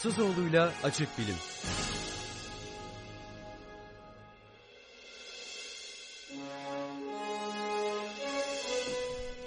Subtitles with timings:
[0.00, 1.34] Suzoğlu'yla Açık Bilim.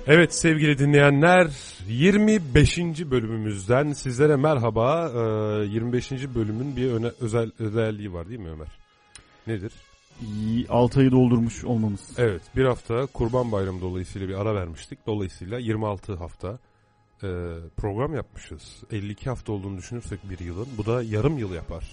[0.07, 1.47] Evet sevgili dinleyenler
[1.87, 2.77] 25.
[3.11, 5.09] bölümümüzden sizlere merhaba.
[5.09, 6.11] Ee, 25.
[6.11, 8.67] bölümün bir öne, özel özelliği var değil mi Ömer?
[9.47, 9.71] Nedir?
[10.69, 12.01] 6 ayı doldurmuş olmamız.
[12.17, 14.99] Evet bir hafta Kurban Bayramı dolayısıyla bir ara vermiştik.
[15.07, 16.59] Dolayısıyla 26 hafta
[17.23, 17.27] e,
[17.77, 18.83] program yapmışız.
[18.91, 20.67] 52 hafta olduğunu düşünürsek bir yılın.
[20.77, 21.83] Bu da yarım yıl yapar.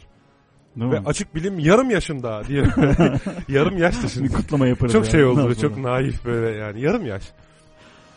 [0.76, 1.06] Değil Ve mi?
[1.06, 2.62] açık bilim yarım yaşında diye.
[3.48, 4.36] yarım yaş bir dışında.
[4.36, 4.92] kutlama yaparız.
[4.92, 5.54] Çok şey oldu.
[5.54, 6.80] Çok naif böyle yani.
[6.80, 7.32] Yarım yaş.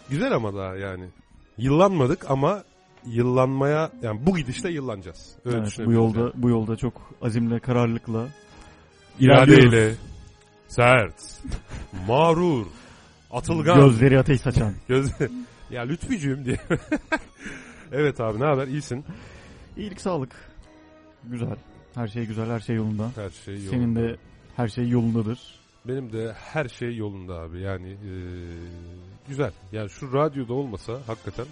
[0.10, 1.06] Güzel ama daha yani.
[1.58, 2.64] Yıllanmadık ama
[3.06, 5.36] yıllanmaya yani bu gidişle yıllanacağız.
[5.46, 8.28] Öyle Evet, bu yolda bu yolda çok azimle, kararlılıkla
[9.20, 9.94] iradeyle
[10.68, 11.42] sert,
[12.08, 12.66] mağrur,
[13.32, 14.74] atılgan, Gözleri ateş saçan.
[14.88, 15.12] göz
[15.72, 16.58] ya lütfücüğüm diye.
[17.92, 18.68] evet abi ne haber?
[18.68, 19.06] İyisin.
[19.78, 20.36] İyilik, sağlık.
[21.24, 21.56] Güzel.
[21.96, 23.12] Her şey güzel, her şey yolunda.
[23.16, 23.70] Her şey yolunda.
[23.72, 24.16] Senin de
[24.56, 25.60] her şey yolundadır.
[25.88, 27.62] Benim de her şey yolunda abi.
[27.62, 27.98] Yani eee,
[29.28, 29.52] güzel.
[29.72, 31.46] Yani şu radyoda olmasa hakikaten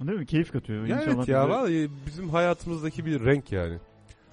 [0.00, 0.26] Değil mi?
[0.26, 0.86] Keyif katıyor.
[0.86, 3.78] Ya İnşallah evet ya bize bizim hayatımızdaki bir renk yani.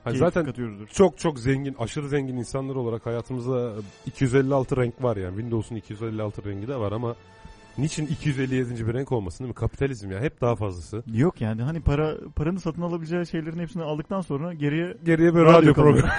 [0.03, 0.53] Hani keyif zaten
[0.93, 3.73] çok çok zengin, aşırı zengin insanlar olarak hayatımızda
[4.05, 5.35] 256 renk var yani.
[5.35, 7.15] Windows'un 256 rengi de var ama
[7.77, 8.87] niçin 257.
[8.87, 9.55] bir renk olmasın değil mi?
[9.55, 11.03] Kapitalizm ya hep daha fazlası.
[11.13, 15.53] Yok yani hani para paranın satın alabileceği şeylerin hepsini aldıktan sonra geriye Geriye bir Radyo
[15.53, 16.11] radyo, programı.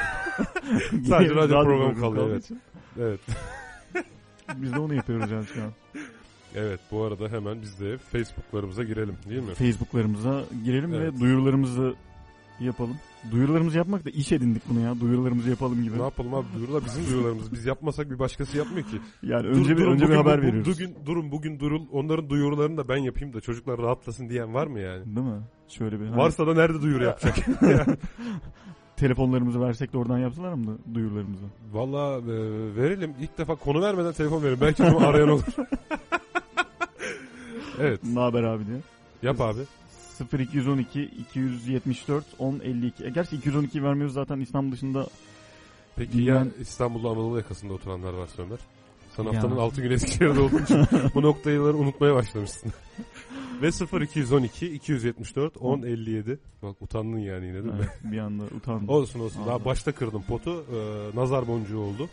[1.08, 2.44] Sadece radyo programı kalıyor, evet.
[2.44, 2.60] için
[3.00, 3.20] evet.
[4.56, 5.70] Biz de onu yapıyoruz yani şu an.
[6.54, 9.54] Evet bu arada hemen biz de Facebook'larımıza girelim değil mi?
[9.54, 11.14] Facebook'larımıza girelim Evet.
[11.14, 11.94] ve duyurularımızı
[12.60, 12.96] yapalım.
[13.30, 15.00] Duyurularımızı yapmak da iş edindik bunu ya.
[15.00, 15.98] Duyurularımızı yapalım gibi.
[15.98, 17.52] Ne yapalım abi duyurular bizim duyurularımız.
[17.52, 19.00] Biz yapmasak bir başkası yapmıyor ki.
[19.22, 20.74] Yani Dur- önce bir durun, önce bir haber bu- veriyoruz.
[20.74, 21.82] Bugün durun bugün durul.
[21.92, 25.04] Onların duyurularını da ben yapayım da çocuklar rahatlasın diyen var mı yani?
[25.16, 25.40] Değil mi?
[25.68, 27.36] Şöyle bir hani Varsa da nerede duyuru yapacak?
[28.96, 31.44] telefonlarımızı versek de oradan yapsalar mı duyurularımızı?
[31.72, 32.26] Valla e,
[32.76, 33.14] verelim.
[33.20, 34.58] İlk defa konu vermeden telefon verin.
[34.60, 35.42] Belki bunu arayan olur.
[37.80, 38.00] evet.
[38.14, 38.76] Ne haber abi diye.
[39.22, 39.60] Yap abi.
[40.32, 43.04] 0212 274 1052.
[43.04, 45.06] E, gerçi 212 vermiyoruz zaten İstanbul dışında.
[45.96, 48.58] Peki Bilmem- ya İstanbul'da Anadolu yakasında oturanlar varsa Ömer?
[49.16, 50.78] Sen haftanın 6 gün Eskişehir'de olduğun için
[51.14, 52.72] bu noktayları unutmaya başlamışsın.
[53.62, 53.68] Ve
[54.02, 56.38] 0212 274 1057.
[56.62, 57.72] Bak utandın yani yine değil mi?
[57.78, 58.88] Evet, bir anda utandım.
[58.88, 59.46] Olsun olsun.
[59.46, 60.64] Daha başta kırdım potu.
[60.74, 62.08] Ee, nazar boncuğu oldu.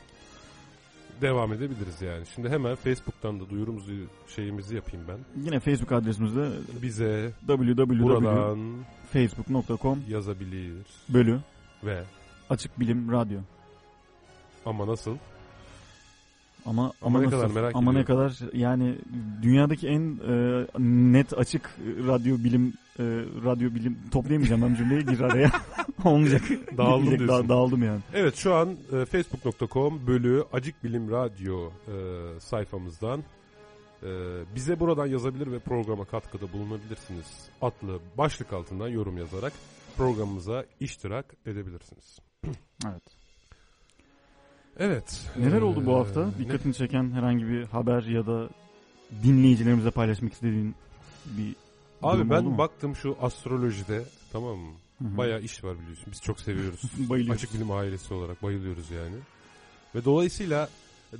[1.23, 2.25] Devam edebiliriz yani.
[2.35, 3.91] Şimdi hemen Facebook'tan da duyurumuzu
[4.35, 5.17] şeyimizi yapayım ben.
[5.45, 6.49] Yine Facebook adresimizde
[6.81, 11.39] Bize www.facebook.com yazabilir bölü
[11.83, 12.03] ve
[12.49, 13.39] açık bilim radyo.
[14.65, 15.17] ama nasıl?
[16.65, 17.37] Ama Ama ne nasıl?
[17.37, 18.27] kadar merak Ama ne ediyorum.
[18.29, 18.95] kadar yani
[19.41, 20.65] dünyadaki en e,
[21.13, 21.69] net açık
[22.07, 23.03] radyo bilim e,
[23.45, 25.51] radyo bilim toplayamayacağım ben cümleyi gir araya.
[26.05, 26.41] Olmayacak.
[26.77, 27.49] Dağıldım Gitmeyecek, diyorsun.
[27.49, 27.99] da- dağıldım yani.
[28.13, 31.93] Evet şu an e, facebook.com bölü Acık Bilim Radyo e,
[32.39, 33.23] sayfamızdan
[34.03, 34.09] e,
[34.55, 37.49] bize buradan yazabilir ve programa katkıda bulunabilirsiniz.
[37.61, 39.53] Adlı başlık altından yorum yazarak
[39.97, 42.19] programımıza iştirak edebilirsiniz.
[42.85, 43.03] Evet.
[44.79, 45.21] Evet.
[45.37, 46.27] Neler oldu bu Ee, hafta?
[46.27, 48.49] ne- Dikkatini çeken herhangi bir haber ya da
[49.23, 50.75] dinleyicilerimize paylaşmak istediğin
[51.25, 51.55] bir
[52.03, 54.71] Abi ben baktım şu astrolojide tamam mı?
[54.99, 56.05] Bayağı iş var biliyorsun.
[56.11, 56.81] Biz çok seviyoruz.
[57.09, 57.43] Bayılıyoruz.
[57.43, 59.15] Açık bilim ailesi olarak bayılıyoruz yani.
[59.95, 60.69] Ve dolayısıyla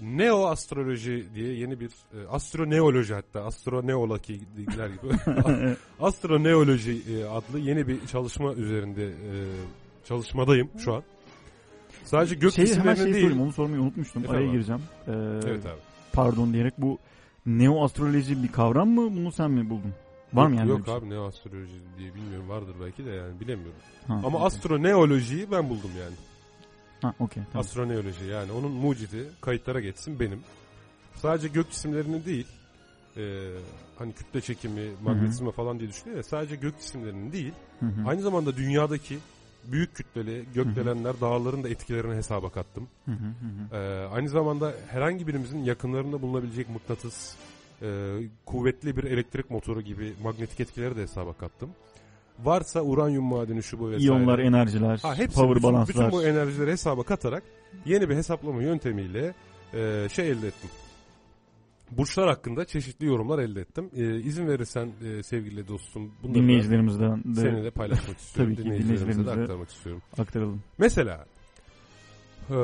[0.01, 5.13] neo astroloji diye yeni bir e, astroneoloji hatta astroneologiler gibi
[6.01, 9.31] astroneoloji e, adlı yeni bir çalışma üzerinde e,
[10.07, 11.03] çalışmadayım şu an.
[12.03, 13.15] Sadece gök Şey, hemen şey değil.
[13.21, 14.23] sorayım onu sormayı unutmuştum.
[14.23, 14.55] Efendim Araya abi?
[14.57, 14.81] gireceğim.
[15.07, 15.11] Ee,
[15.49, 15.79] Evet abi.
[16.13, 16.99] Pardon diyerek bu
[17.45, 19.15] neo astroloji bir kavram mı?
[19.15, 19.93] Bunu sen mi buldun?
[20.33, 20.69] Var mı yani?
[20.69, 20.93] Yok şey?
[20.95, 23.75] abi neo astroloji diye bilmiyorum vardır belki de yani bilemiyorum.
[24.07, 24.47] Ha, Ama okey.
[24.47, 26.15] astroneolojiyi ben buldum yani.
[27.01, 27.59] Ha okey tamam.
[27.65, 30.39] Astroneoloji yani onun mucidi kayıtlara geçsin benim.
[31.15, 32.47] Sadece gök cisimlerinin değil
[33.17, 33.21] e,
[33.97, 38.07] hani kütle çekimi, magnetizma falan diye düşünüyor ya sadece gök cisimlerinin değil Hı hı.
[38.09, 39.17] aynı zamanda dünyadaki
[39.71, 42.87] büyük kütleli gökdelenler dağların da etkilerini hesaba kattım.
[43.05, 43.81] Hı hı hı hı.
[43.81, 47.35] E, aynı zamanda herhangi birimizin yakınlarında bulunabilecek mıknatıs,
[47.81, 51.69] e, kuvvetli bir elektrik motoru gibi magnetik etkileri de hesaba kattım.
[52.43, 54.03] Varsa uranyum madeni şu bu vesaire.
[54.03, 56.05] İyonlar, enerjiler, Ha, hepsi, power bütün, balanslar.
[56.07, 57.43] bütün bu enerjileri hesaba katarak
[57.85, 59.33] yeni bir hesaplama yöntemiyle
[59.73, 60.69] e, şey elde ettim.
[61.91, 63.89] Burçlar hakkında çeşitli yorumlar elde ettim.
[63.95, 68.55] E, izin verirsen e, sevgili dostum bunları Dinleyicilerimizden de seninle paylaşmak istiyorum.
[68.55, 70.01] Tabii ki Dinleyicilerimize de aktarmak istiyorum.
[70.17, 70.61] aktaralım.
[70.77, 71.25] Mesela
[72.49, 72.55] e,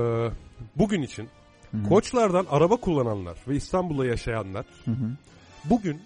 [0.75, 1.27] bugün için
[1.71, 1.83] Hı hı.
[1.83, 5.11] koçlardan araba kullananlar ve İstanbul'da yaşayanlar Hı hı.
[5.65, 6.01] bugün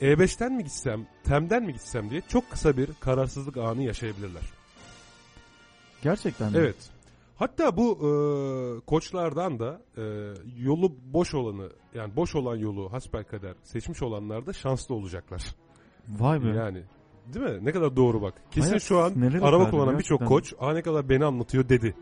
[0.00, 4.42] E5'ten mi gitsem, TEM'den mi gitsem diye çok kısa bir kararsızlık anı yaşayabilirler.
[6.02, 6.58] Gerçekten mi?
[6.58, 6.76] Evet.
[7.42, 8.10] Hatta bu e,
[8.86, 10.02] koçlardan da e,
[10.56, 15.42] yolu boş olanı yani boş olan yolu hasbelkader seçmiş olanlar da şanslı olacaklar.
[16.08, 16.48] Vay be.
[16.48, 16.82] Yani
[17.34, 17.64] değil mi?
[17.64, 18.34] Ne kadar doğru bak.
[18.50, 21.94] Kesin Hayat şu an araba kullanan birçok koç aa ne kadar beni anlatıyor dedi.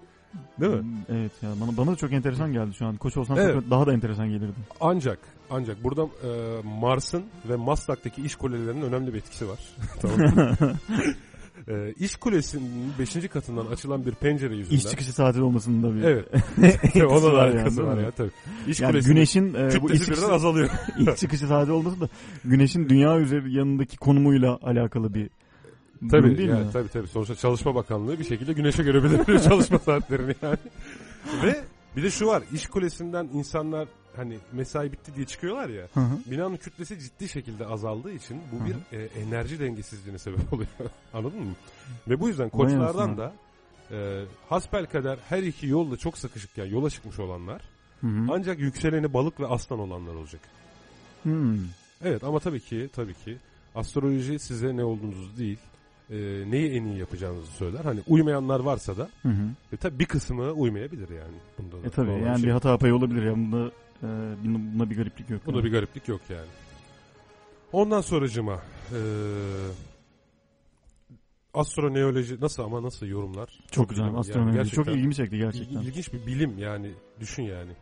[0.60, 0.80] Değil mi?
[0.80, 2.96] Hmm, Evet ya bana, bana da çok enteresan geldi şu an.
[2.96, 3.54] Koç olsam Evet.
[3.54, 4.54] çok daha da enteresan gelirdi.
[4.80, 5.18] Ancak
[5.50, 9.58] ancak burada e, Mars'ın ve Maslak'taki iş kulelerinin önemli bir etkisi var.
[10.00, 10.18] tamam.
[11.68, 13.28] e, iş kulesinin 5.
[13.28, 14.76] katından açılan bir pencere yüzünden.
[14.76, 16.26] İş çıkışı saati olmasının da bir Evet.
[16.96, 18.30] Ona da var yani, var ya tabii.
[18.66, 20.70] İş Yani kulesinin güneşin e, bu iş çıkışı, azalıyor.
[20.98, 22.08] iş çıkışı saati olması da
[22.44, 25.30] güneşin dünya üzeri yanındaki konumuyla alakalı bir
[26.10, 26.72] Tabii değil yani, mi?
[26.72, 27.08] tabii tabii.
[27.08, 30.58] Sonuçta Çalışma Bakanlığı bir şekilde güneşe göre belirliyor çalışma saatlerini yani.
[31.44, 31.60] Ve
[31.96, 32.42] bir de şu var.
[32.52, 33.88] iş kulesinden insanlar
[34.20, 35.86] hani mesai bitti diye çıkıyorlar ya.
[35.94, 36.18] Hı hı.
[36.30, 40.68] Binanın kütlesi ciddi şekilde azaldığı için bu Hı bir e, enerji dengesizliğine sebep oluyor.
[41.14, 41.52] Anladın mı?
[42.08, 43.32] Ve bu yüzden koçlardan da
[43.90, 47.62] e, hasbelkader her iki yolda çok sıkışıkken yola çıkmış olanlar
[48.00, 48.26] Hı hı.
[48.30, 50.40] ancak yükseleni balık ve aslan olanlar olacak.
[51.22, 51.58] Hmm.
[52.04, 53.36] Evet ama tabii ki tabii ki
[53.74, 55.58] astroloji size ne olduğunuzu değil
[56.10, 56.16] e,
[56.50, 57.84] neyi en iyi yapacağınızı söyler.
[57.84, 59.42] Hani uymayanlar varsa da Hı hı.
[59.72, 61.36] e, tabii bir kısmı uymayabilir yani.
[61.58, 62.46] Bunda da E tabii yani şey.
[62.48, 63.70] bir hata payı olabilir ya bunda
[64.02, 64.06] e,
[64.44, 65.46] bunda, bunda bir gariplik yok.
[65.46, 65.66] Bunda yani.
[65.66, 66.48] bir gariplik yok yani.
[67.72, 68.62] Ondan sonracıma
[68.92, 69.00] e,
[71.54, 73.60] astroneoloji nasıl ama nasıl yorumlar?
[73.70, 75.80] çok güzel Yani astronomi çok ilgimi çekti gerçekten.
[75.80, 77.72] ilginç bir bilim yani düşün yani.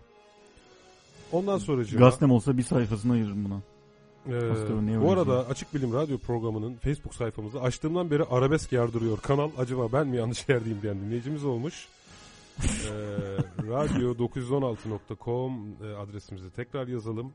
[1.33, 3.61] Ondan sonracıma Gazetem olsa bir sayfasını ayırırım buna.
[4.29, 5.07] Ee, Astroneoloji.
[5.07, 9.19] bu arada Açık Bilim Radyo programının Facebook sayfamızda açtığımdan beri arabesk yardırıyor.
[9.21, 11.89] Kanal acaba ben mi yanlış yerdeyim diyen dinleyicimiz olmuş.
[12.65, 12.69] Ee,
[13.63, 17.33] radyo916.com e, adresimizi tekrar yazalım.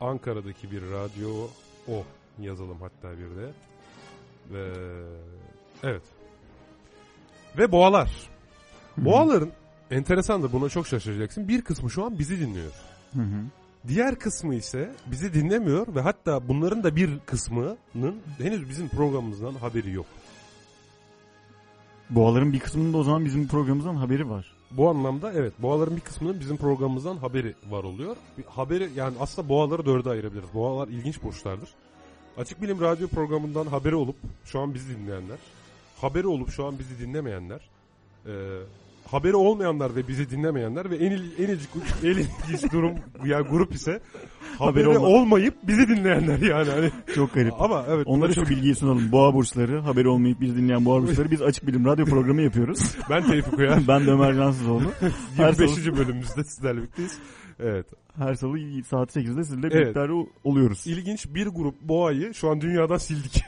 [0.00, 1.30] Ankara'daki bir radyo
[1.88, 2.04] o
[2.40, 3.50] yazalım hatta bir de.
[4.52, 4.72] Ve
[5.82, 6.02] evet.
[7.58, 8.30] Ve boğalar.
[8.94, 9.04] Hı hı.
[9.04, 9.50] Boğaların
[9.90, 11.48] enteresandır buna çok şaşıracaksın.
[11.48, 12.72] Bir kısmı şu an bizi dinliyor.
[13.14, 13.44] Hı hı.
[13.88, 19.92] Diğer kısmı ise bizi dinlemiyor ve hatta bunların da bir kısmının henüz bizim programımızdan haberi
[19.92, 20.06] yok.
[22.10, 24.52] Boğaların bir kısmının da o zaman bizim programımızdan haberi var.
[24.70, 28.16] Bu anlamda evet boğaların bir kısmının bizim programımızdan haberi var oluyor.
[28.38, 30.54] Bir haberi yani aslında boğaları dörde ayırabiliriz.
[30.54, 31.68] Boğalar ilginç burçlardır.
[32.36, 35.38] Açık Bilim Radyo programından haberi olup şu an bizi dinleyenler,
[36.00, 37.60] haberi olup şu an bizi dinlemeyenler,
[39.10, 41.68] haberi olmayanlar ve bizi dinlemeyenler ve en, il, en, ilginç,
[42.02, 42.92] en ilginç durum
[43.24, 44.00] yani grup ise
[44.58, 46.70] haberi, Haberi olma- olmayıp bizi dinleyenler yani.
[46.70, 47.52] Hani, Çok garip.
[47.62, 48.06] ama evet.
[48.06, 49.12] Onlara bu şu bilgiyi sunalım.
[49.12, 52.96] Boğa burçları, haberi olmayıp bizi dinleyen boğa burçları biz açık bilim radyo programı yapıyoruz.
[53.10, 53.80] Ben Tevfik Uyar.
[53.88, 54.82] ben de Ömer Cansızoğlu.
[55.36, 55.86] Her 25.
[55.86, 57.18] bölümümüzde sizlerle birlikteyiz.
[57.60, 57.86] Evet.
[58.16, 58.58] Her salı
[58.88, 59.96] saat 8'de sizinle Evet.
[59.96, 60.12] birlikte
[60.44, 60.86] oluyoruz.
[60.86, 63.42] İlginç bir grup boğayı şu an dünyadan sildik.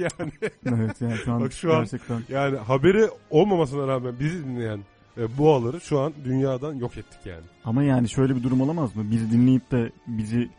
[0.18, 0.30] yani
[0.66, 2.22] evet yani şu an, Bak şu an- gerçekten.
[2.28, 4.80] yani haberi olmamasına rağmen bizi dinleyen
[5.18, 7.44] e, boğaları şu an dünyadan yok ettik yani.
[7.64, 9.10] Ama yani şöyle bir durum olamaz mı?
[9.10, 10.50] Bizi dinleyip de bizi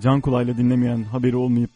[0.00, 1.70] can kulağıyla dinlemeyen, haberi olmayıp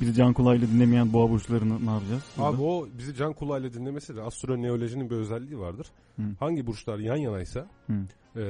[0.00, 2.22] bizi can kulağıyla dinlemeyen boğa burçlarını ne yapacağız?
[2.38, 5.86] Abi o bizi can kulağıyla dinlemesi de astroneolojinin bir özelliği vardır.
[6.16, 6.22] Hı.
[6.40, 7.92] Hangi burçlar yan yanaysa Hı.
[8.40, 8.42] e,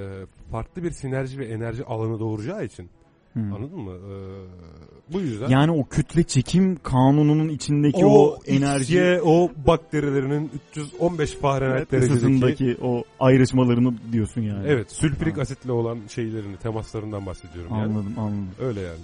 [0.51, 2.91] farklı bir sinerji ve enerji alanı doğuracağı için
[3.35, 3.41] Hı.
[3.41, 3.93] anladın mı?
[3.93, 4.15] E,
[5.13, 11.93] bu yüzden Yani o kütle çekim kanununun içindeki o, enerji XY, o bakterilerinin 315 Fahrenheit
[11.93, 14.67] derecedeki ısısındaki o ayrışmalarını diyorsun yani.
[14.67, 15.41] evet sülfürik Ha.
[15.41, 17.83] asitle olan şeylerini temaslarından bahsediyorum yani.
[17.83, 18.49] Anladım anladım.
[18.61, 19.01] Öyle yani.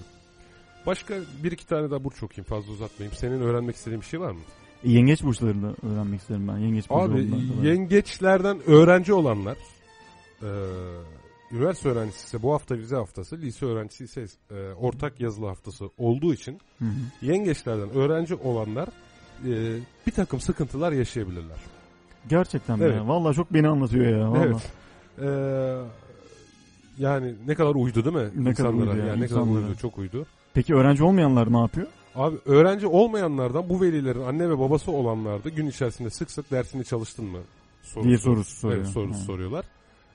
[0.87, 3.17] Başka bir iki tane daha burç okuyayım fazla uzatmayayım.
[3.17, 4.41] Senin öğrenmek istediğin bir şey var mı?
[4.85, 6.59] E, yengeç burçlarını öğrenmek isterim ben.
[6.59, 7.29] Yengeç Abi
[7.63, 9.57] yengeçlerden öğrenci olanlar
[10.43, 10.49] e,
[11.52, 16.35] üniversite öğrencisi ise bu hafta vize haftası, lise öğrencisi ise e, ortak yazılı haftası olduğu
[16.35, 17.26] için Hı hı.
[17.26, 18.88] yengeçlerden öğrenci olanlar
[19.47, 21.57] e, bir takım sıkıntılar yaşayabilirler.
[22.28, 22.97] Gerçekten mi Evet.
[22.97, 23.09] ya.
[23.09, 24.30] Vallahi çok beni anlatıyor ya.
[24.33, 24.47] Vallahi.
[24.47, 24.73] Evet.
[25.19, 25.28] E,
[26.99, 28.30] yani ne kadar uydu değil mi?
[28.45, 28.90] Ne kadar insanlara?
[28.90, 30.26] uydu ya, yani ne kadar uydu, çok uydu.
[30.54, 31.87] Peki öğrenci olmayanlar ne yapıyor?
[32.14, 36.85] Abi öğrenci olmayanlardan bu velilerin anne ve babası olanlar da gün içerisinde sık sık dersini
[36.85, 37.38] çalıştın mı?
[37.83, 38.80] Sorusu, diye sorusu soruyor.
[38.80, 39.25] Evet, sorusu Ha.
[39.25, 39.64] soruyorlar.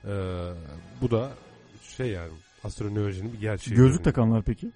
[0.06, 0.52] Ee,
[1.00, 1.30] bu da
[1.96, 2.32] şey yani
[2.64, 3.76] astronominin bir gerçeği.
[3.76, 4.04] Gözlük Yani.
[4.04, 4.70] takanlar peki?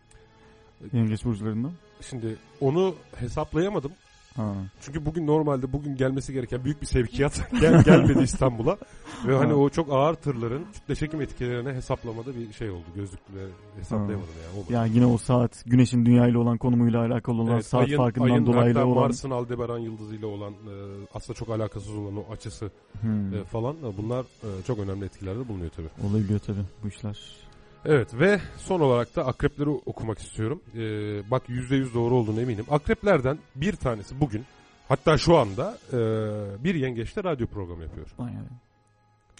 [0.93, 1.73] Yengeç burçlarından.
[2.01, 3.93] Şimdi onu hesaplayamadım.
[4.41, 4.55] Ha.
[4.81, 8.77] Çünkü bugün normalde bugün gelmesi gereken büyük bir sevkiyat gel, gelmedi İstanbul'a.
[9.27, 9.55] Ve hani Ha.
[9.59, 12.85] o çok ağır tırların kütle çekim etkilerine hesaplamada bir şey oldu.
[12.95, 13.47] Gözlükle
[13.79, 14.59] hesaplayamadım yani.
[14.59, 14.73] Olmadı.
[14.73, 18.31] Yani yine o saat güneşin dünya ile olan konumuyla alakalı olan Evet, saat ayın, farkından
[18.31, 20.75] ayın dolayı olan Mars'ın Aldebaran yıldızıyla olan e,
[21.15, 22.71] aslında çok alakasız olan o açısı
[23.01, 23.35] Hmm.
[23.35, 26.09] e, falan e, bunlar e, çok önemli etkilerde bulunuyor tabii.
[26.11, 27.19] olabiliyor tabii bu işler.
[27.85, 30.63] Evet ve son olarak da akrepleri okumak istiyorum.
[30.75, 30.81] E,
[31.31, 32.65] bak %100 doğru olduğunu eminim.
[32.71, 34.45] Akreplerden bir tanesi bugün
[34.91, 35.97] Hatta şu anda e,
[36.65, 38.07] bir yengeçte radyo programı yapıyor.
[38.19, 38.45] Aynen.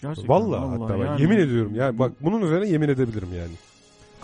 [0.01, 0.35] Gerçekten.
[0.35, 3.53] Vallahi, hatta bak yani- yemin ediyorum yani bak bunun üzerine yemin edebilirim yani.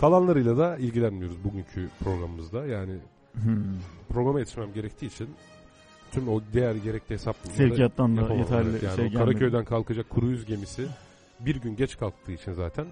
[0.00, 2.66] Kalanlarıyla da ilgilenmiyoruz bugünkü programımızda.
[2.66, 2.92] Yani
[3.32, 3.64] Hmm.
[4.08, 5.28] programa yetişmem gerektiği için
[6.12, 9.12] tüm o diğer gerekli hesapları Sevkiyattan da yeterli Evet, yani şey.
[9.12, 10.86] Karaköy'den kalkacak kuru yüz gemisi
[11.40, 12.86] bir gün geç kalktığı için zaten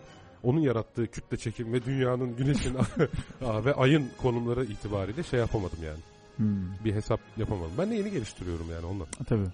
[0.46, 2.74] onun yarattığı kütle çekim ve dünyanın güneşin
[3.64, 5.98] ve ayın konumları itibariyle şey yapamadım yani.
[6.36, 6.84] Hmm.
[6.84, 7.72] Bir hesap yapamadım.
[7.78, 9.04] Ben de yeni geliştiriyorum yani onunla.
[9.26, 9.46] Tabii.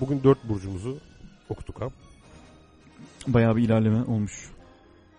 [0.00, 0.98] Bugün dört burcumuzu
[1.48, 1.88] okuduk ha.
[3.26, 4.50] Bayağı bir ilerleme olmuş.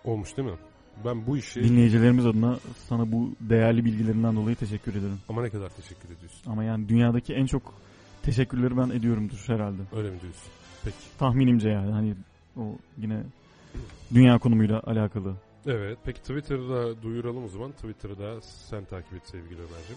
[0.04, 0.56] Olmuş değil mi?
[1.04, 5.18] Ben bu işi Dinleyicilerimiz adına sana bu değerli bilgilerinden dolayı teşekkür ederim.
[5.28, 6.50] ama ne kadar teşekkür ediyorsun.
[6.50, 7.74] Ama yani dünyadaki en çok
[8.22, 9.82] teşekkürleri ben ediyorumdur herhalde.
[9.92, 10.52] Öyle mi diyorsun?
[10.84, 10.96] Peki.
[11.18, 12.14] Tahminimce yani hani
[12.56, 12.62] o
[12.98, 13.22] yine
[14.14, 15.34] dünya konumuyla alakalı.
[15.66, 15.98] Evet.
[16.04, 17.72] Peki Twitter'da duyuralım o zaman.
[17.72, 19.96] Twitter'da sen takip et sevgili Ömer'cim.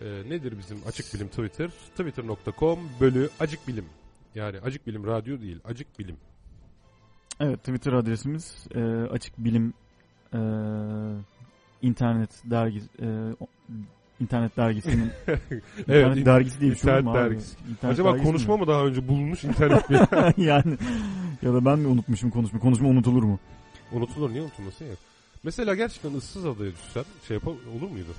[0.00, 1.68] Ee, nedir bizim Açık Bilim Twitter?
[1.68, 3.84] Twitter.com bölü Acık Bilim.
[4.34, 5.60] Yani Acık Bilim Radyo değil.
[5.64, 6.16] Acık Bilim.
[7.40, 8.80] Evet Twitter adresimiz e,
[9.10, 9.74] açık bilim
[10.34, 10.40] e,
[11.82, 13.08] internet dergi e,
[14.22, 15.10] internet dergisinin
[15.78, 16.26] internet evet.
[16.26, 17.56] dergisi diye bir şey internet dergisi.
[17.70, 18.60] İnternet Acaba dergisi konuşma mi?
[18.60, 19.96] mı daha önce bulunmuş internet mi?
[20.36, 20.78] yani
[21.42, 23.38] ya da ben mi unutmuşum konuşma konuşma unutulur mu?
[23.92, 24.30] Unutulur.
[24.30, 24.94] Niye unutulmasın ya?
[25.42, 28.14] Mesela gerçekten ıssız adaya düşsen şey yapar, olur muydu?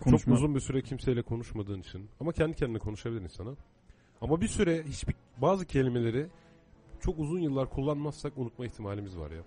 [0.00, 0.32] Konuşma.
[0.32, 2.08] Çok uzun bir süre kimseyle konuşmadığın için.
[2.20, 3.50] Ama kendi kendine konuşabilir insana.
[4.20, 6.26] Ama bir süre hiçbir bazı kelimeleri
[7.00, 9.42] çok uzun yıllar kullanmazsak unutma ihtimalimiz var ya.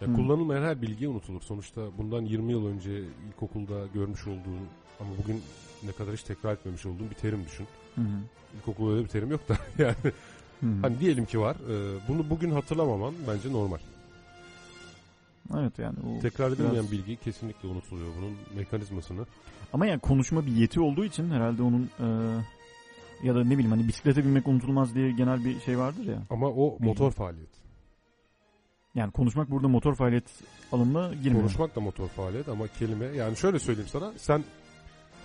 [0.00, 0.16] Ya Hmm.
[0.16, 1.40] kullanılmayan her bilgi unutulur.
[1.42, 4.60] Sonuçta bundan 20 yıl önce ilkokulda görmüş olduğun
[5.00, 5.42] ama bugün
[5.84, 7.66] ne kadar hiç tekrar etmemiş olduğun bir terim düşün.
[7.94, 8.00] Hı.
[8.56, 9.94] İlkokulda öyle bir terim yok da yani
[10.60, 10.66] hı.
[10.82, 11.56] hani diyelim ki var.
[11.56, 13.78] e, bunu bugün hatırlamaman bence normal.
[15.58, 19.26] Evet yani o Tekrar edilmeyen biraz- bilgi kesinlikle unutuluyor bunun mekanizmasını.
[19.72, 22.06] Ama yani konuşma bir yeti olduğu için herhalde onun e,
[23.22, 26.22] ya da ne bileyim hani bisiklete binmek unutulmaz diye genel bir şey vardır ya.
[26.30, 27.63] Ama o motor faaliyet.
[28.94, 30.24] Yani konuşmak burada motor faaliyet
[30.72, 31.40] alanına girmiyor.
[31.44, 34.44] Konuşmak da motor faaliyet ama kelime yani şöyle söyleyeyim sana sen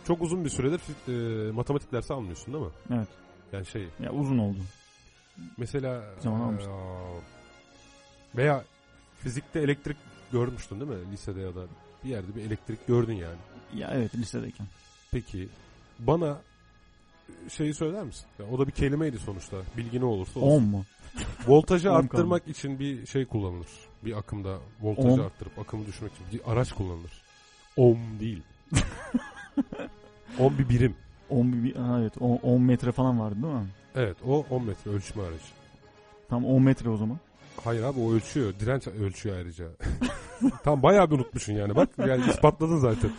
[0.08, 2.72] çok uzun bir süredir e, matematik dersi almıyorsun değil mi?
[2.94, 3.08] Evet.
[3.54, 4.58] Yani şey Ya uzun oldu.
[5.58, 6.74] mesela Zaman e, almıştım.
[8.36, 8.64] veya
[9.20, 9.98] fizikte elektrik
[10.32, 11.62] görmüştün değil mi lisede ya da
[12.04, 13.38] bir yerde bir elektrik gördün yani.
[13.76, 14.68] Ya evet lisedeyken.
[15.12, 15.50] Peki
[16.00, 16.38] bana
[17.50, 18.26] şeyi söyler misin?
[18.40, 19.58] Ya, o da bir kelimeydi sonuçta.
[19.78, 20.56] Bilgi ne olursa olsun.
[20.58, 20.86] 10 mu?
[21.48, 23.68] Voltajı arttırmak için bir şey kullanılır.
[24.06, 25.22] Bir akımda voltajı Ohm.
[25.22, 27.12] arttırıp akımı düşürmek için bir araç kullanılır.
[27.78, 28.42] Ohm değil.
[30.40, 30.96] Ohm bir birim.
[31.30, 33.68] 10 bir, ha, evet 10, 10 metre falan vardı değil mi?
[33.96, 35.44] Evet o 10 metre ölçme aracı.
[36.30, 37.18] Tam 10 metre o zaman.
[37.64, 38.54] Hayır abi o ölçüyor.
[38.60, 39.66] Direnç ölçüyor ayrıca.
[40.64, 41.76] Tam bayağı bir unutmuşsun yani.
[41.76, 43.12] Bak yani ispatladın zaten.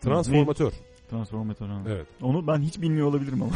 [0.00, 0.72] Transformatör.
[1.10, 1.82] Transformatör ha.
[1.88, 2.06] Evet.
[2.22, 3.52] Onu ben hiç bilmiyor olabilirim ama.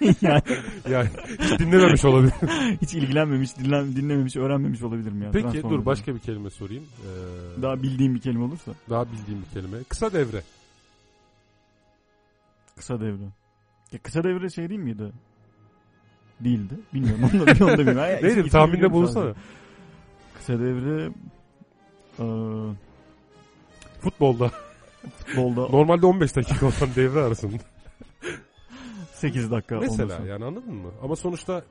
[0.22, 0.42] yani
[0.90, 1.08] Yani
[1.40, 2.32] hiç dinlememiş olabilir.
[2.82, 5.30] hiç ilgilenmemiş, dinlen, dinlememiş, öğrenmemiş olabilirim ya.
[5.32, 6.84] Peki dur başka bir kelime sorayım.
[7.02, 8.72] Ee, Daha bildiğim bir kelime olursa.
[8.90, 9.82] daha bildiğim bir kelime.
[9.88, 10.42] Kısa devre.
[12.76, 13.24] Kısa devre.
[13.92, 15.12] Ya kısa devre şey değil miydi?
[16.40, 16.74] Değildi.
[16.94, 17.20] Bilmiyorum.
[17.34, 18.18] Onu da, onu da bilmiyorum.
[18.22, 19.24] Neydi tahminde bulunsana.
[19.24, 19.40] sadece.
[20.38, 21.10] Kısa devre
[22.18, 22.74] eee
[24.00, 24.50] Futbolda.
[25.10, 27.56] Futbolda Normalde 15 dakika olan devre arasında.
[29.12, 30.28] 8 dakika Mesela olması.
[30.28, 30.90] yani anladın mı?
[31.02, 31.62] Ama sonuçta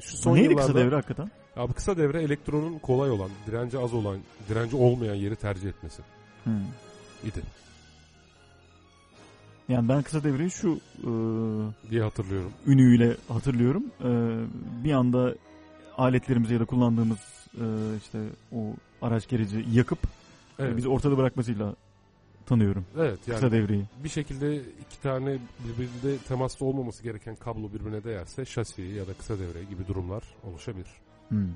[0.00, 0.66] şu son Neydi yıllarda...
[0.66, 1.30] kısa devre hakikaten?
[1.56, 4.18] Abi kısa devre elektronun kolay olan, direnci az olan,
[4.48, 6.02] direnci olmayan yeri tercih etmesi
[6.44, 6.52] Hmm.
[7.24, 7.42] idi
[9.68, 12.52] Yani ben kısa devreyi şu eee diye hatırlıyorum.
[12.66, 13.82] ünüyle hatırlıyorum.
[14.04, 14.10] Eee,
[14.84, 15.34] bir anda
[15.98, 17.18] aletlerimizi ya da kullandığımız
[17.60, 17.64] eee,
[18.02, 18.18] işte
[18.52, 18.58] o
[19.02, 19.98] araç gereci yakıp
[20.58, 20.76] Evet.
[20.76, 21.74] bizi ortada bırakmasıyla
[22.48, 23.84] tanıyorum Evet yani kısa devreyi.
[24.04, 25.38] bir şekilde iki tane
[25.68, 30.88] birbirinde temasta olmaması gereken kablo birbirine değerse şasi ya da kısa devre gibi durumlar oluşabilir.
[31.28, 31.48] Hmm.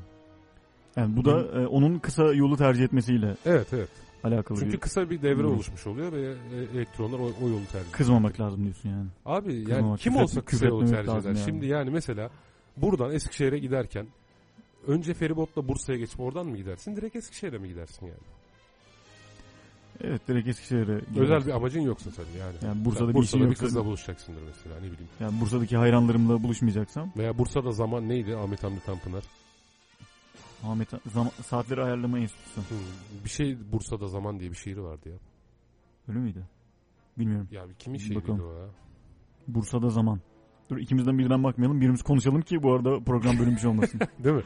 [0.97, 3.89] Yani bu da e, onun kısa yolu tercih etmesiyle Evet evet.
[4.25, 5.55] alakalı Çünkü bir kısa bir devre durum.
[5.55, 7.93] oluşmuş oluyor ve e, elektronlar o, o yolu tercih ediyor.
[7.93, 9.07] kızmamak lazım diyorsun yani.
[9.27, 11.25] Abi yani Kızmamak, kim küfür- olsa kısa yolu tercih eder.
[11.29, 11.39] yani.
[11.39, 12.31] Şimdi yani mesela
[12.77, 14.07] buradan Eskişehir'e giderken
[14.87, 16.97] önce feribotla Bursa'ya geçip oradan mı gidersin?
[16.97, 18.19] Direkt Eskişehir'e mi gidersin yani?
[20.05, 22.55] Evet direkt Eskişehir'e Özel bir amacın yoksa tabii yani.
[22.65, 25.09] Yani Bursa'da Yani bir Bursa'da bir yoksa kızla buluşacaksındır mesela ne bileyim.
[25.21, 29.25] yani Bursa'daki hayranlarımla buluşmayacaksam Veya Bursa'da zaman neydi Ahmet Hamdi Tanpınar?
[30.65, 32.61] Ahmet zaman, saatleri ayarlama enstitüsü.
[32.61, 32.77] Hmm,
[33.25, 35.17] bir şey Bursa'da zaman diye bir şiiri vardı ya.
[36.09, 36.47] Öyle miydi?
[37.19, 37.49] Bilmiyorum.
[37.51, 38.41] Ya kimin şiiriydi Bakalım.
[38.41, 38.67] o ya?
[39.49, 40.21] Bursa'da zaman.
[40.71, 41.81] Dur ikimizden birden bakmayalım.
[41.81, 44.01] Birimiz konuşalım ki bu arada program bölünmüş olmasın.
[44.25, 44.43] Değil mi?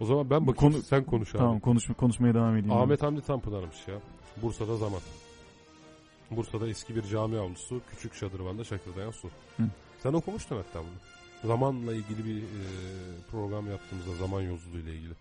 [0.00, 1.38] O zaman ben bakayım Konu- sen konuş abi.
[1.38, 2.72] tamam konuşma, konuşmaya devam edeyim.
[2.76, 3.94] Ahmet Hamdi Tanpınar'mış ya.
[4.36, 5.00] Bursa'da zaman.
[6.30, 9.28] Bursa'da eski bir cami avlusu, küçük şadırvanda şakırdayan su.
[9.56, 9.62] Hı.
[10.02, 11.48] Sen okumuştun hatta bunu.
[11.48, 12.64] Zamanla ilgili bir e,
[13.30, 15.14] program yaptığımızda zaman yolculuğu ile ilgili.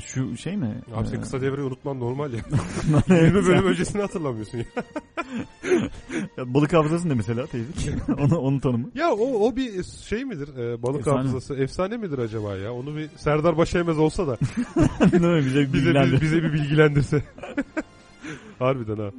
[0.00, 0.80] Şu şey mi?
[0.94, 2.40] Abi sen Ee, kısa devreyi unutman normal ya.
[3.10, 4.64] evet, 20 bölüm öncesini hatırlamıyorsun ya.
[6.36, 7.90] Ya balık hafızası ne mesela teyzik?
[8.18, 8.90] onu, onun tanımı.
[8.94, 10.56] Ya o, o bir şey midir?
[10.56, 11.16] E, balık Efsane.
[11.16, 12.72] hafızası efsane midir acaba ya?
[12.72, 14.38] Onu bir Serdar Başaymaz olsa da mi?
[15.12, 16.20] Bize bize, bilgilendir.
[16.20, 17.22] bize bir bilgilendirse.
[18.58, 19.10] Harbiden ha.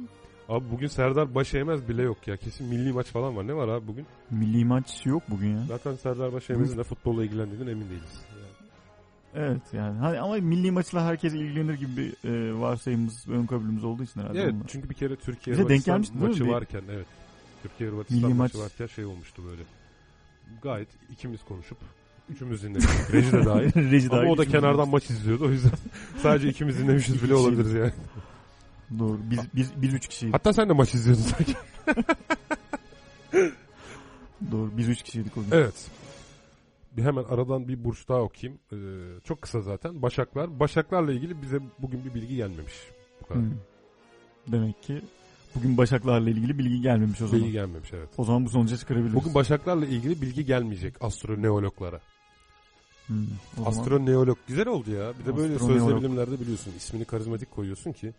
[0.48, 2.36] Abi bugün Serdar Başaymaz bile yok ya.
[2.36, 3.46] Kesin milli maç falan var.
[3.46, 4.06] Ne var abi bugün?
[4.30, 5.64] Milli maç yok bugün ya.
[5.68, 8.20] Zaten Serdar Başaymaz'ın da futbolla ilgilendiğinden emin değiliz.
[9.34, 9.98] Evet yani.
[9.98, 14.40] Hani ama milli maçla herkes ilgilenir gibi bir e, varsayımımız, ön kabulümüz olduğu için herhalde.
[14.40, 14.64] Evet onunla.
[14.68, 17.06] çünkü bir kere Türkiye Bize denk gelmişti maçı varken evet.
[17.62, 19.62] Türkiye Hırvatistan Milli maçı maç- varken şey olmuştu böyle.
[20.62, 21.78] Gayet ikimiz konuşup
[22.28, 22.94] üçümüz dinlemiştik.
[23.12, 23.90] Reji de dahil.
[23.90, 25.44] Reji Ama dahil o da kenardan maç izliyordu.
[25.44, 25.72] O yüzden
[26.22, 27.92] sadece ikimiz dinlemişiz bile olabiliriz yani.
[28.98, 29.18] Doğru.
[29.30, 30.34] Biz, biz, biz üç kişiydik.
[30.34, 31.54] Hatta sen de maç izliyordun sanki.
[34.52, 34.70] Doğru.
[34.76, 35.48] Biz üç kişiydik o gün.
[35.52, 35.74] Evet.
[36.96, 38.60] Bir hemen aradan bir burç daha okuyayım.
[38.72, 38.76] Ee,
[39.24, 40.02] çok kısa zaten.
[40.02, 40.60] Başaklar.
[40.60, 42.74] Başaklarla ilgili bize bugün bir bilgi gelmemiş.
[43.22, 43.42] Bu kadar.
[43.42, 43.50] Hı.
[44.46, 45.02] Demek ki
[45.54, 47.42] bugün Başaklarla ilgili bilgi gelmemiş o zaman.
[47.42, 48.08] Bilgi gelmemiş evet.
[48.18, 49.14] O zaman bu sonuca çıkarabiliriz.
[49.14, 52.00] Bugün Başaklarla ilgili bilgi gelmeyecek astroneologlara.
[53.10, 53.12] O
[53.56, 55.12] zaman Astroneolog güzel oldu ya.
[55.20, 58.14] Bir de böyle sözde bilimlerde biliyorsun ismini karizmatik koyuyorsun ki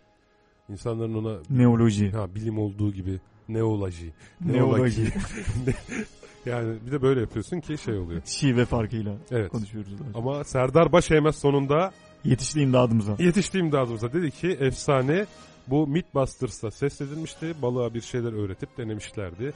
[0.68, 2.10] insanların ona neoloji.
[2.10, 4.12] ha, bilim olduğu gibi neoloji.
[4.44, 5.06] Neoloji.
[6.46, 8.22] yani bir de böyle yapıyorsun ki şey oluyor.
[8.24, 9.48] Şive farkıyla Evet.
[9.50, 9.90] konuşuyoruz.
[9.98, 10.06] çok.
[10.16, 11.92] Ama Serdar Başeymez sonunda
[12.24, 13.16] Yetişti imdadımıza.
[13.18, 14.12] yetişti imdadımıza.
[14.12, 15.26] Dedi ki efsane
[15.66, 17.54] bu Mythbusters'ta sesledilmişti.
[17.62, 19.52] Balığa bir şeyler öğretip denemişlerdi.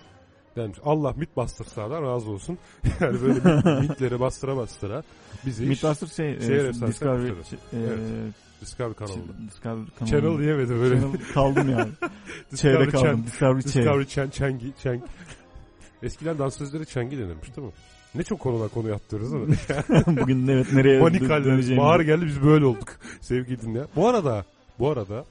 [0.57, 0.79] Denmiş.
[0.85, 2.59] Allah Mythbusters'lardan razı olsun.
[3.00, 5.02] yani böyle mit- mitleri bastıra bastıra
[5.47, 7.59] bizi Mythbuster şey, e, şu efsanesi Discovery, yapmışlar.
[7.73, 8.00] e, Evet.
[8.61, 9.33] Discovery kanalında.
[9.49, 10.11] Discovery kanalı.
[10.11, 11.00] Channel diyemedim böyle.
[11.00, 11.90] Channel kaldım yani.
[12.52, 13.07] Discovery Çeyre kaldım.
[13.09, 13.26] Channel.
[13.26, 13.85] Discovery Çeyre.
[13.85, 15.02] Discovery Chen, Chengi, Cheng.
[16.02, 17.73] Eskiden dansözleri Chengi denirmiş değil mi?
[18.14, 19.57] Ne çok konular konuya atlıyoruz değil mi?
[20.21, 22.89] Bugün evet nereye döneceğimizi- Bahar geldi biz böyle olduk.
[23.21, 23.87] Sevgili dinleyen.
[23.97, 24.45] Bu arada,
[24.78, 25.25] bu arada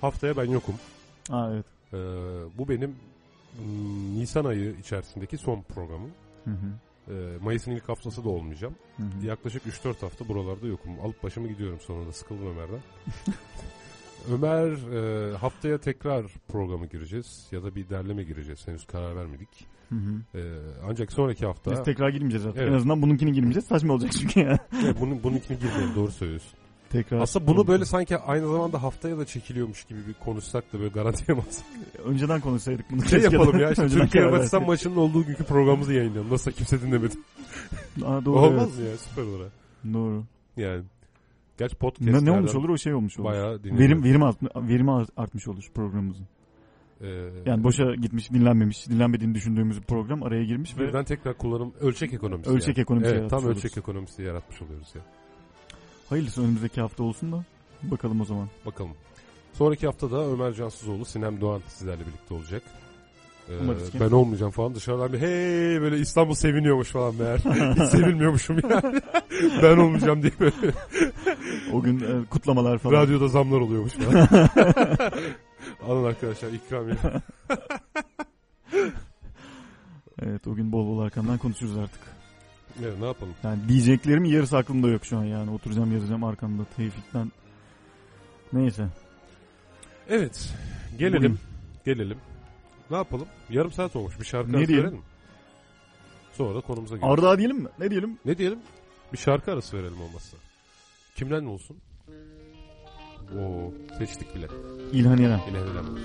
[0.00, 0.74] haftaya ben yokum.
[1.30, 1.64] Aa evet.
[1.92, 1.96] Ee,
[2.58, 2.90] bu benim
[3.58, 6.10] mm, Nisan ayı içerisindeki son programım.
[6.44, 6.70] Hı hı.
[7.10, 8.74] Ee, Mayıs'ın ilk haftası da olmayacağım.
[8.96, 9.26] Hı hı.
[9.26, 11.00] Yaklaşık 3-4 hafta buralarda yokum.
[11.00, 12.80] Alıp başımı gidiyorum sonra da sıkıldım Ömer'den.
[14.32, 18.68] Ömer e, haftaya tekrar programa gireceğiz ya da bir derleme gireceğiz.
[18.68, 19.66] Henüz karar vermedik.
[19.88, 20.38] Hı hı.
[20.38, 20.42] E,
[20.88, 22.60] ancak sonraki hafta Biz tekrar girmeyeceğiz zaten.
[22.60, 22.70] Evet.
[22.72, 23.66] En azından bununkini girmeyeceğiz.
[23.66, 24.58] Saçma olacak çünkü ya.
[24.84, 26.57] Evet, bunun, bununkini girmeyelim doğru söylüyorsun.
[26.90, 27.18] Tekrar.
[27.20, 31.38] Aslında bunu böyle sanki aynı zamanda haftaya da çekiliyormuş gibi bir konuşsak da böyle garantiye.
[32.04, 33.00] Önceden konuşsaydık bunu.
[33.00, 33.36] Şey keşke de.
[33.36, 36.32] yapalım ya işte Önceden Türkiye karar Hırvatistan maçının olduğu günkü programımızı yayınlayalım.
[36.32, 37.14] Nasıl kimse dinlemedi.
[38.04, 39.46] Aa, doğru, Olmaz mı ya süper olur ha.
[39.84, 39.94] evet.
[39.94, 40.24] Doğru.
[40.56, 40.82] Yani.
[41.58, 42.68] Gerçi Ne, podcastlerden ne olmuş olur?
[42.68, 43.28] O şey olmuş olur.
[43.28, 43.78] Bayağı dinleniyor.
[43.88, 46.26] Verim verim art, verimi art- artmış olur programımızın.
[47.00, 47.06] Ee,
[47.46, 52.12] Yani boşa gitmiş, dinlenmemiş, dinlenmediğini düşündüğümüz bir program araya girmiş ve Birden tekrar kullanım ölçek
[52.12, 52.50] ekonomisi.
[52.50, 52.82] Ölçek yani.
[52.82, 55.02] ekonomisi Evet tam ölçek ekonomisi yaratmış oluyoruz ya.
[56.08, 57.44] Hayırlısı önümüzdeki hafta olsun da
[57.82, 58.48] bakalım o zaman.
[58.66, 58.92] Bakalım.
[59.52, 62.62] Sonraki hafta da Ömer Cansızoğlu, Sinem Doğan sizlerle birlikte olacak.
[63.48, 67.38] Ee, ben olmayacağım falan dışarıdan bir hey böyle İstanbul seviniyormuş falan meğer.
[67.74, 69.00] Hiç sevilmiyormuşum yani.
[69.62, 70.54] ben olmayacağım diye böyle
[71.72, 72.94] O gün e, kutlamalar falan.
[72.94, 74.28] radyoda zamlar oluyormuş falan.
[75.88, 76.96] Alın arkadaşlar ikramiye.
[80.22, 82.00] Evet o gün bol bol arkamdan konuşuruz artık.
[82.82, 83.34] Evet, ne yapalım?
[83.44, 85.50] Yani diyeceklerimin yarısı aklımda yok şu an yani.
[85.50, 87.32] Oturacağım yazacağım arkamda Tevfik'ten.
[88.52, 88.86] Neyse.
[90.08, 90.54] Evet.
[90.98, 91.16] Gelelim.
[91.22, 91.38] Bugün-
[91.84, 92.18] Gelelim.
[92.90, 93.26] Ne yapalım?
[93.50, 94.20] Yarım saat olmuş.
[94.20, 94.84] Bir şarkı Ne arası diyelim?
[94.86, 95.02] verelim?
[96.32, 97.12] Sonra da konumuza girelim.
[97.12, 97.68] Arda diyelim mi?
[97.78, 98.18] Ne diyelim?
[98.24, 98.58] Ne diyelim?
[99.12, 100.36] Bir şarkı arası verelim olmazsa.
[101.16, 101.76] Kimden olsun?
[103.38, 104.46] Oo, seçtik bile.
[104.92, 105.40] İlhan İrem.
[105.48, 106.00] Yine neden olsun.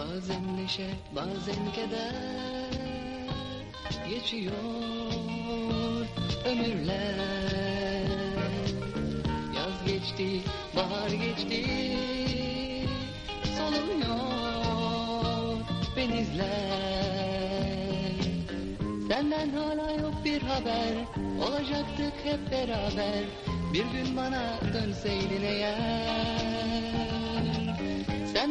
[0.00, 0.86] Bazen neşe,
[1.16, 2.70] bazen keder
[4.08, 4.52] Geçiyor
[6.44, 8.06] ömürler.
[9.56, 10.40] Yaz geçti,
[10.76, 11.66] bahar geçti
[13.58, 14.20] Soluyor
[15.96, 16.50] benizler.
[19.08, 20.94] Senden hala yok bir haber
[21.46, 23.24] Olacaktık hep beraber.
[23.72, 27.19] Bir gün bana dönseydin eğer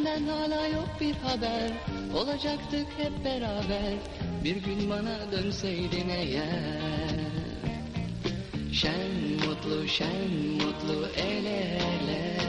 [0.03, 1.71] Senden hala yok bir haber.
[2.15, 3.93] Olacaktık hep beraber.
[4.43, 7.19] Bir gün bana dönseydin eğer.
[8.73, 9.11] Şen
[9.47, 12.48] mutlu şen mutlu el ele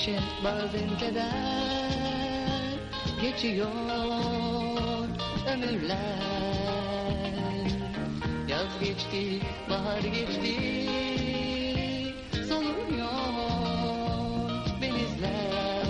[0.00, 1.30] neşe bazen keder
[3.22, 3.68] Geçiyor
[5.52, 5.98] ömürler.
[8.48, 10.56] Yaz geçti bahar geçti
[12.48, 13.10] Soluyor
[14.82, 15.84] benizler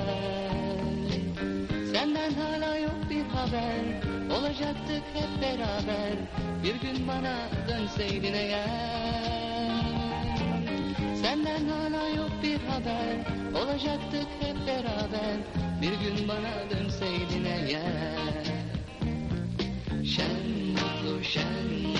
[1.92, 6.12] Senden hala yok bir haber Olacaktık hep beraber.
[6.62, 7.36] Bir gün bana
[7.68, 9.49] dönseydin eğer
[11.22, 13.16] Senden hala yok bir haber.
[13.54, 15.36] Olacaktık hep beraber.
[15.82, 18.44] Bir gün bana dönseydin eğer.
[20.04, 21.99] Şen mutlu şen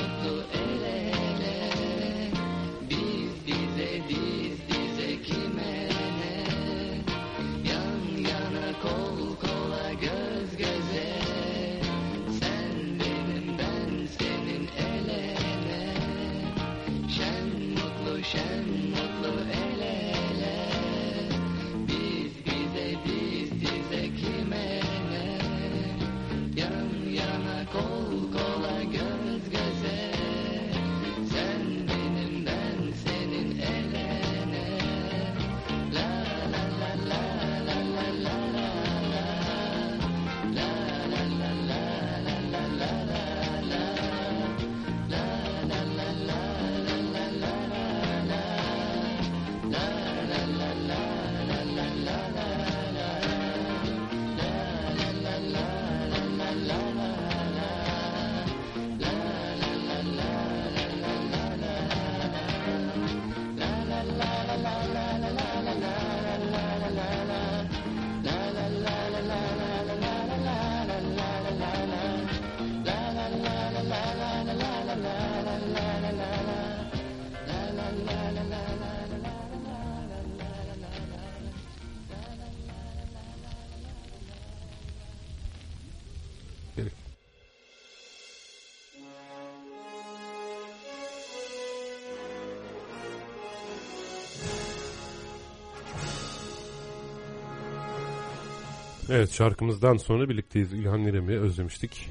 [99.11, 100.73] Evet şarkımızdan sonra birlikteyiz.
[100.73, 102.09] İlhan İrem'i özlemiştik.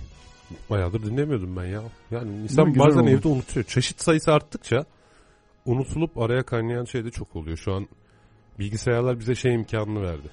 [0.69, 1.81] Bayağıdır dinlemiyordum ben ya.
[2.11, 3.11] Yani insan bazen olmuş.
[3.11, 3.65] evde unutuyor.
[3.65, 4.85] Çeşit sayısı arttıkça
[5.65, 7.57] unutulup araya kaynayan şey de çok oluyor.
[7.57, 7.87] Şu an
[8.59, 10.27] bilgisayarlar bize şey imkanını verdi.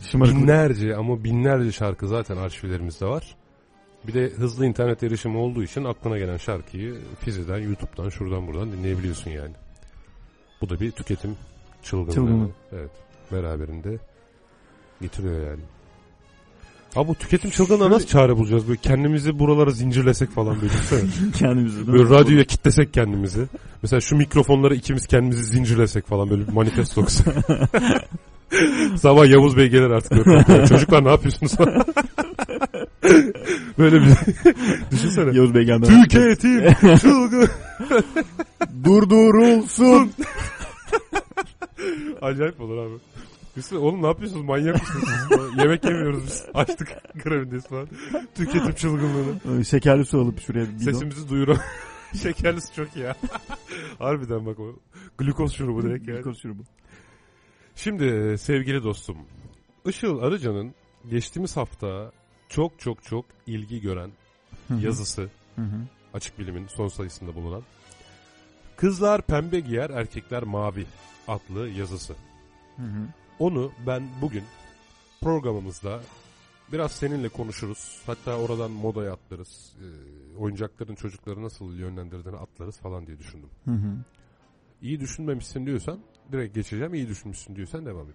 [0.00, 0.34] Şımarık.
[0.34, 3.36] Binlerce ama binlerce şarkı zaten arşivlerimizde var.
[4.06, 9.30] Bir de hızlı internet erişimi olduğu için aklına gelen şarkıyı Fizi'den, YouTube'dan, şuradan buradan dinleyebiliyorsun
[9.30, 9.54] yani.
[10.60, 11.36] Bu da bir tüketim
[11.82, 12.14] çılgınlığı.
[12.14, 12.50] Çılgınlığı.
[12.72, 12.90] Evet.
[13.32, 13.98] Beraberinde
[15.00, 15.60] getiriyor yani.
[16.96, 18.68] Abi bu tüketim çılgınlığına nasıl çare bulacağız?
[18.68, 20.72] Böyle kendimizi buralara zincirlesek falan böyle.
[21.38, 21.86] Kendimizi.
[21.92, 23.46] Böyle radyoya kitlesek kendimizi.
[23.82, 27.06] Mesela şu mikrofonları ikimiz kendimizi zincirlesek falan böyle bir manifesto.
[28.96, 30.26] Sabah Yavuz Bey gelir artık.
[30.26, 30.66] böyle.
[30.66, 31.52] Çocuklar ne yapıyorsunuz?
[33.78, 34.14] böyle bir
[34.90, 35.36] düşünsene.
[35.36, 36.02] Yavuz Bey gelmeden.
[36.02, 37.48] Tüketim çılgın.
[38.84, 40.12] Durdurulsun.
[42.22, 42.94] Acayip olur abi.
[43.56, 45.08] Düşünsene, oğlum ne yapıyorsunuz manyak mısınız?
[45.58, 46.46] Yemek yemiyoruz biz.
[46.54, 46.88] Açtık
[47.24, 47.88] grevindeyiz falan.
[48.34, 49.64] Tüketim çılgınlığını.
[49.64, 50.92] Şekerli su alıp şuraya bir bidon.
[50.92, 51.58] Sesimizi duyuran.
[52.22, 53.16] Şekerlisi çok ya.
[53.98, 54.76] Harbiden bak o.
[55.18, 56.16] Glukoz şurubu direkt yani.
[56.16, 56.62] Glikoz şurubu.
[57.74, 59.16] Şimdi sevgili dostum.
[59.86, 60.74] Işıl Arıcan'ın
[61.10, 62.12] geçtiğimiz hafta
[62.48, 64.10] çok çok çok ilgi gören
[64.80, 65.28] yazısı.
[66.14, 67.62] Açık Bilim'in son sayısında bulunan.
[68.76, 70.86] Kızlar pembe giyer, erkekler mavi
[71.28, 72.14] adlı yazısı.
[72.76, 73.06] Hı hı.
[73.38, 74.42] Onu ben bugün
[75.20, 76.00] programımızda
[76.72, 78.02] biraz seninle konuşuruz.
[78.06, 79.76] Hatta oradan modaya atlarız.
[79.80, 83.50] Ee, oyuncakların çocukları nasıl yönlendirdiğini atlarız falan diye düşündüm.
[83.64, 83.96] Hı hı.
[84.82, 85.98] İyi düşünmemişsin diyorsan
[86.32, 86.94] direkt geçeceğim.
[86.94, 88.14] İyi düşünmüşsün diyorsan devam et.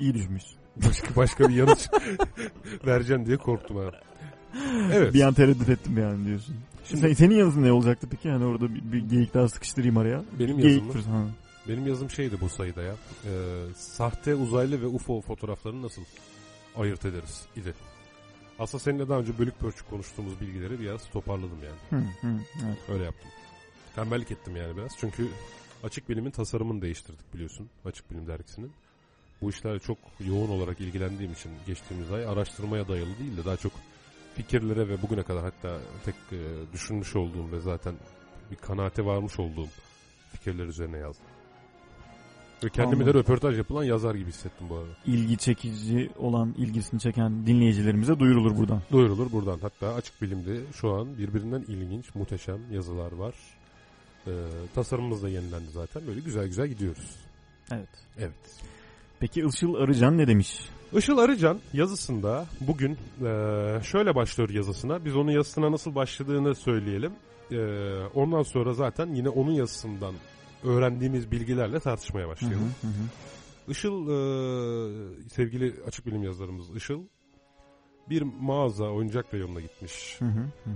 [0.00, 0.58] İyi düşmüşsün.
[0.76, 1.88] Başka başka bir yanıt
[2.86, 3.90] vereceğim diye korktum ha.
[4.92, 5.14] Evet.
[5.14, 6.56] Bir an tereddüt ettim yani diyorsun.
[6.84, 8.28] Şimdi- Sen, senin yazın ne olacaktı peki?
[8.28, 10.24] Yani orada bir, bir geyik daha sıkıştırayım araya.
[10.38, 11.26] Benim Geyik ha.
[11.68, 12.94] Benim yazım şeydi bu sayıda ya.
[13.24, 16.02] Ee, sahte uzaylı ve UFO fotoğraflarını nasıl
[16.76, 17.74] ayırt ederiz idi.
[18.58, 22.02] Aslında seninle daha önce bölük pörçük konuştuğumuz bilgileri biraz toparladım yani.
[22.02, 22.40] Hı hı.
[22.66, 22.78] Evet.
[22.88, 23.30] Öyle yaptım.
[23.94, 24.92] Tembellik ettim yani biraz.
[24.98, 25.28] Çünkü
[25.82, 27.70] Açık Bilim'in tasarımını değiştirdik biliyorsun.
[27.84, 28.72] Açık Bilim dergisinin.
[29.42, 33.72] Bu işlerle çok yoğun olarak ilgilendiğim için geçtiğimiz ay araştırmaya dayalı değil de daha çok
[34.34, 37.94] fikirlere ve bugüne kadar hatta tek e, düşünmüş olduğum ve zaten
[38.50, 39.68] bir kanaate varmış olduğum
[40.32, 41.26] fikirler üzerine yazdım.
[42.64, 44.90] Ve kendimi de röportaj yapılan yazar gibi hissettim bu arada.
[45.06, 48.82] İlgi çekici olan, ilgisini çeken dinleyicilerimize duyurulur buradan.
[48.92, 49.58] Duyurulur buradan.
[49.62, 53.34] Hatta açık bilimde şu an birbirinden ilginç, muhteşem yazılar var.
[54.26, 54.30] Ee,
[54.74, 56.02] tasarımımız da yenilendi zaten.
[56.06, 57.16] Böyle güzel güzel gidiyoruz.
[57.72, 57.88] Evet.
[58.18, 58.62] Evet.
[59.20, 60.58] Peki Işıl Arıcan ne demiş?
[60.98, 62.90] Işıl Arıcan yazısında bugün
[63.22, 65.04] eee, şöyle başlıyor yazısına.
[65.04, 67.12] Biz onun yazısına nasıl başladığını söyleyelim.
[67.50, 67.58] Eee,
[68.14, 70.14] ondan sonra zaten yine onun yazısından
[70.64, 72.74] öğrendiğimiz bilgilerle tartışmaya başlayalım.
[72.82, 73.04] hı, hı hı.
[73.68, 77.02] Işıl eee, sevgili açık bilim yazarımız Işıl
[78.10, 80.16] bir mağaza oyuncak reyonuna gitmiş.
[80.18, 80.70] Hı hı, hı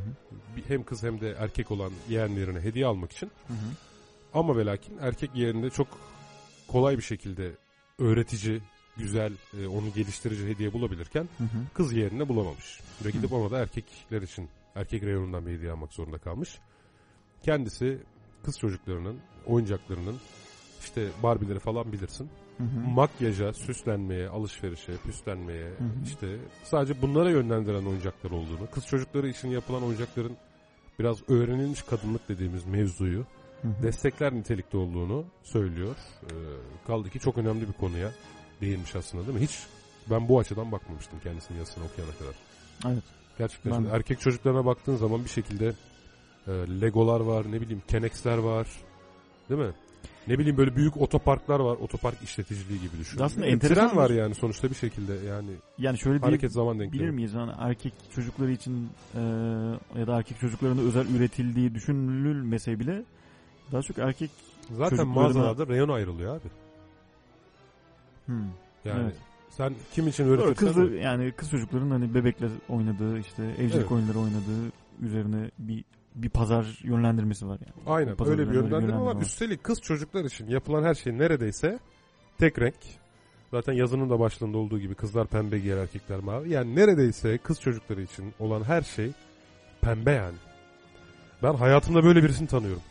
[0.68, 3.26] Hem kız hem de erkek olan yeğenlerine hediye almak için.
[3.48, 3.66] hı hı.
[4.34, 5.86] Ama ve lakin erkek yeğenine çok
[6.68, 7.52] kolay bir şekilde
[7.98, 8.60] öğretici,
[8.96, 11.58] güzel, e, onu geliştirici hediye bulabilirken Hı hı.
[11.74, 12.80] kız yeğenine bulamamış.
[13.04, 16.58] Ve gidip ona da erkekler için erkek reyonundan bir hediye almak zorunda kalmış.
[17.42, 17.98] Kendisi
[18.46, 20.16] kız çocuklarının oyuncaklarının
[20.80, 22.30] işte Barbie'leri falan bilirsin.
[22.58, 22.88] Hı hı.
[22.88, 26.04] Makyaja, süslenmeye, alışverişe, püslenmeye Hı hı.
[26.04, 30.36] işte sadece bunlara yönlendiren oyuncaklar olduğunu, kız çocukları için yapılan oyuncakların
[30.98, 33.24] biraz öğrenilmiş kadınlık dediğimiz mevzuyu
[33.62, 33.82] Hı hı.
[33.82, 35.96] destekler nitelikte olduğunu söylüyor.
[36.22, 36.34] Ee,
[36.86, 38.10] kaldı ki çok önemli bir konuya
[38.60, 39.44] değinmiş aslında değil mi?
[39.44, 39.58] Hiç
[40.10, 42.34] ben bu açıdan bakmamıştım kendisinin yazısını okuyana kadar.
[42.92, 43.04] Evet.
[43.38, 45.72] Gerçekten Ben erkek çocuklarına baktığın zaman bir şekilde
[46.48, 48.66] e, Legolar var, ne bileyim Kenex'ler var.
[49.50, 49.72] Değil mi?
[50.28, 51.76] Ne bileyim böyle büyük otoparklar var.
[51.76, 53.20] Otopark işleticiliği gibi düşün.
[53.20, 56.52] Aslında Bir enteresan Tren var bir- yani sonuçta bir şekilde yani Yani şöyle diye hareket
[56.52, 57.10] zaman bilir denklemi.
[57.12, 57.34] miyiz?
[57.34, 59.20] Yani erkek çocukları için e,
[59.98, 63.02] ya da erkek çocuklarına özel üretildiği düşünülmese bile
[63.72, 64.30] daha çok erkek
[64.70, 66.48] Zaten çocuklarına- mağazalarda reyon ayrılıyor abi.
[68.26, 68.36] hmm.
[68.84, 69.16] Yani Evet.
[69.50, 73.92] sen kim için öğretirsen kızı yani kız çocukların hani bebekle oynadığı işte evcilik Evet.
[73.92, 75.84] oyunları oynadığı üzerine bir
[76.16, 77.86] bir pazar yönlendirmesi var yani.
[77.86, 79.14] Aynen Pazar öyle bir üzerine yönlendirme var.
[79.14, 79.22] var.
[79.22, 81.78] Üstelik kız çocuklar için yapılan her şey neredeyse
[82.38, 82.74] tek renk.
[83.50, 86.50] Zaten yazının da başlığında olduğu gibi kızlar pembe giyer erkekler mavi.
[86.52, 89.10] Yani neredeyse kız çocukları için olan her şey
[89.80, 90.36] pembe yani.
[91.42, 92.82] Ben hayatımda böyle birisini tanıyorum.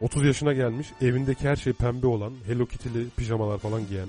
[0.00, 4.08] 30 yaşına gelmiş evindeki her şey pembe olan Hello Kitty'li pijamalar falan giyen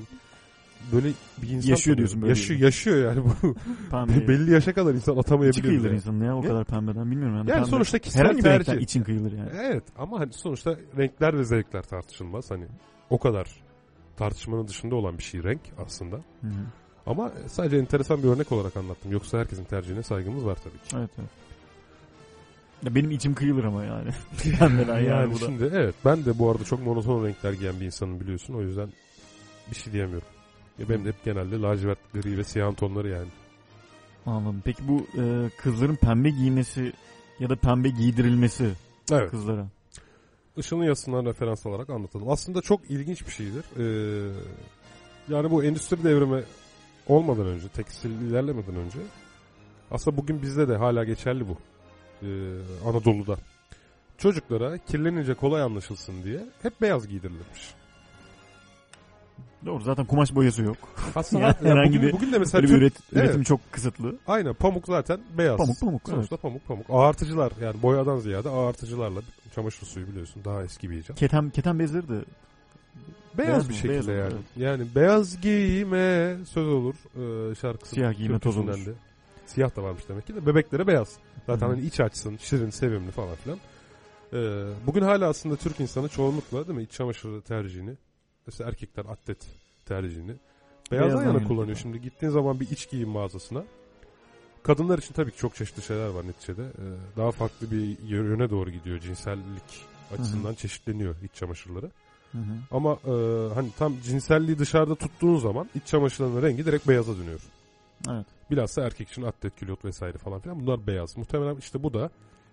[0.91, 1.07] böyle
[1.41, 3.55] bir insan Yaşıyor diyorsun böyle Yaşıyor, yaşıyor yani bu.
[3.91, 4.27] Pembe.
[4.27, 5.65] Belli yaşa kadar insan İçi atamayabiliyor.
[5.67, 5.95] kıyılır bile.
[5.95, 6.47] insanın ya o Ne?
[6.47, 7.49] kadar pembeden bilmiyorum yani.
[7.49, 7.69] Yani pembe.
[7.69, 8.81] sonuçta kişisel herhangi tercih.
[8.81, 9.49] için kıyılır yani.
[9.61, 12.51] Evet ama hani sonuçta renkler ve zevkler tartışılmaz.
[12.51, 12.65] Hani
[13.09, 13.47] o kadar
[14.17, 16.15] tartışmanın dışında olan bir şey renk aslında.
[16.15, 16.51] Hı hı.
[17.05, 19.11] Ama sadece enteresan bir örnek olarak anlattım.
[19.11, 20.95] Yoksa herkesin tercihine saygımız var tabii ki.
[20.97, 21.29] Evet evet.
[22.83, 24.09] Ya benim içim kıyılır ama yani.
[24.59, 25.45] Pembeden yani, yani bu da.
[25.45, 28.53] şimdi evet ben de bu arada çok monoton renkler giyen bir insanım biliyorsun.
[28.53, 28.89] O yüzden
[29.71, 30.27] bir şey diyemiyorum.
[30.79, 33.27] Ya benim de hep genelde lacivert gri ve siyah tonları yani.
[34.25, 34.61] Anladım.
[34.65, 36.93] Peki bu e, kızların pembe giymesi
[37.39, 38.69] ya da pembe giydirilmesi
[39.11, 39.31] Evet.
[39.31, 39.67] kızlara.
[40.57, 42.29] Işıl'ın yazısından referans alarak anlatalım.
[42.29, 43.65] Aslında çok ilginç bir şeydir.
[43.77, 44.33] Ee,
[45.29, 46.43] yani bu endüstri devrimi
[47.07, 48.99] olmadan önce, tekstil ilerlemeden önce
[49.91, 51.57] aslında bugün bizde de hala geçerli bu.
[52.21, 52.27] Ee,
[52.85, 53.37] Anadolu'da.
[54.17, 57.73] Çocuklara kirlenince kolay anlaşılsın diye hep beyaz giydirilirmiş.
[59.65, 60.77] Doğru zaten kumaş boyası yok.
[61.15, 64.15] Aslında Yani ya herhangi bugün, bir- bugün de mesela bir Türk- üret, üretim çok kısıtlı.
[64.27, 65.57] aynen pamuk zaten beyaz.
[65.57, 66.01] Pamuk pamuk.
[66.05, 66.15] Evet.
[66.15, 66.85] Sonuçta pamuk pamuk.
[66.89, 69.21] Ağartıcılar yani boyadan ziyade ağartıcılarla
[69.55, 71.19] çamaşır suyu biliyorsun daha eski bir icat.
[71.19, 72.13] Keten, keten bezleri de
[73.37, 74.21] Beyaz, Beyaz bir şekilde Beyaz yani.
[74.33, 74.43] evet.
[74.57, 76.95] Yani beyaz giyme söz olur
[77.51, 77.95] e, şarkısı.
[77.95, 78.85] Siyah giyme toz olur.
[78.85, 78.91] de.
[79.45, 81.09] Siyah da varmış demek ki de bebeklere beyaz.
[81.47, 83.59] Zaten hani iç açsın, şirin, sevimli falan filan.
[84.33, 84.39] E,
[84.87, 87.93] bugün hala aslında Türk insanı çoğunlukla değil mi iç çamaşırı tercihini
[88.47, 89.47] mesela erkekler atlet
[89.85, 90.35] tercihini
[90.91, 91.77] beyazdan Beyazdan yana kullanıyor.
[91.77, 93.63] Şimdi gittiğin zaman bir iç giyim mağazasına
[94.63, 96.63] kadınlar için tabii ki çok çeşitli şeyler var neticede.
[96.63, 96.85] E,
[97.17, 98.99] daha farklı bir yöne doğru gidiyor.
[98.99, 101.91] Cinsellik açısından çeşitleniyor iç çamaşırları.
[102.31, 102.53] Hı hı.
[102.71, 103.13] Ama e,
[103.53, 107.41] hani tam cinselliği dışarıda tuttuğun zaman iç çamaşırlarının rengi direkt beyaza dönüyor.
[108.09, 108.25] Evet.
[108.51, 111.17] Bilhassa erkek için atlet, külot vesaire falan filan bunlar beyaz.
[111.17, 112.09] Muhtemelen işte bu da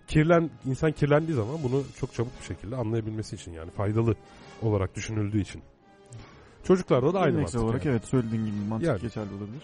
[0.08, 4.14] kirlen insan kirlendiği zaman bunu çok çabuk bir şekilde anlayabilmesi için yani faydalı
[4.62, 5.62] olarak düşünüldüğü için.
[6.64, 7.92] Çocuklarda da aynı Geleneksel mantık olarak yani.
[7.94, 9.00] evet söylediğin gibi mantık Yani.
[9.00, 9.62] geçerli olabilir.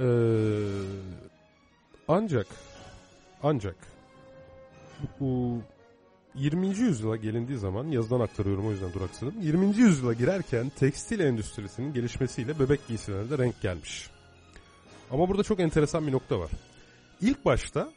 [0.00, 0.06] Ee,
[2.08, 2.46] ancak
[3.42, 3.76] ancak
[5.20, 5.58] bu
[6.34, 6.66] 20.
[6.66, 9.34] yüzyıla gelindiği zaman yazıdan aktarıyorum o yüzden duraksadım.
[9.40, 9.76] 20.
[9.76, 14.10] yüzyıla girerken tekstil endüstrisinin gelişmesiyle bebek giysilerine de renk gelmiş.
[15.10, 16.50] Ama burada çok enteresan bir nokta var.
[17.20, 17.88] İlk başta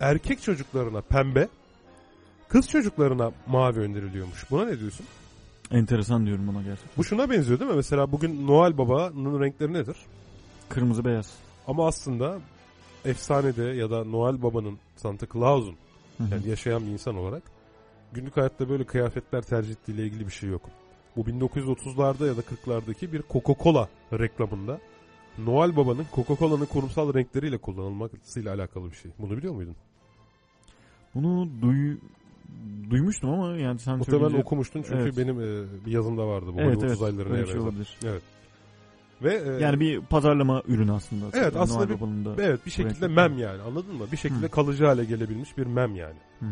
[0.00, 1.48] erkek çocuklarına pembe,
[2.48, 4.50] kız çocuklarına mavi öneriliyormuş.
[4.50, 5.06] Buna ne diyorsun?
[5.72, 6.92] Enteresan diyorum ona gerçekten.
[6.96, 7.76] Bu şuna benziyor değil mi?
[7.76, 9.96] Mesela bugün Noel Baba'nın renkleri nedir?
[10.68, 11.34] Kırmızı beyaz.
[11.66, 12.38] Ama aslında
[13.04, 15.76] efsanede ya da Noel Baba'nın Santa Claus'un
[16.30, 17.42] yani yaşayan bir insan olarak
[18.12, 20.62] günlük hayatta böyle kıyafetler tercih ettiğiyle ilgili bir şey yok.
[21.16, 24.80] Bu 1930'larda ya da 40'lardaki bir Coca-Cola reklamında
[25.38, 29.10] Noel Baba'nın Coca-Cola'nın kurumsal renkleriyle kullanılmasıyla alakalı bir şey.
[29.18, 29.76] Bunu biliyor muydun?
[31.14, 31.96] Bunu duy,
[32.90, 34.42] duymuştum ama yani sen Muhtemelen söyleyince...
[34.46, 35.16] okumuştun çünkü Evet.
[35.16, 36.60] benim e, bir yazımda vardı bu.
[36.60, 36.92] Evet evet.
[36.96, 37.98] uzaylılarına bir şey olabilir.
[38.04, 38.22] Evet.
[39.22, 41.24] Ve e, Yani bir pazarlama ürünü aslında.
[41.32, 44.04] Evet, aslında bir- da- evet bir şekilde mem yani anladın mı?
[44.12, 44.50] Bir şekilde Hı.
[44.50, 46.18] kalıcı hale gelebilmiş bir mem yani.
[46.40, 46.46] Hı.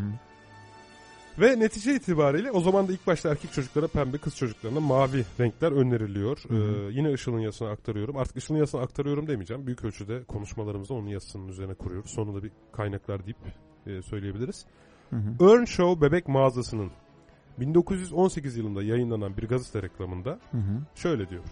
[1.41, 5.73] Ve netice itibariyle o zaman da ilk başta erkek çocuklara pembe, kız çocuklarına mavi renkler
[5.73, 6.39] öneriliyor.
[6.49, 6.89] Hı hı.
[6.89, 8.17] Ee, yine Işıl'ın yazısına aktarıyorum.
[8.17, 9.67] Artık Işıl'ın yazısına aktarıyorum demeyeceğim.
[9.67, 12.11] Büyük ölçüde konuşmalarımızda onun yazısının üzerine kuruyoruz.
[12.11, 13.37] Sonunda bir kaynaklar deyip
[13.87, 14.67] e, söyleyebiliriz.
[15.11, 15.51] Hı hı.
[15.51, 16.91] Earn Show bebek mağazasının
[17.59, 20.81] 1918 yılında yayınlanan bir gazete reklamında Hı hı.
[20.95, 21.45] şöyle diyor.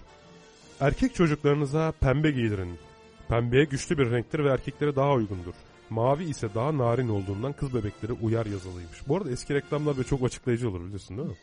[0.81, 2.79] Erkek çocuklarınıza pembe giydirin.
[3.29, 5.55] Pembeye güçlü bir renktir ve erkeklere daha uygundur.
[5.91, 9.09] Mavi ise daha narin olduğundan kız bebekleri uyar yazılıymış.
[9.09, 11.37] Bu arada eski reklamlar böyle çok açıklayıcı olur biliyorsun değil mi?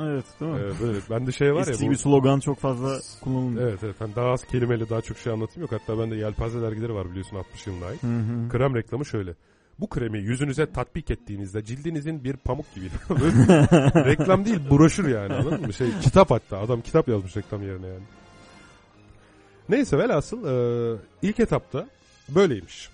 [0.00, 0.60] Evet değil mi?
[0.62, 0.98] Evet, böyle.
[1.10, 1.92] Bende şey var Eski ya bu...
[1.92, 3.68] bir slogan çok fazla kullanılmıyor.
[3.68, 3.96] Evet evet.
[3.98, 5.72] Hani daha az kelimeyle daha çok şey anlatım yok.
[5.72, 8.02] Hatta bende Yelpaze dergileri var biliyorsun 60 yılına ait.
[8.02, 8.48] Hı hı.
[8.48, 9.34] Krem reklamı şöyle.
[9.80, 12.86] Bu kremi yüzünüze tatbik ettiğinizde cildinizin bir pamuk gibi.
[14.04, 15.72] Reklam değil broşür yani anladın mı?
[15.72, 16.58] Şey, kitap hatta.
[16.58, 18.04] Adam kitap yazmış reklam yerine yani.
[19.68, 21.88] Neyse velhasıl e, ilk etapta
[22.28, 22.88] böyleymiş.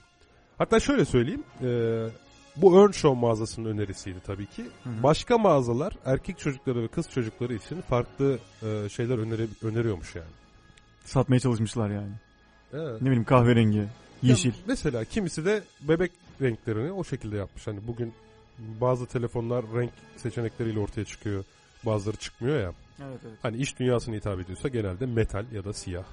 [0.58, 1.44] Hatta şöyle söyleyeyim.
[1.62, 1.68] e,
[2.56, 4.62] bu Earn Show mağazasının önerisiydi tabii ki.
[4.62, 5.02] Hı hı.
[5.02, 10.30] Başka mağazalar erkek çocukları ve kız çocukları için farklı e, şeyler öneri, öneriyormuş yani.
[11.04, 12.12] Satmaya çalışmışlar yani.
[12.72, 13.02] Evet.
[13.02, 13.84] Ne bileyim kahverengi,
[14.22, 14.50] yeşil.
[14.50, 17.66] Ya mesela kimisi de bebek renklerini o şekilde yapmış.
[17.66, 18.12] Hani bugün
[18.58, 21.44] bazı telefonlar renk seçenekleriyle ortaya çıkıyor.
[21.86, 22.72] Bazıları çıkmıyor ya.
[23.02, 23.38] Evet evet.
[23.42, 26.04] Hani iş dünyasına hitap ediyorsa genelde metal ya da siyah.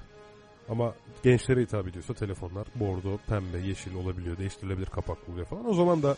[0.68, 4.38] Ama gençlere hitap ediyorsa telefonlar bordo, pembe, yeşil olabiliyor.
[4.38, 5.68] Değiştirilebilir kapaklı oluyor falan.
[5.68, 6.16] O zaman da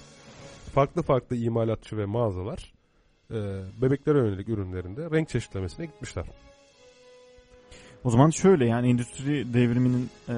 [0.74, 2.72] farklı farklı imalatçı ve mağazalar
[3.30, 3.34] e,
[3.82, 6.24] bebeklere yönelik ürünlerinde renk çeşitlemesine gitmişler.
[8.04, 10.32] O zaman şöyle yani endüstri devriminin e,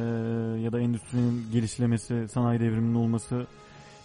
[0.61, 3.47] ya da endüstrinin gelişlemesi, sanayi devriminin olması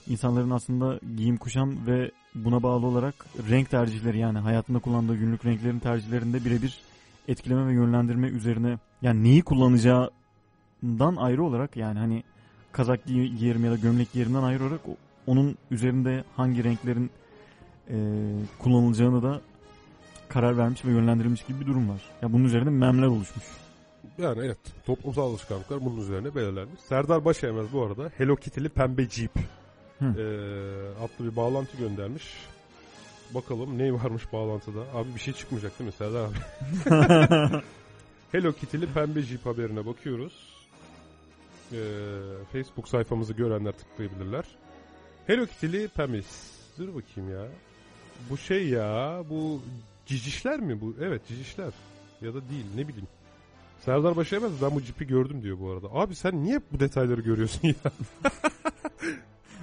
[0.08, 5.80] insanların aslında giyim kuşam ve buna bağlı olarak renk tercihleri yani hayatında kullandığı günlük renklerin
[5.80, 6.80] tercihlerinde birebir
[7.28, 12.24] etkileme ve yönlendirme üzerine yani neyi kullanacağından ayrı olarak yani hani
[12.72, 14.82] kazak giy- giyerim ya da gömlek giyerimden ayrı olarak
[15.28, 17.12] onun üzerinde hangi renklerin
[17.90, 17.98] e,
[18.60, 19.42] kullanılacağını da
[20.34, 22.02] karar vermiş ve yönlendirilmiş gibi bir durum var.
[22.22, 23.46] Ya bunun üzerine memler oluşmuş.
[24.18, 26.82] Yani evet toplumsal alışkanlıklar bunun üzerine belirlenmiş.
[26.82, 30.24] Serdar Başaymaz bu arada Hello Kitty'li pembe Jeep e,
[31.04, 32.24] adlı bir bağlantı göndermiş.
[33.34, 34.80] Bakalım ne varmış bağlantıda.
[34.94, 36.36] Abi bir şey çıkmayacak değil mi Serdar abi?
[38.32, 40.34] Hello Kitty'li pembe Jeep haberine bakıyoruz.
[41.72, 41.80] E,
[42.52, 44.44] Facebook sayfamızı görenler tıklayabilirler.
[45.28, 46.22] Hello Kitty'li pembe.
[46.78, 47.48] Dur bakayım ya.
[48.30, 49.62] Bu şey ya bu
[50.12, 50.96] cicişler mi bu?
[51.02, 51.74] Evet cicişler.
[52.22, 53.08] Ya da değil ne bileyim.
[53.80, 55.88] Serdar Başaymaz ben bu cipi gördüm diyor bu arada.
[55.94, 57.74] Abi sen niye bu detayları görüyorsun ya?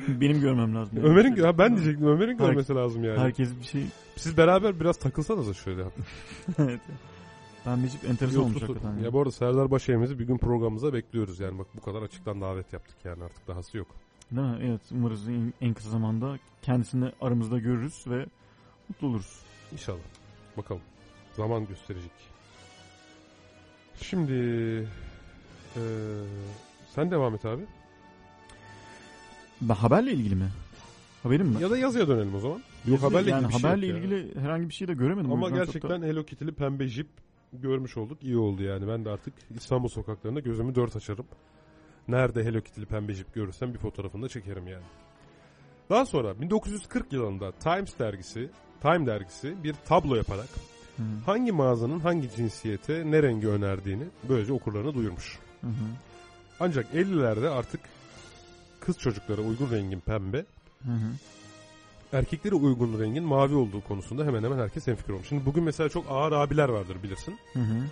[0.08, 0.98] Benim görmem lazım.
[0.98, 1.08] yani.
[1.08, 3.18] Ömer'in ha ben diyecektim Ömer'in Her- görmesi lazım yani.
[3.18, 3.82] Herkes bir şey...
[4.16, 5.82] Siz beraber biraz takılsanız şöyle.
[6.58, 6.80] evet.
[7.66, 8.98] Ben bir enteresan olmuş hakikaten.
[8.98, 12.72] ya bu arada Serdar Başaymaz'ı bir gün programımıza bekliyoruz yani bak bu kadar açıktan davet
[12.72, 13.86] yaptık yani artık dahası yok.
[14.30, 14.58] Değil mi?
[14.62, 18.26] Evet umarız en, en kısa zamanda kendisini aramızda görürüz ve
[18.88, 19.40] mutlu oluruz.
[19.72, 20.17] İnşallah.
[20.58, 20.82] Bakalım.
[21.36, 22.10] Zaman gösterecek.
[24.02, 24.32] Şimdi
[25.76, 25.82] eee,
[26.94, 27.62] sen devam et abi.
[29.60, 30.48] Ben haberle ilgili mi?
[31.22, 31.62] Haberim mi?
[31.62, 32.62] Ya da yazıya dönelim o zaman.
[32.86, 34.02] Yok haberle yani ilgili bir şey haberle yok ya.
[34.04, 35.30] ilgili herhangi bir şey de göremedim.
[35.30, 37.08] O Ama gerçekten da- Hello Kitty'li pembe jip
[37.52, 38.22] görmüş olduk.
[38.22, 38.88] İyi oldu yani.
[38.88, 41.26] Ben de artık İstanbul sokaklarında gözümü dört açarım.
[42.08, 44.84] Nerede Hello Kitty'li pembe jip görürsem bir fotoğrafını da çekerim yani.
[45.90, 48.50] Daha sonra 1940 yılında Times dergisi,
[48.82, 50.48] Time dergisi bir tablo yaparak
[50.96, 55.38] Hı, hangi mağazanın hangi cinsiyete ne rengi önerdiğini böylece okurlarına duyurmuş.
[55.60, 55.72] hı hı,
[56.60, 57.80] Ancak 50'lerde artık
[58.80, 60.38] kız çocuklara uygun rengin pembe,
[60.84, 61.12] hı hı.
[62.12, 65.28] erkeklere uygun rengin mavi olduğu konusunda hemen hemen herkes hemfikir olmuş.
[65.28, 67.38] Şimdi bugün mesela çok ağır abiler vardır bilirsin.
[67.52, 67.82] Hı hı.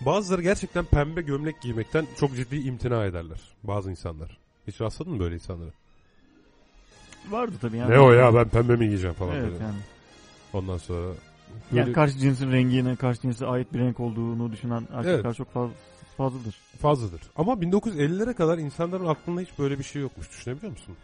[0.00, 3.40] Bazıları gerçekten pembe gömlek giymekten çok ciddi imtina ederler.
[3.62, 4.38] Bazı insanlar.
[4.66, 5.70] Hiç rastladın mı böyle insanlara?
[7.30, 7.90] Vardı tabii yani.
[7.90, 9.64] Ne o ya ben pembe mi giyeceğim falan Evet böyle.
[9.64, 9.78] yani.
[10.52, 11.06] Ondan sonra
[11.72, 15.36] Yani böyle karşı cinsin rengine, karşı cinse ait bir renk olduğunu düşünen erkekler Evet.
[15.36, 15.74] çok fazla
[16.16, 16.54] fazladır.
[16.80, 17.20] fazladır.
[17.36, 20.30] Ama 1950'lere kadar insanların aklında hiç böyle bir şey yokmuş.
[20.30, 20.96] Düşünebiliyor musun?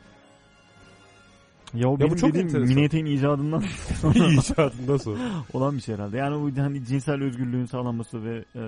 [1.74, 2.74] Ya o bu benim çok dediğim enteresan.
[2.74, 3.62] mini eteğin icadından
[4.38, 5.18] İcadında sonra.
[5.52, 6.16] olan bir şey herhalde.
[6.16, 8.60] Yani o hani cinsel özgürlüğün sağlanması ve e,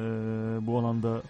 [0.67, 1.23] bu alanda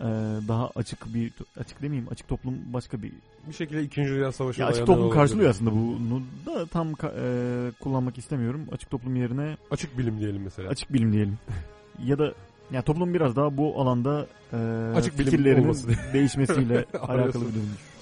[0.00, 0.04] e,
[0.48, 3.12] daha açık bir açık demeyeyim açık toplum başka bir
[3.48, 4.04] Bir şekilde 2.
[4.04, 8.66] Dünya Savaşı ya açık toplum karşılıyor aslında bunu da tam e, kullanmak istemiyorum.
[8.72, 10.68] Açık toplum yerine Açık bilim diyelim mesela.
[10.68, 11.38] açık bilim diyelim.
[12.04, 12.34] ya da
[12.70, 14.56] ya toplum biraz daha bu alanda e,
[14.96, 15.74] Açık fikirlerinin
[16.12, 17.48] değişmesiyle alakalı bir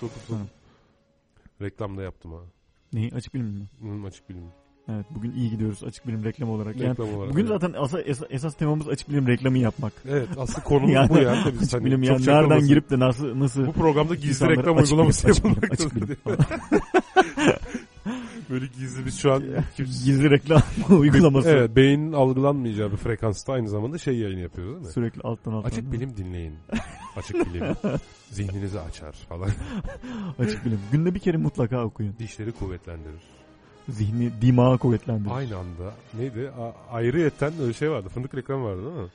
[0.03, 0.37] uzun.
[0.37, 0.41] Hı.
[1.61, 2.39] Reklamda yaptım ha.
[2.93, 3.13] Neyi?
[3.15, 3.67] Açık bilim mi?
[3.81, 4.45] Hı, açık bilim.
[4.89, 6.77] Evet bugün iyi gidiyoruz açık bilim reklam olarak.
[6.77, 7.31] Yani Reklam olarak.
[7.33, 7.61] bugün evet.
[7.61, 9.93] zaten asa- esa- esas temamız açık bilim reklamı yapmak.
[10.09, 11.53] Evet aslında konumuz Yani bu yani.
[11.53, 12.51] Biz Açık hani bilim yani çakılmasın.
[12.51, 15.87] nereden girip de nasıl nasıl Bu programda gizli reklam açık bilim, uygulaması açık bilim, yapılmaktadır.
[15.87, 16.17] açık bilim.
[18.51, 19.43] Böyle gizli biz şu an
[19.77, 19.93] kimse...
[20.05, 20.63] gizli reklam
[20.99, 21.49] uygulaması.
[21.49, 24.93] Evet beynin algılanmayacağı bir frekansta aynı zamanda şey yayını yapıyoruz değil mi?
[24.93, 25.69] Sürekli alttan alttan.
[25.71, 26.55] Açık bilim dinleyin.
[27.17, 27.65] Açık bilim.
[28.31, 29.49] Zihninizi açar falan.
[30.39, 30.79] Açık bilim.
[30.93, 32.15] Günde bir kere mutlaka okuyun.
[32.19, 33.21] Dişleri kuvvetlendirir.
[33.89, 35.35] Zihni, dimağı kuvvetlendirir.
[35.35, 36.51] Aynı anda neydi?
[36.59, 38.09] A- ayrıyeten öyle şey vardı.
[38.09, 39.09] Fındık reklamı vardı değil mi?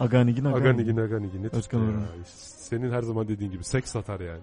[0.00, 0.66] Aganigin aganigin.
[0.70, 1.82] Aganigi Naganigi ne Özkan tuttu ya?
[1.90, 2.02] Orhan.
[2.24, 4.40] İşte Senin her zaman dediğin gibi seks satar yani.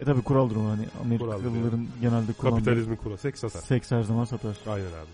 [0.00, 3.60] E tabi kuraldır o hani Amerikalıların genelde kullandığı Kapitalizmin kuralı seks satar.
[3.60, 4.56] seks her zaman satar.
[4.66, 5.10] Aynen abi.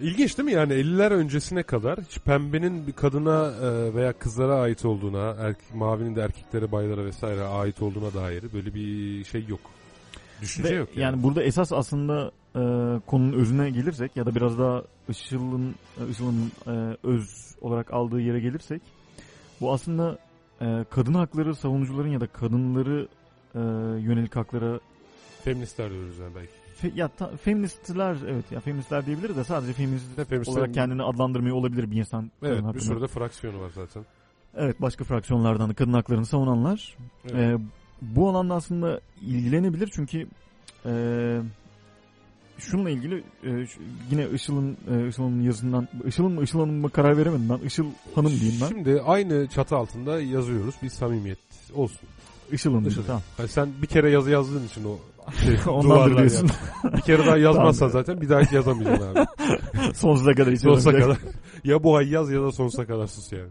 [0.00, 4.84] İlginç değil mi yani 50'ler öncesine kadar hiç pembenin bir kadına e, veya kızlara ait
[4.84, 9.60] olduğuna, erkek, mavinin de erkeklere, baylara vesaire ait olduğuna dair böyle bir şey yok.
[10.42, 11.00] Düşünce Ve yok yani.
[11.02, 11.22] yani.
[11.22, 12.60] burada esas aslında e,
[13.06, 15.74] konunun özüne gelirsek ya da biraz daha Işıl'ın
[16.10, 18.82] Işıl'ın e, öz olarak aldığı yere gelirsek
[19.60, 20.18] bu aslında
[20.60, 23.08] e, kadın hakları savunucuların ya da kadınları
[23.54, 23.58] e,
[24.02, 24.80] yönelik haklara
[25.44, 26.52] Feministler diyoruz yani belki.
[26.82, 31.02] fe- ya ta- feministler evet ya feministler diyebiliriz de sadece feminist Ne feministlerin- olarak kendini
[31.02, 32.30] adlandırmıyor olabilir bir insan.
[32.42, 34.04] Evet bir sürü de fraksiyonu var zaten.
[34.56, 36.96] Evet başka fraksiyonlardan da kadın haklarını savunanlar.
[37.24, 37.34] Evet.
[37.34, 37.58] Ee,
[38.02, 40.26] bu alanda aslında ilgilenebilir çünkü
[40.86, 40.92] e,
[42.58, 43.66] şununla ilgili e,
[44.10, 47.66] yine Işıl'ın e, Işıl'ın yazısından Işıl'ın mı Işıl Hanım mı karar veremedim ben.
[47.66, 48.68] Işıl Hanım diyeyim ben.
[48.68, 50.74] Şimdi aynı çatı altında yazıyoruz.
[50.82, 51.38] Bir samimiyet
[51.74, 52.08] olsun.
[52.52, 53.04] Işıl Hanım Işıl.
[53.04, 53.22] tamam.
[53.36, 54.98] Hani sen bir kere yazı yazdığın için o
[55.44, 56.50] şey, Ondandır diyorsun.
[56.84, 56.96] yani.
[56.96, 59.26] Bir kere daha yazmazsan zaten bir daha hiç yazamayacaksın abi.
[59.94, 61.18] Sonsuza kadar hiç sonsuza kadar.
[61.64, 63.48] Ya bu ay yaz ya da sonsuza kadar sus yani.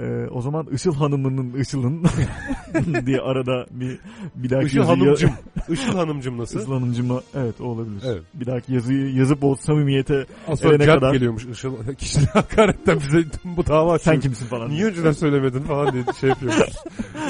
[0.00, 2.04] Ee, o zaman Işıl Hanım'ın Işıl'ın
[3.06, 3.98] diye arada bir
[4.34, 5.30] bir dahaki Işıl yazıyı- Hanımcım.
[5.68, 6.60] Işıl Hanımcım nasıl?
[6.60, 8.02] Işıl Hanımcıma evet o olabilir.
[8.06, 8.22] Evet.
[8.34, 10.26] Bir dahaki yazıyı yazıp o samimiyete
[10.56, 11.94] sonra Erene kadar- geliyormuş Işıl.
[11.98, 14.14] Kişilik hakaretten bize bu dava açıyor.
[14.14, 14.70] sen kimsin falan.
[14.70, 16.66] Niye önceden söylemedin falan diye şey yapıyormuş.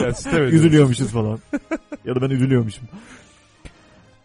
[0.02, 0.42] Yani sistem.
[0.44, 1.38] Üzülüyormuşuz falan.
[2.04, 2.84] ya da ben üzülüyormuşum.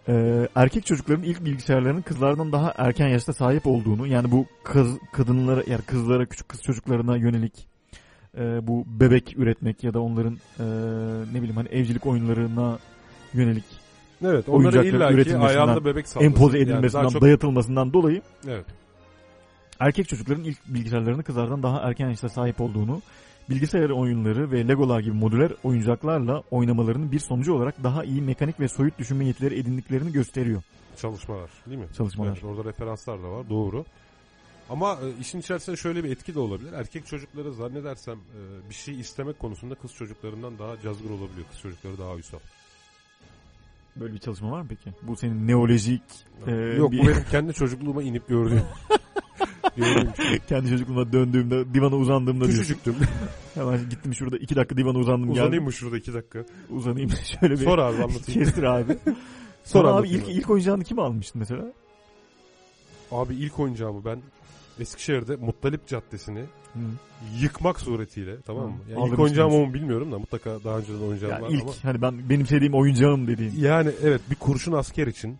[0.07, 5.63] Ee, erkek çocukların ilk bilgisayarlarının kızlardan daha erken yaşta sahip olduğunu yani bu kız kadınlara
[5.67, 7.70] yani kızlara küçük kız çocuklarına yönelik
[8.37, 10.63] e, bu bebek üretmek ya da onların e,
[11.33, 12.79] ne bileyim hani evcilik oyunlarına
[13.33, 13.63] yönelik
[14.25, 18.21] Evet onları Oyuncakların illa ki üretilmesinden, ayağında bebek empoze Yani edilmesinden, daha çok- dayatılmasından dolayı
[18.47, 18.65] Evet.
[19.79, 23.01] erkek çocukların ilk bilgisayarlarını kızlardan daha erken yaşta sahip olduğunu,
[23.49, 28.67] bilgisayar oyunları ve legolar gibi modüler oyuncaklarla oynamalarının bir sonucu olarak daha iyi mekanik ve
[28.67, 30.61] soyut düşünme yetileri edindiklerini gösteriyor
[30.97, 31.87] Çalışmalar değil mi?
[31.97, 32.31] çalışmalar.
[32.31, 33.85] Evet, orada referanslar da var doğru.
[34.71, 36.73] Ama e, işin içerisinde şöyle bir etki de olabilir.
[36.73, 41.47] Erkek çocukları zannedersem e, bir şey istemek konusunda kız çocuklarından daha cazgır olabiliyor.
[41.51, 42.39] Kız çocukları daha uysal.
[43.95, 44.89] Böyle bir çalışma var mı peki?
[45.01, 46.01] Bu senin neolojik
[46.47, 48.61] e, Yok bir- bu benim kendi çocukluğuma inip gördüğüm.
[50.47, 52.45] kendi çocukluğuma döndüğümde divana uzandığımda.
[52.45, 52.95] Küçücüktüm.
[53.53, 55.63] Hemen gittim şurada iki dakika divana uzandım Uzanayım geldim.
[55.63, 56.45] mı şurada iki dakika?
[56.69, 57.09] Uzanayım
[57.39, 58.21] şöyle bir Sor abi anlatayım.
[58.43, 58.97] kestir abi.
[59.63, 61.73] Sor abi ilk, ilk oyuncağını kim almıştın mesela?
[63.11, 64.19] Abi ilk oyuncağımı ben
[64.79, 66.39] Eskişehir'de Muttalip Caddesi'ni
[66.73, 66.79] Hı.
[67.41, 68.77] yıkmak suretiyle tamam mı?
[68.89, 71.61] Yani ilk aldırmış oyuncağım o mu bilmiyorum da mutlaka daha önceden oyuncağım Ya var ilk
[71.61, 71.71] ama.
[71.83, 73.53] hani ben benim sevdiğim oyuncağım dediğin.
[73.57, 75.37] Yani evet bir kurşun asker için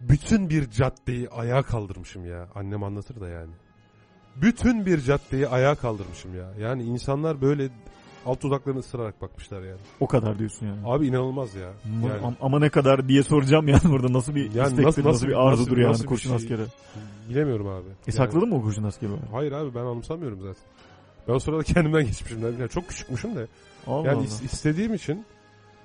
[0.00, 2.48] bütün bir caddeyi ayağa kaldırmışım ya.
[2.54, 3.50] Annem anlatır da yani.
[4.36, 6.52] Bütün bir caddeyi ayağa kaldırmışım ya.
[6.60, 7.68] Yani insanlar böyle
[8.26, 9.78] alt dudaklarını ısırarak bakmışlar yani.
[10.00, 10.78] O kadar diyorsun yani.
[10.84, 11.68] Abi inanılmaz ya.
[11.98, 14.84] Ama, Yani am- ama ne kadar diye soracağım yani burada nasıl bir Yani istektir, nasıl-
[14.84, 16.36] nasıl, nasıl- bir arzudur nasıl- yani nasıl kurşun şey?
[16.36, 16.68] askeri.
[17.28, 17.88] bilemiyorum abi.
[17.88, 19.10] E Yani- sakladın mı o kurşun askeri?
[19.32, 20.62] Hayır abi ben anımsamıyorum zaten.
[21.28, 22.42] Ben o sırada kendimden geçmişim.
[22.60, 23.46] Yani çok küçükmüşüm de.
[23.86, 24.24] Allah Yani Allah.
[24.24, 25.24] is- istediğim için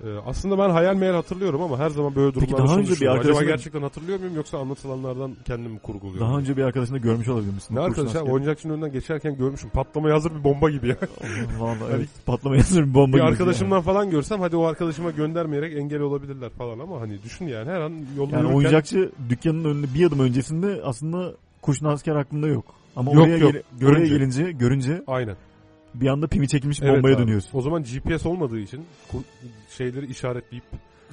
[0.02, 2.90] e, aslında ben hayal meyal hatırlıyorum ama her zaman böyle Peki durumlarda daha şunu önce
[2.90, 3.20] bir düşünüyorum.
[3.20, 6.20] Acaba gerçekten hatırlıyor muyum yoksa anlatılanlardan kendim mi kurguluyorum?
[6.28, 7.74] Daha önce bir arkadaşını görmüş olabilir misin?
[7.76, 9.70] Ne arkadaş abi oyuncakçının önünden geçerken görmüşüm.
[9.70, 10.96] Patlamaya hazır bir bomba gibi ya.
[11.58, 12.08] Vallahi Hani- evet.
[12.26, 16.50] Patlamaya hazır bir bomba bir gibi arkadaşımdan falan görsem hadi o arkadaşıma göndermeyerek engel olabilirler
[16.50, 20.20] falan ama hani düşün yani her an yolda Yani yürürken- oyuncakçı dükkanının önünde bir adım
[20.20, 21.32] öncesinde aslında
[21.62, 22.64] kurşun asker aklında yok.
[22.96, 23.52] Ama Yok, oraya, yok.
[23.52, 24.00] gel- Görünce.
[24.02, 25.36] oraya gelince görünce Aynen.
[25.94, 27.22] Bir anda pimi çekilmiş Evet bombaya abi.
[27.22, 27.58] dönüyorsun.
[27.58, 28.84] O zaman GPS olmadığı için
[29.76, 30.64] şeyleri işaretleyip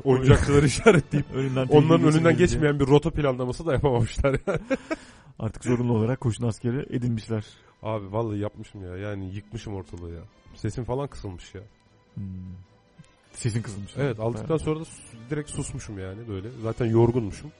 [0.03, 4.35] oyuncakçıları işaretleyip Önünden onların önünden geçmeyen bir rota planlaması da yapamamışlar.
[5.39, 7.43] Artık zorunlu olarak kurşun askeri edinmişler.
[7.83, 8.97] Abi vallahi yapmışım ya.
[8.97, 10.21] Yani yıkmışım ortalığı ya.
[10.55, 11.61] Sesim falan kısılmış ya.
[12.13, 12.23] Hmm.
[13.33, 13.91] Sesin kızılmış.
[13.97, 14.83] Evet aldıktan sonra da
[15.29, 16.47] direkt susmuşum yani böyle.
[16.63, 17.51] Zaten yorgunmuşum.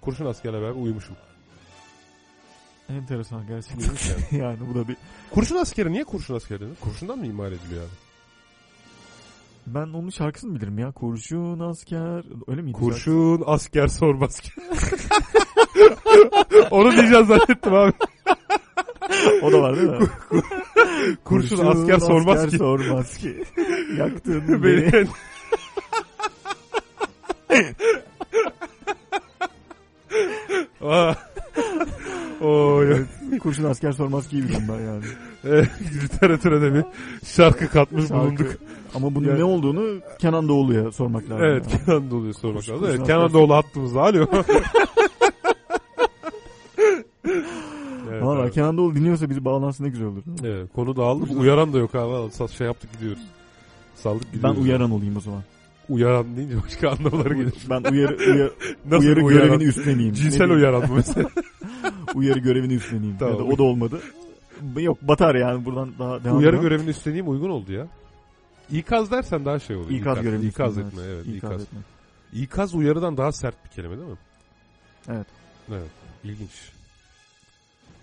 [0.00, 1.16] Kurşun askerle beraber uyumuşum.
[2.88, 3.94] Enteresan gerçekten.
[4.38, 4.58] Yani.
[4.60, 4.96] bu da bir...
[5.30, 6.76] Kurşun askeri niye kurşun askeri denir?
[6.80, 7.90] Kurşundan mı imal ediliyor abi?
[9.66, 10.92] Ben onun şarkısını bilirim ya.
[10.92, 12.24] Kurşun asker.
[12.48, 12.76] Öyle miydi?
[12.78, 14.50] Kurşun asker sormaz ki.
[16.70, 17.92] Onu diyeceğim zannettim abi.
[19.42, 20.08] O da var değil mi?
[21.24, 22.58] Kurşun, asker sormaz asker ki.
[22.58, 23.44] sormaz ki.
[23.98, 24.92] Yaktın beni.
[24.92, 25.06] Beni.
[32.48, 33.06] Evet,
[33.42, 35.04] Kurşun asker sormaz ki ben yani.
[35.44, 35.68] Evet,
[36.02, 36.84] literatüre de bir
[37.26, 38.24] şarkı katmış Şarkı.
[38.24, 38.46] bulunduk.
[38.94, 41.44] Ama bunun Yani- ne olduğunu Kenan Doğulu'ya sormak lazım.
[41.44, 41.84] Evet yani.
[41.84, 42.86] Kenan Doğulu'ya sormak Kurşun- lazım.
[42.90, 44.00] Evet Kenan Doğulu hattımızda.
[44.02, 44.26] Alo.
[48.10, 48.50] evet, Valla.
[48.50, 50.22] Kenan Doğulu dinliyorsa bizi bağlansın ne güzel olur.
[50.44, 51.32] Evet, konu dağıldı.
[51.38, 52.48] Uyaran da yok abi.
[52.52, 53.22] Şey yaptık gidiyoruz.
[53.94, 54.62] Saldık Ben gidiyoruz.
[54.64, 55.42] uyaran olayım o zaman.
[55.88, 57.54] Uyaran deyince başka anlamları gelir.
[57.70, 58.50] Ben uyarı, uya-
[58.90, 59.46] Nasıl uyarı uyaran?
[59.48, 60.10] görevini üstleneyim.
[60.12, 61.28] Ne Cinsel uyaran mı mesela?
[62.14, 63.16] Uyarı görevini üstleneyim.
[63.18, 63.34] Tamam.
[63.34, 64.00] Ya da o da olmadı.
[64.76, 67.86] Yok batar yani buradan daha devam Uyarı görevini üstleneyim uygun oldu ya.
[68.70, 69.90] İkaz dersen daha şey olur.
[69.90, 71.26] İkaz İkaz üstleneyim, etme evet.
[71.26, 71.62] İkaz İkaz.
[71.62, 71.78] etme.
[72.32, 74.16] İkaz uyarıdan daha sert bir kelime değil mi?
[75.08, 75.26] Evet.
[75.70, 75.90] Evet.
[76.24, 76.50] İlginç.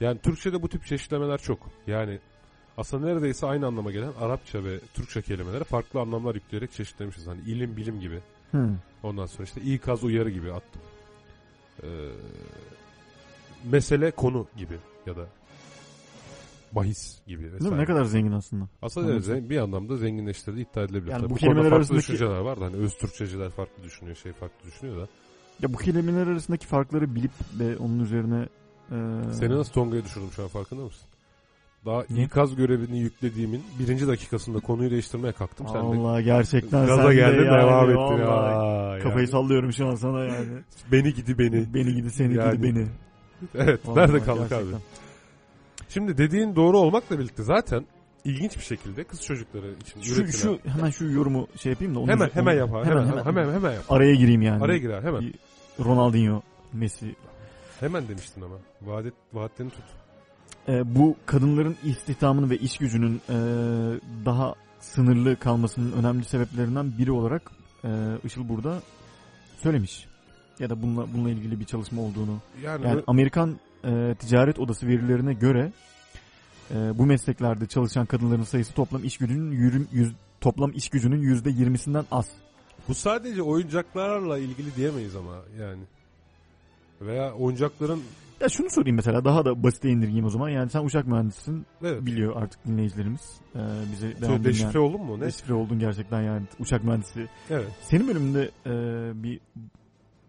[0.01, 1.59] Yani Türkçe'de bu tip çeşitlemeler çok.
[1.88, 2.19] Yani
[2.78, 7.28] aslında neredeyse aynı anlama gelen Arapça ve Türkçe kelimelere farklı anlamlar yükleyerek çeşitlemişiz.
[7.28, 8.19] Hani ilim, bilim gibi.
[8.51, 8.69] Hı.
[9.03, 10.82] Ondan sonra işte ikaz, uyarı gibi attım.
[11.84, 11.88] Ee,
[13.72, 15.26] mesele, konu gibi ya da
[16.72, 17.59] bahis gibi Değil mi?
[17.59, 17.78] vesaire.
[17.82, 18.67] Ne kadar zengin aslında.
[18.82, 19.36] Aslında evet, Anladım.
[19.45, 21.11] zen- bir anlamda zenginleştirdiği iddia edilebilir.
[21.11, 24.32] Yani Tabii bu kelimeler farklı arasındaki- düşünceler var da hani öz Türkçeciler farklı düşünüyor, şey
[24.34, 25.07] farklı düşünüyor da.
[25.61, 28.47] Ya bu kelimeler arasındaki farkları bilip ve onun üzerine
[28.91, 28.95] e,
[29.34, 31.07] Seni nasıl Tonga'ya düşürdüm şu an farkında mısın?
[31.86, 32.25] Daha Niye?
[32.25, 35.67] ikaz görevini yüklediğimin birinci dakikasında konuyu değiştirmeye kalktım.
[35.67, 38.25] Sen de Allah gerçekten gaza sen de geldin yani, devam ettin.
[38.27, 39.27] Aa, Kafayı yani.
[39.27, 40.47] sallıyorum şu an sana yani.
[40.91, 41.73] Beni gidi beni.
[41.73, 42.51] Beni gidi seni Yani.
[42.57, 42.88] gidi beni.
[43.55, 44.73] Evet Vallahi nerede kaldık gerçekten.
[44.75, 44.82] abi?
[45.89, 47.86] Şimdi dediğin doğru olmakla birlikte zaten
[48.25, 50.32] ilginç bir şekilde kız çocukları için Şu, üretilen...
[50.32, 52.86] şu hemen şu yorumu şey yapayım da onu hemen hemen yap abi.
[52.86, 53.84] Hemen, Hemen hemen hemen, yap.
[53.89, 54.63] araya gireyim yani.
[54.63, 55.34] Araya gir abi hemen.
[55.86, 56.41] Ronaldinho,
[56.73, 57.15] Messi.
[57.79, 58.55] Hemen demiştin ama.
[58.82, 59.84] Vaat, vaatlerini tut.
[60.68, 63.36] Ee, bu kadınların istihdamının ve iş gücünün e,
[64.26, 67.52] daha sınırlı kalmasının önemli sebeplerinden biri olarak
[67.84, 67.89] e,
[68.24, 68.82] Işıl burada
[69.58, 70.06] söylemiş.
[70.60, 72.38] Ya da bununla, bununla ilgili bir çalışma olduğunu.
[72.64, 75.72] Yani, Yani Amerikan e, Ticaret Odası verilerine göre
[76.72, 81.49] e, bu mesleklerde çalışan kadınların sayısı toplam iş gücünün yürüm, yüz, toplam iş gücünün yüzde
[81.49, 82.30] yirmisinden az.
[82.88, 85.82] bu sadece oyuncaklarla ilgili diyemeyiz ama yani.
[87.02, 88.02] Veya oyuncakların
[88.41, 90.49] Ya şunu sorayım mesela daha da basite indirgeyim o zaman.
[90.49, 92.05] Yani sen uçak mühendisisin evet.
[92.05, 93.41] biliyor artık dinleyicilerimiz.
[93.55, 93.59] E,
[93.91, 94.89] bize devam deşifre dinleyen.
[94.89, 95.19] oldun mu?
[95.19, 95.25] Ne?
[95.25, 97.27] Deşifre oldun gerçekten yani uçak mühendisi.
[97.49, 97.67] Evet.
[97.81, 98.73] Senin bölümünde e,
[99.23, 99.39] bir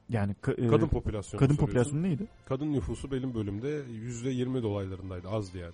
[0.09, 1.41] yani ka- e, Kadın popülasyonu.
[1.41, 1.67] kadın soruyorsun.
[1.67, 2.27] popülasyonu neydi?
[2.47, 5.29] Kadın nüfusu benim bölümde %20 dolaylarındaydı.
[5.29, 5.73] Azdı yani.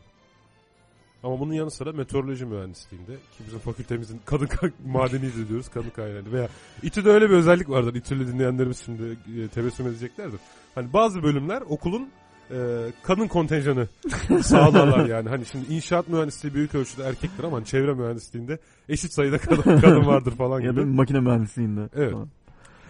[1.23, 6.33] Ama bunun yanı sıra meteoroloji mühendisliğinde ki bizim fakültemizin kadın ka- madeniyiz diyoruz kadın kaynağıyla
[6.33, 6.49] veya
[6.83, 7.95] İTÜ'de öyle bir özellik vardır.
[7.95, 9.03] İTÜ'lü dinleyenlerimiz şimdi
[9.43, 10.41] e, tebessüm edeceklerdir.
[10.75, 12.09] Hani bazı bölümler okulun
[12.51, 12.57] e,
[13.03, 13.87] kadın kontenjanı
[14.43, 15.29] sağlarlar yani.
[15.29, 20.07] Hani şimdi inşaat mühendisliği büyük ölçüde erkektir ama hani çevre mühendisliğinde eşit sayıda kadın, kadın
[20.07, 20.81] vardır falan Ya gibi.
[20.81, 21.89] da makine mühendisliğinde.
[21.97, 22.13] Evet.
[22.13, 22.29] falan.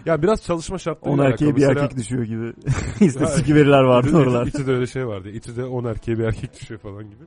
[0.06, 2.52] Ya biraz çalışma şartları 10 erkeğe bir erkek düşüyor gibi.
[3.00, 4.48] İstatistik veriler vardı oralarda.
[4.48, 5.30] İTÜ'de öyle şey vardı.
[5.30, 7.24] İTÜ'de 10 erkeğe bir erkek düşüyor falan gibi.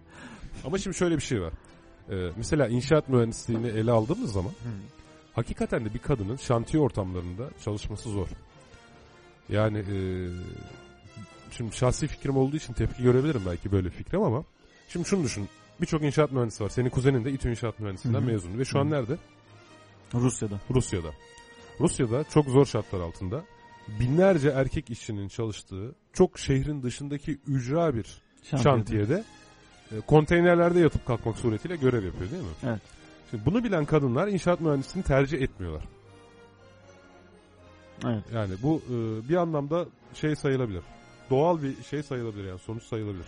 [0.66, 1.54] Ama şimdi şöyle bir şey var.
[2.10, 4.52] Ee, mesela inşaat mühendisliğini ele aldığımız zaman
[5.34, 8.28] hakikaten de bir kadının şantiye ortamlarında çalışması zor.
[9.50, 9.98] Yani e,
[11.52, 14.44] şimdi şahsi fikrim olduğu için tepki görebilirim belki böyle fikrim ama
[14.88, 15.50] şimdi şunu düşün.
[15.82, 16.70] Birçok inşaat mühendisi var.
[16.70, 19.18] Senin kuzenin de İTÜ İnşaat Mühendisliğinden mezun ve şu an nerede?
[20.14, 20.60] Rusya'da.
[20.70, 21.10] Rusya'da.
[21.80, 23.44] Rusya'da çok zor şartlar altında
[24.00, 28.22] binlerce erkek işçinin çalıştığı çok şehrin dışındaki ücra bir
[28.64, 29.24] şantiyede
[29.92, 32.50] e, konteynerlerde yatıp kalkmak suretiyle görev yapıyor değil mi?
[32.64, 32.82] Evet.
[33.32, 35.84] Şimdi bunu bilen kadınlar inşaat mühendisliğini tercih etmiyorlar.
[38.06, 38.24] Evet.
[38.34, 40.84] Yani bu e, bir anlamda şey sayılabilir.
[41.32, 43.26] Doğal bir şey sayılabilir yani sonuç sayılabilir.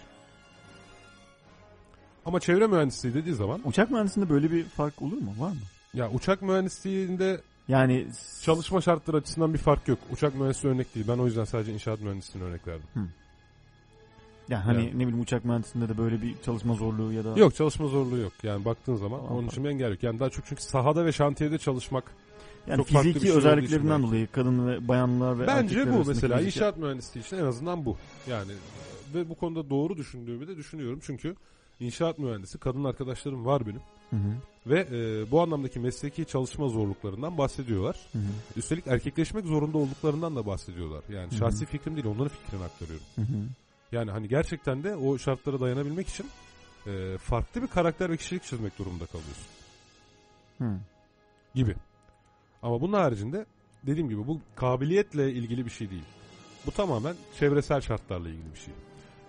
[2.25, 5.33] Ama çevre mühendisliği dediği zaman Uçak mühendisliğinde böyle bir fark olur mu?
[5.39, 5.55] Var mı?
[5.93, 8.07] ya uçak mühendisliğinde Yani
[8.41, 9.99] çalışma şartları açısından bir fark yok.
[10.11, 11.05] Uçak mühendisliği örnek değil.
[11.09, 12.85] Ben o yüzden sadece inşaat mühendisliğine örnek verdim.
[14.49, 14.89] yani hani Yani.
[14.89, 18.33] ne bileyim uçak mühendisliğinde de böyle bir çalışma zorluğu ya da Yok çalışma zorluğu yok.
[18.43, 19.37] Yani baktığın zaman Tamam.
[19.37, 20.03] onun için bir engel yok.
[20.03, 22.03] Yani daha çok çünkü sahada ve şantiyede çalışmak
[22.67, 26.77] yani çok fiziki şey özelliklerinden dolayı kadın ve bayanlar ve Bence bu mesela fiziki- inşaat
[26.77, 27.97] mühendisliği için en azından bu.
[28.29, 28.51] Yani
[29.13, 30.99] ve bu konuda doğru düşündüğümü de düşünüyorum.
[31.03, 31.35] Çünkü
[31.79, 33.81] inşaat mühendisi kadın arkadaşlarım var benim.
[34.09, 34.33] Hı hı.
[34.67, 37.95] Ve e, bu anlamdaki mesleki çalışma zorluklarından bahsediyorlar.
[38.11, 38.23] Hı hı.
[38.55, 41.03] Üstelik erkekleşmek zorunda olduklarından da bahsediyorlar.
[41.09, 41.39] Yani Hı hı.
[41.39, 43.05] şahsi fikrim değil onların fikrini aktarıyorum.
[43.15, 43.25] Hı hı.
[43.91, 46.25] Yani hani gerçekten de o şartlara dayanabilmek için
[46.87, 49.45] e, farklı bir karakter ve kişilik çizmek durumunda kalıyorsun
[50.57, 50.79] Hı.
[51.55, 51.75] gibi.
[52.63, 53.45] Ama bunun haricinde
[53.83, 56.03] dediğim gibi bu kabiliyetle ilgili bir şey değil.
[56.65, 58.73] Bu tamamen çevresel şartlarla ilgili bir şey.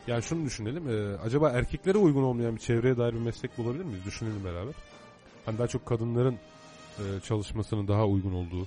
[0.07, 0.89] Yani şunu düşünelim.
[0.89, 4.05] e, acaba erkeklere uygun olmayan bir çevreye dair bir meslek bulabilir miyiz?
[4.07, 4.74] Düşünelim beraber.
[5.47, 6.39] Hani daha çok kadınların
[6.99, 8.66] e, çalışmasının daha uygun olduğu.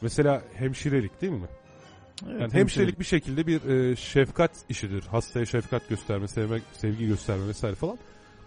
[0.00, 1.48] Mesela hemşirelik değil mi?
[2.28, 5.02] Evet, Yani hemşirelik bir şekilde bir e, şefkat işidir.
[5.02, 7.98] Hastaya şefkat gösterme, sevmek, sevgi gösterme vesaire falan.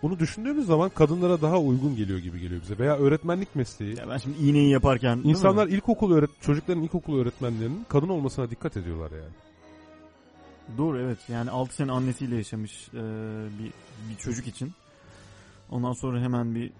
[0.02, 2.78] Bunu düşündüğümüz zaman kadınlara daha uygun geliyor gibi geliyor bize.
[2.78, 3.98] Veya öğretmenlik mesleği.
[3.98, 5.22] Ya ben şimdi iğneyi yaparken?
[5.24, 9.34] İnsanlar ilkokul öğret çocukların ilkokul öğretmenlerinin kadın olmasına dikkat ediyorlar yani.
[10.78, 13.02] Doğru evet yani 6 sene annesiyle yaşamış e,
[13.60, 13.72] bir,
[14.10, 14.72] bir çocuk için.
[15.72, 16.72] Ondan sonra hemen bir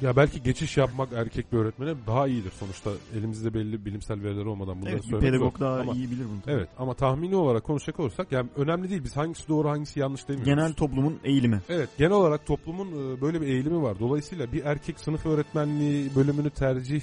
[0.00, 2.90] Ya belki geçiş yapmak erkek bir öğretmene daha iyidir sonuçta.
[3.18, 6.40] Elimizde belli bilimsel veriler olmadan bunları evet, söylemek pedagog daha Ama- iyi bilir bunu.
[6.44, 6.54] tabii.
[6.54, 10.46] Evet ama tahmini olarak konuşacak olursak yani önemli değil biz hangisi doğru hangisi yanlış demiyoruz.
[10.54, 11.60] Genel toplumun eğilimi.
[11.68, 13.98] Evet genel olarak toplumun e, böyle bir eğilimi var.
[14.00, 17.02] Dolayısıyla bir erkek sınıf öğretmenliği bölümünü tercih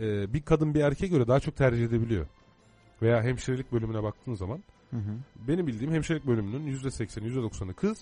[0.00, 2.26] e, bir kadın bir erkeğe göre daha çok tercih edebiliyor.
[3.02, 4.58] Veya hemşirelik bölümüne baktığın zaman
[4.90, 5.14] Hı hı.
[5.48, 7.98] benim bildiğim hemşirelik bölümünün %80'i %90'ı kız.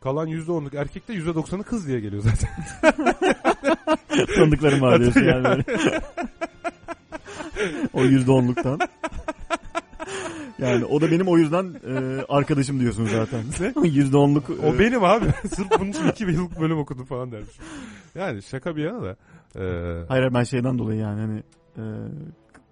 [0.00, 2.50] Kalan %10'luk erkek de %90'ı kız diye geliyor zaten.
[4.36, 5.64] Tanıdıklarım var diyorsun yani böyle.
[7.92, 8.78] o yüzde onluktan.
[10.58, 13.42] Yani o da benim o yüzden e, arkadaşım diyorsun zaten.
[13.84, 14.50] Yüzde onluk.
[14.50, 15.26] o e, benim abi.
[15.54, 17.56] Sırf bunun için 2 yıllık bölüm okudum falan dermiş.
[18.14, 19.16] Yani şaka bir yana da.
[19.56, 19.64] e,
[20.08, 21.42] Hayır ben şeyden dolayı yani hani
[21.78, 21.82] e,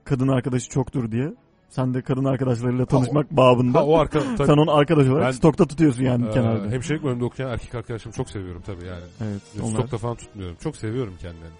[0.05, 1.35] kadın arkadaşı çoktur diye.
[1.75, 3.79] Sen de kadın arkadaşlarıyla tanışmak babında.
[3.79, 6.71] ha, o arka, tabii, sen onu arkadaş olarak Ben- stokta tutuyorsun yani e, kenarda.
[6.71, 9.03] hemşirelik bölümünde okuyan erkek arkadaşımı çok seviyorum tabii yani.
[9.25, 9.43] Evet.
[9.63, 9.71] Onlar.
[9.73, 10.57] Stokta falan tutmuyorum.
[10.63, 11.55] Çok seviyorum kendilerini.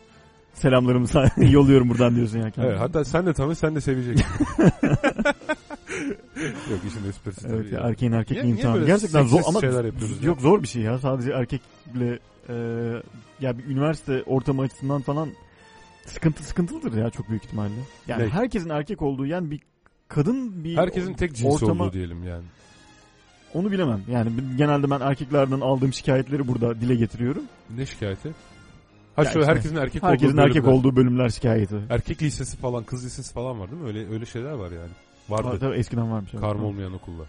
[0.55, 1.07] Selamlarımı
[1.53, 2.71] yolluyorum buradan diyorsun ya kendine.
[2.73, 4.27] Evet, hatta sen de tanı sen de seveceksin.
[6.71, 7.53] Yok işin esprisi tabii.
[7.55, 7.89] Evet ya yani.
[7.91, 8.75] erkeğin erkek Niye- niye imtihanı.
[8.75, 9.83] böyle Gerçekten zor ama ya?
[10.23, 10.99] yok zor bir şey ya.
[10.99, 12.55] Sadece erkekle e,
[13.41, 15.29] ya bir üniversite ortamı açısından falan
[16.07, 17.73] sıkıntı sıkıntılıdır ya çok büyük ihtimalle.
[18.09, 18.29] Yani Ne?
[18.29, 19.61] herkesin erkek olduğu yani bir
[20.09, 22.45] kadın bir Herkesin tek cinsi ortama- olduğu diyelim yani.
[23.55, 24.03] onu bilemem.
[24.11, 27.43] Yani genelde ben erkeklerden aldığım şikayetleri burada dile getiriyorum.
[27.77, 28.33] Ne şikayeti?
[29.17, 30.79] Ha şu işte, herkesin erkek Herkesin olduğu erkek bölümler.
[30.79, 31.77] olduğu bölümler şikayeti.
[31.91, 33.89] Erkek lisesi falan, kız lisesi falan var değil mi?
[33.89, 34.91] Öyle öyle şeyler var yani.
[35.29, 35.49] Vardı.
[35.49, 36.31] Var, tabii eskiden varmış.
[36.33, 36.41] evet.
[36.41, 37.27] Karma olmayan okullar.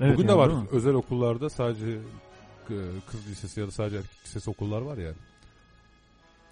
[0.00, 0.50] Evet Bugün yani, de var.
[0.72, 1.86] Özel okullarda sadece
[2.70, 2.76] e,
[3.10, 5.16] kız lisesi ya da sadece erkek lisesi okullar var yani.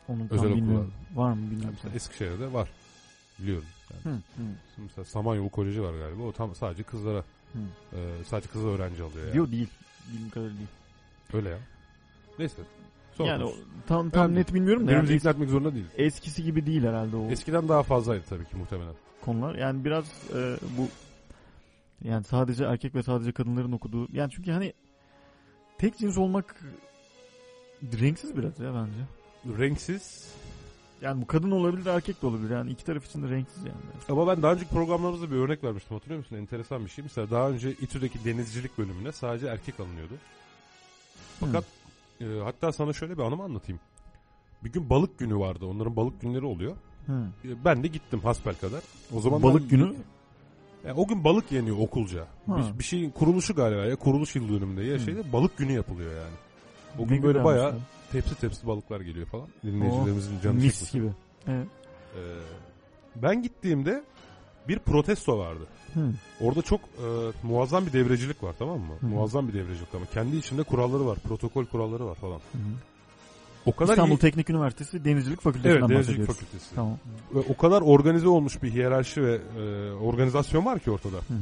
[0.08, 0.92] Onu tam özel bilmiyorum.
[1.14, 1.76] Var mı bilmiyorum.
[1.94, 2.68] Eskişehir'de var.
[3.38, 3.64] Biliyorum.
[4.04, 4.16] Yani.
[4.16, 4.46] Hı, hı.
[4.78, 6.22] Mesela Samanyolu Koleji var galiba.
[6.22, 7.58] O tam sadece kızlara Hı.
[7.96, 9.36] e, sadece kız öğrenci alıyor yani.
[9.36, 9.68] Yok değil.
[10.12, 10.68] Bildiğim kadarıyla değil.
[11.32, 11.58] Öyle ya.
[12.38, 12.62] Neyse.
[13.14, 13.52] Son yani o,
[13.86, 15.86] tam tam Yani net bilmiyorum da Birbirimizi yani ikna etmek zorunda değil.
[15.96, 18.94] eskisi gibi değil herhalde o Eskiden daha fazlaydı tabii ki muhtemelen.
[19.24, 19.54] konular.
[19.54, 20.88] Yani biraz e, bu
[22.08, 24.72] yani sadece erkek ve sadece kadınların okuduğu yani çünkü hani
[25.78, 26.56] tek cins olmak
[28.00, 29.58] renksiz biraz ya bence.
[29.62, 30.34] Renksiz.
[31.02, 33.76] Yani bu kadın olabilir erkek de olabilir yani iki taraf için de renksiz yani.
[34.08, 36.36] Ama ben daha önceki programlarımızda bir örnek vermiştim hatırlıyor musun?
[36.36, 37.02] Enteresan bir şey.
[37.02, 40.14] Mesela daha önce İTÜ'deki denizcilik bölümüne sadece erkek alınıyordu.
[41.40, 41.64] Fakat
[42.20, 43.80] e, hatta sana şöyle bir anımı anlatayım.
[44.64, 45.66] Bir gün balık günü vardı.
[45.66, 46.76] Onların balık günleri oluyor.
[47.06, 47.26] Hı.
[47.44, 48.80] E, Ben de gittim hasbel kadar.
[49.14, 49.94] O zaman Balık günü
[50.86, 52.26] Yani o gün balık yeniyor okulca.
[52.46, 52.56] Ha.
[52.58, 55.00] Bir, bir şeyin kuruluşu galiba ya kuruluş yıl dönümünde ya Hı.
[55.00, 56.34] şeyde balık günü yapılıyor yani.
[56.98, 57.76] O gün böyle bayağı ya.
[58.12, 59.48] Tepsi tepsi balıklar geliyor falan.
[59.64, 61.10] Dinleyicilerimizin canı mis gibi.
[61.48, 61.66] Evet.
[62.16, 62.18] Ee,
[63.16, 64.04] ben gittiğimde
[64.68, 65.66] bir protesto vardı.
[65.94, 66.12] Hı.
[66.40, 67.06] Orada çok e,
[67.42, 68.94] muazzam bir devrecilik var tamam mı?
[69.00, 69.06] Hı.
[69.06, 72.40] Muazzam bir devrecilik ama kendi içinde kuralları var, protokol kuralları var falan.
[72.52, 72.72] Hı hı.
[73.66, 76.26] O kadar İstanbul iyi, Teknik Üniversitesi Denizcilik Fakültesinden Evet, Denizcilik.
[76.26, 76.74] Fakültesi.
[76.74, 76.98] Tamam.
[77.34, 81.16] Ve o kadar organize olmuş bir hiyerarşi ve e, organizasyon var ki ortada.
[81.16, 81.38] Hı hı.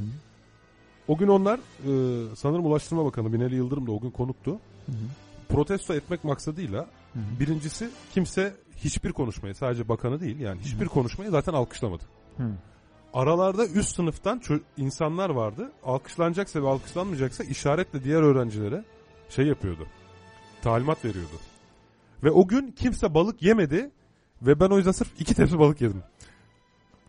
[1.09, 4.51] O gün onlar e, sanırım Ulaştırma Bakanı Binali Yıldırım da o gün konuktu.
[4.87, 5.28] Hı hı.
[5.49, 6.79] Protesto etmek maksadıyla
[7.13, 7.41] Hı hı.
[7.41, 12.05] birincisi kimse hiçbir konuşmayı sadece bakanı değil yani hiçbir konuşmayı zaten alkışlamadı.
[12.37, 12.51] Hı.
[13.15, 14.43] Aralarda üst sınıftan
[14.77, 15.73] insanlar vardı.
[15.85, 18.85] Alkışlanacaksa ve alkışlanmayacaksa işaretle diğer öğrencilere
[19.29, 19.87] şey yapıyordu.
[20.63, 21.37] Talimat veriyordu.
[22.25, 23.91] Ve o gün kimse balık yemedi
[24.43, 26.03] ve ben o yüzden sırf iki tepsi balık yedim.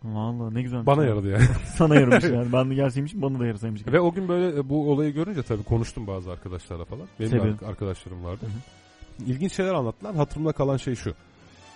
[0.03, 0.85] Vallahi ne güzel.
[0.85, 1.45] Bana yaradı yani.
[1.75, 2.53] Sana yaramış yani.
[2.53, 3.87] Ben de gelseymişim bana da yarasaymış.
[3.87, 7.07] ve o gün böyle e, bu olayı görünce tabii konuştum bazı arkadaşlarla falan.
[7.19, 7.65] Benim de Tabii.
[7.65, 8.45] ar- arkadaşlarım vardı.
[8.45, 10.15] Hı İlginç şeyler anlattılar.
[10.15, 11.13] Hatırımda kalan şey şu.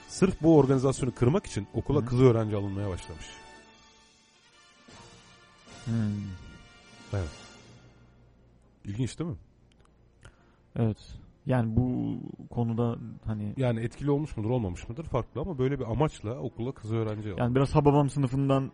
[0.07, 2.05] Sırf bu organizasyonu kırmak için okula Hı.
[2.05, 3.25] kız öğrenci alınmaya başlamış.
[5.85, 5.93] Hmm.
[8.85, 9.35] İlginç değil mi?
[10.79, 10.97] Evet.
[11.45, 12.15] Yani bu
[12.49, 16.93] konuda hani Yani etkili olmuş mudur olmamış mıdır farklı ama böyle bir amaçla okula kız
[16.93, 17.39] öğrenci aldı.
[17.39, 18.71] yani biraz Hababam sınıfından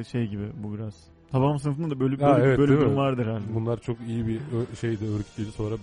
[0.00, 0.94] e, şey gibi bu biraz.
[1.32, 3.44] Hababam sınıfında da böyle Ha, böyle, evet, böyle bir durum vardır herhalde.
[3.54, 4.40] Bunlar çok iyi bir
[4.80, 5.74] şeydi örgütlüydü sonra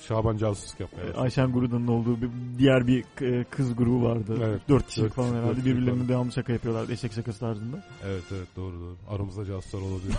[0.00, 1.20] Şaban casusluk yapmaya başladı.
[1.20, 4.36] Ayşen Guru'nun olduğu bir diğer bir e, kız grubu vardı.
[4.44, 5.64] Evet, Dört kişilik dört falan herhalde.
[5.64, 6.92] Birbirlerine devamlı şaka yapıyorlardı.
[6.92, 7.82] Eşek şakası tarzında.
[8.06, 8.96] Evet evet doğru doğru.
[9.10, 10.16] Aramızda casuslar olabilir.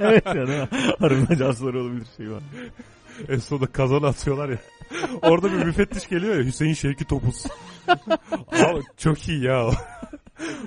[0.00, 0.68] evet ya mi?
[1.00, 2.42] Aramızda casuslar olabilir şey var.
[3.28, 4.58] en sonunda kazan atıyorlar ya.
[5.22, 7.44] Orada bir müfettiş geliyor ya Hüseyin Şevki Topuz.
[8.48, 9.70] Abi çok iyi ya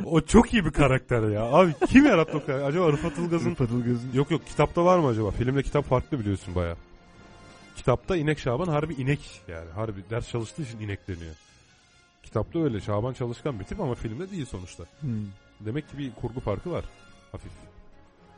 [0.06, 0.22] o.
[0.22, 1.44] Çok iyi bir karakter ya.
[1.44, 2.64] Abi kim yarattı o karakteri?
[2.64, 3.52] Acaba Rıfat Ilgaz'ın...
[3.52, 5.32] Rıfat Ilgaz'ın Yok yok kitapta var mı acaba?
[5.32, 6.76] Filmle kitap farklı biliyorsun baya.
[7.76, 9.70] Kitapta İnek Şaban harbi inek yani.
[9.72, 11.36] Harbi ders çalıştığı için inek deniyor.
[12.24, 14.84] Kitapta öyle Şaban çalışkan bir tip ama filmde değil sonuçta.
[15.00, 15.12] Hmm.
[15.60, 16.86] Demek ki bir kurgu farkı var.
[17.32, 17.52] Hafif.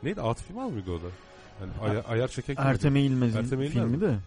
[0.02, 0.20] Neydi?
[0.20, 1.06] Atıf İmal mıydı o da?
[1.60, 2.68] Yani aya- ayar çeken kimdi?
[2.68, 4.18] Ertem Eğilmez'in Ertem Eğilmez filmi de.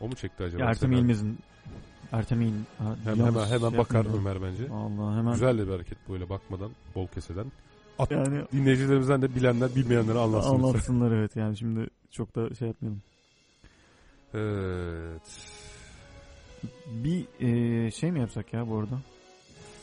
[0.00, 0.64] O mu çekti acaba?
[0.64, 0.92] Ertem?
[0.92, 1.38] Eğilmez'in
[2.12, 2.52] Ertem Eğil...
[2.78, 4.14] Ha, Hemen hemen, şey bakar yapmadım.
[4.26, 4.72] Ömer bence.
[4.72, 5.32] Allah hemen.
[5.32, 7.52] Güzel de bir hareket böyle bakmadan, bol keseden.
[7.98, 10.50] At, Yani dinleyicilerimizden de bilenler bilmeyenlere anlatsın.
[10.54, 13.02] anlatsınlar evet yani şimdi çok da şey yapmayalım.
[14.34, 15.22] Evet.
[16.86, 18.98] Bir e, şey mi yapsak ya bu arada?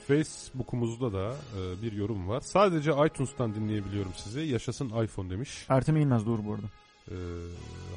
[0.08, 2.42] Facebook'umuzda da e, bir yorum var.
[2.42, 4.42] Sadece iTunes'tan dinleyebiliyorum sizi.
[4.42, 5.66] Yaşasın iPhone demiş.
[5.70, 6.68] Ertem Eğilmez doğru bu arada.
[7.12, 7.16] E,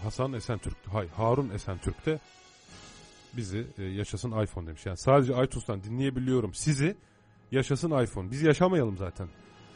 [0.02, 2.18] Hasan Esentürk, hay Harun Esentürk de
[3.36, 4.86] bizi e, yaşasın iPhone demiş.
[4.86, 6.96] Yani sadece iTunes'tan dinleyebiliyorum sizi.
[7.52, 8.30] Yaşasın iPhone.
[8.30, 9.28] Biz yaşamayalım zaten.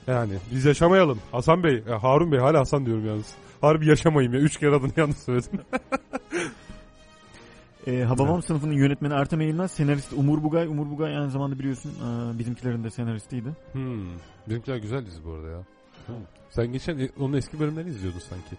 [0.07, 1.19] Yani biz yaşamayalım.
[1.33, 3.35] Hasan Bey, e, Harun Bey hala Hasan diyorum yalnız.
[3.61, 4.41] Harbi yaşamayayım ya.
[4.41, 5.61] Üç kere adını yanlış söyledim.
[7.87, 10.67] E, Hababam sınıfının yönetmeni Ertem Eğilmez, senarist Umur Bugay.
[10.67, 13.49] Umur Bugay aynı zamanda biliyorsun e, bizimkilerin de senaristiydi.
[13.73, 14.09] Hmm.
[14.49, 15.59] Bizimkiler güzel dizi bu arada ya.
[16.07, 16.13] Hı.
[16.51, 18.57] Sen geçen onun eski bölümlerini izliyordun sanki.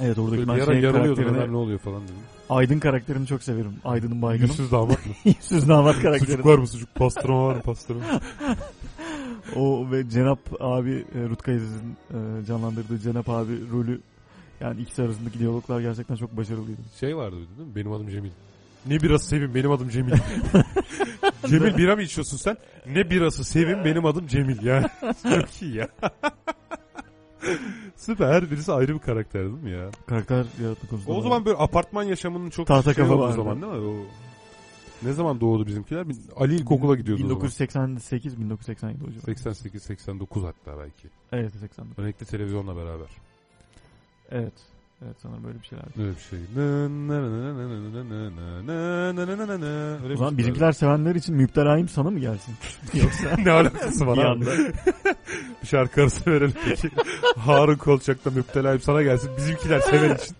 [0.00, 2.14] Evet oradaki Böyle ben bir ara şey Ömer ne oluyor falan dedim.
[2.50, 3.74] Aydın karakterini çok severim.
[3.84, 4.48] Aydın'ın baygını.
[4.48, 5.12] Yüzsüz damat mı?
[5.24, 6.44] Yüzsüz damat sucuk karakteri.
[6.44, 6.94] var mı sucuk?
[6.94, 8.02] Pastırma var mı pastırma?
[9.56, 14.00] O ve Cenap abi e, Rutkay Aziz'in e, canlandırdığı Cenap abi rolü
[14.60, 16.80] yani ikisi arasındaki diyaloglar gerçekten çok başarılıydı.
[17.00, 17.74] Şey vardı değil mi?
[17.74, 18.30] Benim adım Cemil.
[18.86, 20.12] Ne birası sevin benim adım Cemil.
[21.46, 22.56] Cemil bira mı içiyorsun sen?
[22.86, 24.86] Ne birası sevin benim adım Cemil yani.
[25.22, 25.88] Çok iyi ya.
[27.96, 28.32] Süper.
[28.32, 29.90] Her birisi ayrı bir karakter değil mi ya?
[30.06, 31.16] Karakter yaratma konusunda.
[31.18, 33.36] O zaman böyle apartman yaşamının çok Tahta şey kafa olduğu vardı.
[33.36, 33.78] zaman değil mi?
[33.78, 33.94] O...
[35.02, 36.06] Ne zaman doğdu bizimkiler?
[36.36, 37.42] Ali ilkokula gidiyordu o zaman.
[37.42, 39.20] 1988 1987 hocam.
[39.34, 41.08] 88-89 hatta belki.
[41.32, 42.04] Evet 89.
[42.04, 43.08] Renkli televizyonla beraber.
[44.30, 44.52] Evet.
[45.04, 45.84] Evet sanırım böyle bir şeyler.
[45.98, 46.38] Öyle bir şey.
[50.04, 52.54] Öyle O zaman bizimkiler sevenler için müptelayım sana mı gelsin?
[52.94, 54.46] Yoksa ne alakası var abi?
[55.62, 56.90] Bir şarkı arası verelim peki.
[57.36, 59.30] Harun Kolçak'ta müptelayım sana gelsin.
[59.36, 60.36] Bizimkiler seven için.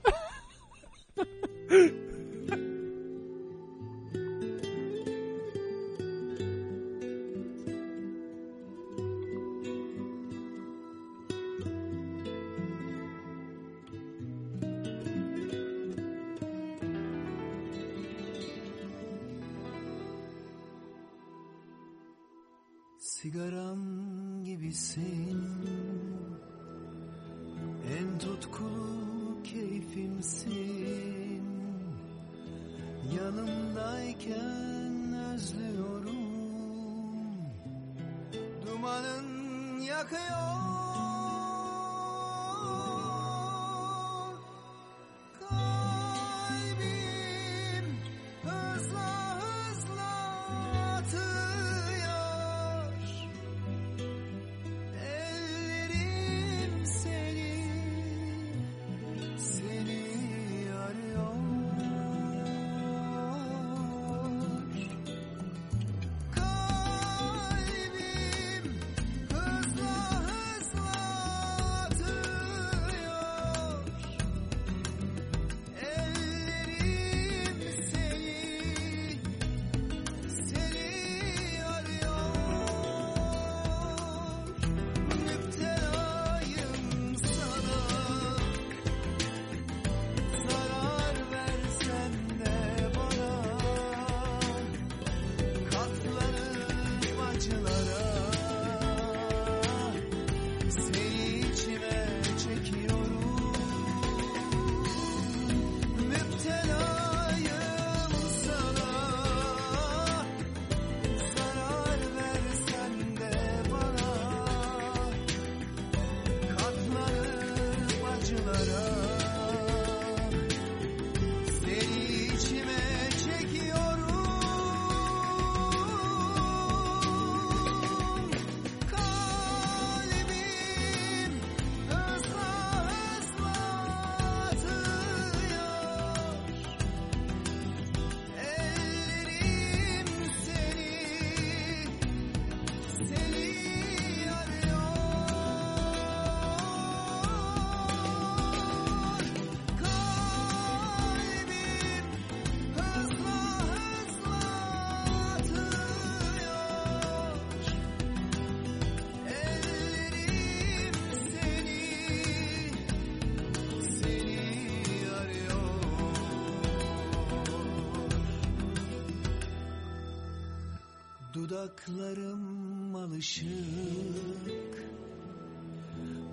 [171.89, 173.49] Dudaklarım alışık.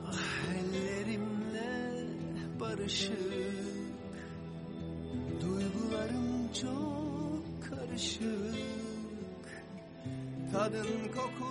[0.07, 2.07] Ah ellerimle
[2.59, 3.17] barışık.
[5.41, 8.23] Duygularım çok karışık.
[10.51, 11.46] Tadın kokunla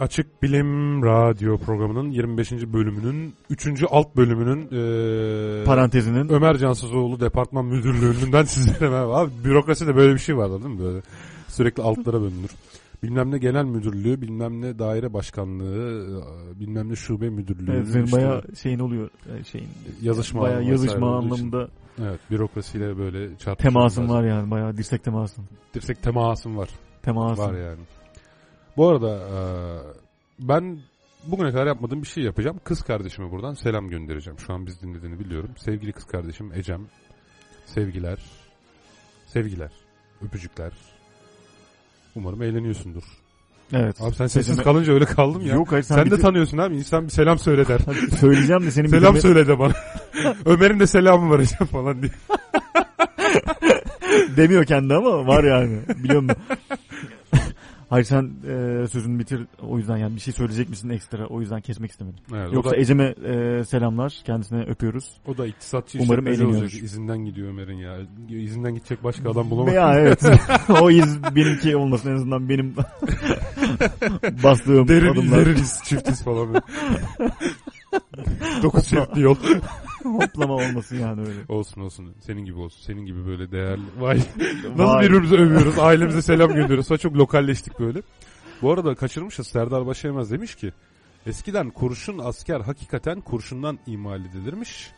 [0.00, 2.52] Açık Bilim Radyo programının 25.
[2.52, 3.84] bölümünün 3.
[3.90, 9.16] alt bölümünün eee Parantezinin Ömer Cansızoğlu Departman Müdürlüğü'nden sizlere merhaba.
[9.18, 10.80] Abi bürokraside böyle bir şey vardı değil mi?
[10.80, 11.00] Böyle
[11.48, 12.50] sürekli altlara bölünür.
[13.02, 16.06] Bilmem ne genel müdürlüğü, bilmem ne daire başkanlığı,
[16.56, 17.72] e, bilmem ne şube müdürlüğü.
[17.72, 19.10] evet, işte bayağı şeyin oluyor
[19.40, 19.68] e, şeyin
[20.02, 21.44] yazışma bayağı yazışma olduğu için.
[21.52, 21.68] anlamında
[22.02, 23.56] Evet, bürokrasiyle böyle çarpışıyor.
[23.56, 24.16] temasın bazen.
[24.16, 25.44] var yani bayağı dirsek temasın.
[25.74, 26.68] Dirsek temasım var.
[27.02, 27.42] Temasın.
[27.42, 27.80] Var yani.
[28.76, 29.36] Bu arada e,
[30.48, 30.78] ben
[31.26, 32.60] bugüne kadar yapmadığım bir şey yapacağım.
[32.64, 34.38] Kız kardeşime buradan selam göndereceğim.
[34.38, 35.50] Şu an biz dinlediğini biliyorum.
[35.56, 36.80] Sevgili kız kardeşim Ecem.
[37.66, 38.18] Sevgiler.
[39.26, 39.70] Sevgiler.
[40.22, 40.72] Öpücükler.
[42.14, 43.02] Umarım eğleniyorsundur.
[43.72, 44.02] Evet.
[44.02, 45.54] Abi sen sessiz Sesimi- kalınca öyle kaldım ya.
[45.54, 46.76] Yok hayır sen, sen de bitir- tanıyorsun abi.
[46.76, 47.80] İnsan bir selam söyle der.
[48.20, 49.72] Söyleyeceğim de senin selam bitirme- söyle de bana.
[50.44, 52.12] Ömer'in de selamı var Ecem falan diye.
[54.36, 55.78] Demiyor kendi ama var yani.
[56.04, 56.36] Biliyor musun?
[57.90, 61.60] Hayır sen e, sözünü bitir o yüzden yani bir şey söyleyecek misin ekstra o yüzden
[61.60, 62.18] kesmek istemedim.
[62.34, 65.10] Evet, Yoksa da, Ecem'e e, selamlar kendisine öpüyoruz.
[65.26, 66.56] o da iktisatçı Umarım eğleniyordur.
[66.58, 66.82] olacak.
[66.82, 67.96] İzinden gidiyor Ömer'in ya.
[68.28, 69.74] İzinden gidecek başka adam bulamadım.
[69.74, 70.22] Ya evet
[70.82, 72.74] o iz benimki olmasın en azından benim
[74.42, 76.48] bastığım Derin adımlar izleriz çiftiz falan.
[78.62, 79.36] Dokuz şeritli yol.
[80.14, 81.40] Hoplama olmasın yani öyle.
[81.48, 82.14] olsun olsun.
[82.20, 82.82] Senin gibi olsun.
[82.82, 83.82] Senin gibi böyle değerli.
[84.00, 84.16] Vay.
[84.76, 85.04] Nasıl Vay.
[85.06, 85.78] birbirimizi övüyoruz.
[85.78, 86.86] Ailemize selam gönderiyoruz.
[86.86, 88.02] Sonra çok lokalleştik böyle.
[88.62, 89.46] Bu arada kaçırmışız.
[89.46, 90.72] Serdar Başaymaz demiş ki
[91.26, 94.90] Eskiden kurşun asker hakikaten kurşundan imal edilirmiş.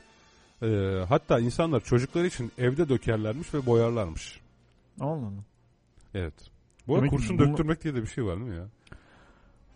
[0.63, 0.67] Ee,
[1.09, 4.41] hatta insanlar çocukları için evde dökerlermiş ve boyarlarmış.
[5.01, 5.45] Allah Allah.
[6.15, 6.35] Evet.
[6.87, 8.69] Bu arada Demek kurşun bunu- döktürmek diye de bir şey var değil mi ya?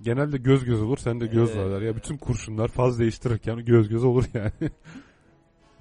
[0.03, 1.59] Genelde göz göz olur, sende göz Evet.
[1.59, 1.83] varlar.
[1.83, 4.53] Ya bütün kurşunlar faz değiştirirken göz göz olur yani.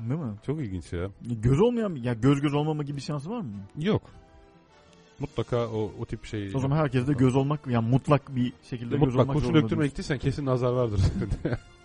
[0.09, 0.33] Değil mi?
[0.45, 1.09] Çok ilginç ya.
[1.21, 3.51] Göz olmayan ya göz göz olmama gibi bir şansı var mı?
[3.77, 4.01] Yok.
[5.19, 6.51] Mutlaka o, o tip şey.
[6.55, 9.87] O zaman herkes de göz olmak yani mutlak bir şekilde göz Mutlak olmak kurşun döktürmeye
[9.87, 11.01] gittiysen kesin nazar vardır.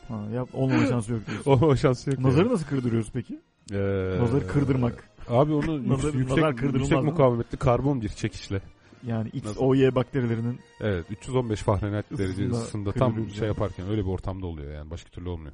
[0.08, 1.50] Ha, yap, olmama şansı yok diyorsun.
[1.50, 2.18] o, o şansı yok.
[2.18, 2.52] Nazarı yani.
[2.52, 3.40] nasıl kırdırıyoruz peki?
[3.72, 3.76] Ee,
[4.20, 5.10] Nazarı kırdırmak.
[5.28, 8.60] Abi onu Nazar- yüksek, nazar yüksek mukavemetli karbon bir çekişle.
[9.06, 9.60] Yani X, Nasıl?
[9.60, 14.46] O, Y bakterilerinin Evet 315 Fahrenheit derece Isısında ısısında tam şey yaparken öyle bir ortamda
[14.46, 15.52] oluyor yani başka türlü olmuyor.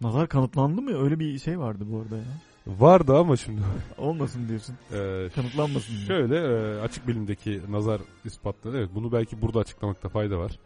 [0.00, 1.02] Nazar kanıtlandı mı?
[1.04, 2.24] Öyle bir şey vardı bu arada ya.
[2.66, 3.60] Vardı ama şimdi
[3.98, 4.74] Olmasın diyorsun.
[4.92, 6.06] e, Kanıtlanmasın diye.
[6.06, 10.58] şöyle e, açık bilimdeki nazar ispatları evet bunu belki burada açıklamakta fayda var.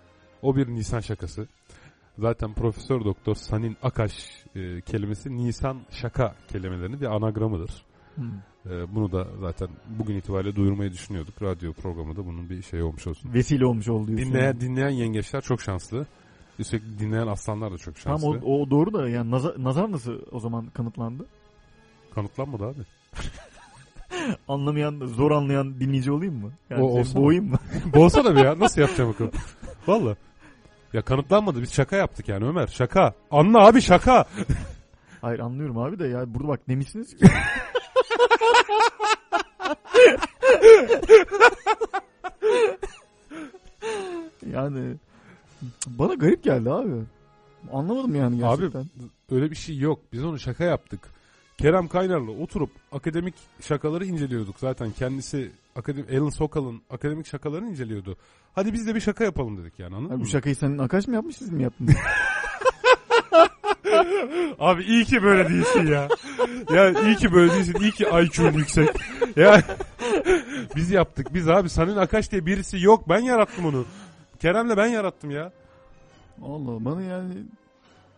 [0.43, 1.47] O bir Nisan şakası.
[2.19, 4.13] Zaten Profesör Doktor Sanin Akaş
[4.57, 7.83] e, kelimesi Nisan şaka kelimelerinin bir anagramıdır.
[8.15, 8.33] Hmm.
[8.73, 9.69] E, bunu da zaten
[9.99, 11.43] bugün itibariyle duyurmayı düşünüyorduk.
[11.43, 13.35] Radyo programında bunun bir şey olmuş olsun.
[13.35, 14.29] Vesile olmuş oldu diyorsun.
[14.29, 16.07] Dinleyen, dinleyen yengeçler çok şanslı.
[16.59, 18.27] Üstelik dinleyen aslanlar da çok şanslı.
[18.27, 21.27] Tamam o, o doğru da yani nazar, nazar nasıl o zaman kanıtlandı?
[22.15, 22.81] Kanıtlanmadı abi.
[24.49, 26.53] Anlamayan, zor anlayan dinleyici olayım mı?
[26.71, 27.59] Yani O seni boğayım mı?
[27.95, 28.59] Boğsana bir ya.
[28.59, 29.33] Nasıl yapacağım bakalım.
[29.87, 30.17] Valla.
[30.93, 31.63] Ya kanıtlanmadı.
[31.63, 32.67] Biz şaka yaptık yani Ömer.
[32.67, 33.15] Şaka.
[33.31, 34.25] Anla abi şaka.
[35.21, 37.27] Hayır anlıyorum abi de ya burada bak demişsiniz ki.
[44.53, 44.97] yani
[45.87, 46.91] bana garip geldi abi.
[47.73, 48.87] Anlamadım yani Abi, gerçekten.
[49.31, 50.01] Öyle bir şey yok.
[50.13, 51.01] Biz onu şaka yaptık.
[51.59, 54.59] Kerem Kaynar'la oturup akademik şakaları inceliyorduk.
[54.59, 58.17] Zaten kendisi akademi, Alan Sokal'ın akademik şakalarını inceliyordu.
[58.55, 60.25] Hadi biz de bir şaka yapalım dedik yani anladın Abi mı?
[60.25, 61.95] bu şakayı senin Akaş mı yapmış siz mi yaptınız?
[64.59, 66.09] Abi iyi ki böyle değilsin ya.
[66.75, 67.77] ya iyi ki böyle değilsin.
[67.81, 68.89] İyi ki IQ'un yüksek.
[69.37, 69.63] Ya
[70.77, 71.35] biz yaptık.
[71.35, 73.09] Biz abi Sanin Akaş diye birisi yok.
[73.09, 73.85] Ben yarattım onu.
[74.41, 75.53] Kerem'le ben yarattım ya.
[76.43, 77.35] Allah bana yani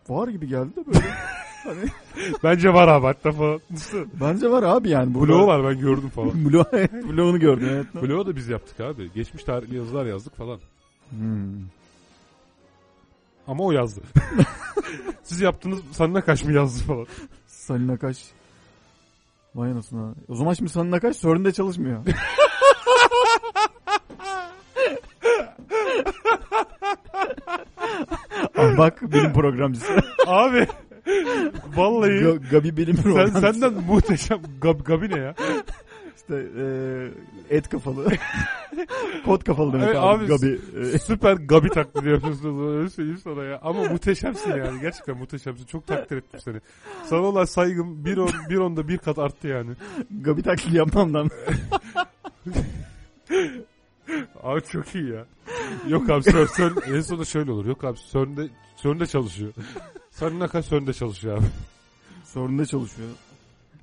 [0.09, 0.99] var gibi geldi de böyle.
[1.65, 1.85] hani,
[2.45, 3.61] Bence var abi hatta falan.
[4.21, 5.15] bence var abi yani.
[5.15, 5.33] burada.
[5.33, 6.45] Bloğu var ben gördüm falan.
[6.45, 8.03] Bloğu, bloğunu gördüm evet.
[8.03, 9.13] Bloğu da biz yaptık abi.
[9.13, 10.61] Geçmiş tarihli yazılar yazdık falan.
[11.11, 11.67] Hmm.
[13.47, 14.01] Ama o yazdı.
[15.23, 17.07] Siz yaptınız Sanin Akaş mı yazdı falan.
[17.47, 18.19] Salin Akaş.
[19.55, 20.15] Vay anasına.
[20.29, 22.05] O zaman şimdi Salin Akaş Sörn'de çalışmıyor.
[28.57, 29.93] Ah, bak bilim programcısı.
[30.27, 30.67] Abi
[31.77, 33.41] vallahi Ga- Gabi bilim sen, programcısı.
[33.41, 35.35] senden muhteşem Gab, Gabi ne ya?
[36.17, 36.35] İşte
[37.51, 38.07] e, et kafalı.
[39.25, 40.25] Kot kafalı demek Evet, abi.
[40.25, 40.61] abi, Gabi.
[40.95, 43.59] E, Süper Gabi taklidi yapıyorsunuz öyle söyleyeyim sana ya.
[43.63, 45.67] Ama muhteşemsin yani gerçekten muhteşemsin.
[45.67, 46.57] Çok takdir ettim seni.
[47.07, 49.71] Sana olan saygım bir, on, bir onda bir kat arttı yani.
[50.21, 51.29] Gabi taklidi yapmamdan.
[54.43, 55.25] Abi çok iyi ya.
[55.89, 57.67] Yok abi Sör, Sör, en sonunda şöyle olur.
[57.67, 59.53] Yok abi Sörn'de, Sörn'de çalışıyor.
[60.11, 61.45] Sörn'ün Akaş Sörn'de çalışıyor abi.
[62.25, 63.09] Sörn'de çalışıyor.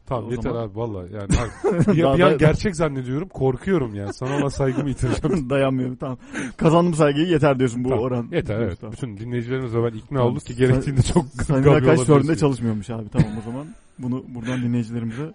[0.05, 4.37] Tamam O yeter zaman- abi valla yani abi, bir, an gerçek zannediyorum korkuyorum yani sana
[4.37, 5.49] olan saygımı yitireceğim.
[5.49, 6.17] Dayanmıyorum tamam.
[6.57, 8.27] Kazandım saygıyı yeter diyorsun bu Tamam, oran.
[8.31, 8.77] Yeter evet.
[8.81, 8.93] tamam.
[8.93, 12.35] Bütün dinleyicilerimizle ben ikna Tamam, olduk ki Sa- gerektiğinde çok Salin gabi Akaş diye.
[12.35, 13.67] çalışmıyormuş abi tamam o zaman.
[13.99, 15.33] Bunu buradan dinleyicilerimize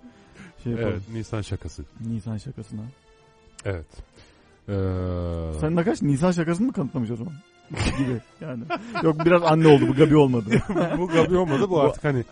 [0.65, 0.91] şey yapalım.
[0.93, 1.83] Evet Nisan şakası.
[2.01, 2.83] Nisan şakasına.
[3.65, 3.87] Evet.
[4.69, 4.73] Ee,
[5.61, 7.35] Salin Akaş Nisan şakasını mı kanıtlamış o zaman?
[7.99, 8.63] gibi yani.
[9.03, 10.51] Yok biraz anne oldu bu Gabi olmadı.
[10.99, 12.25] bu Gabi olmadı bu artık hani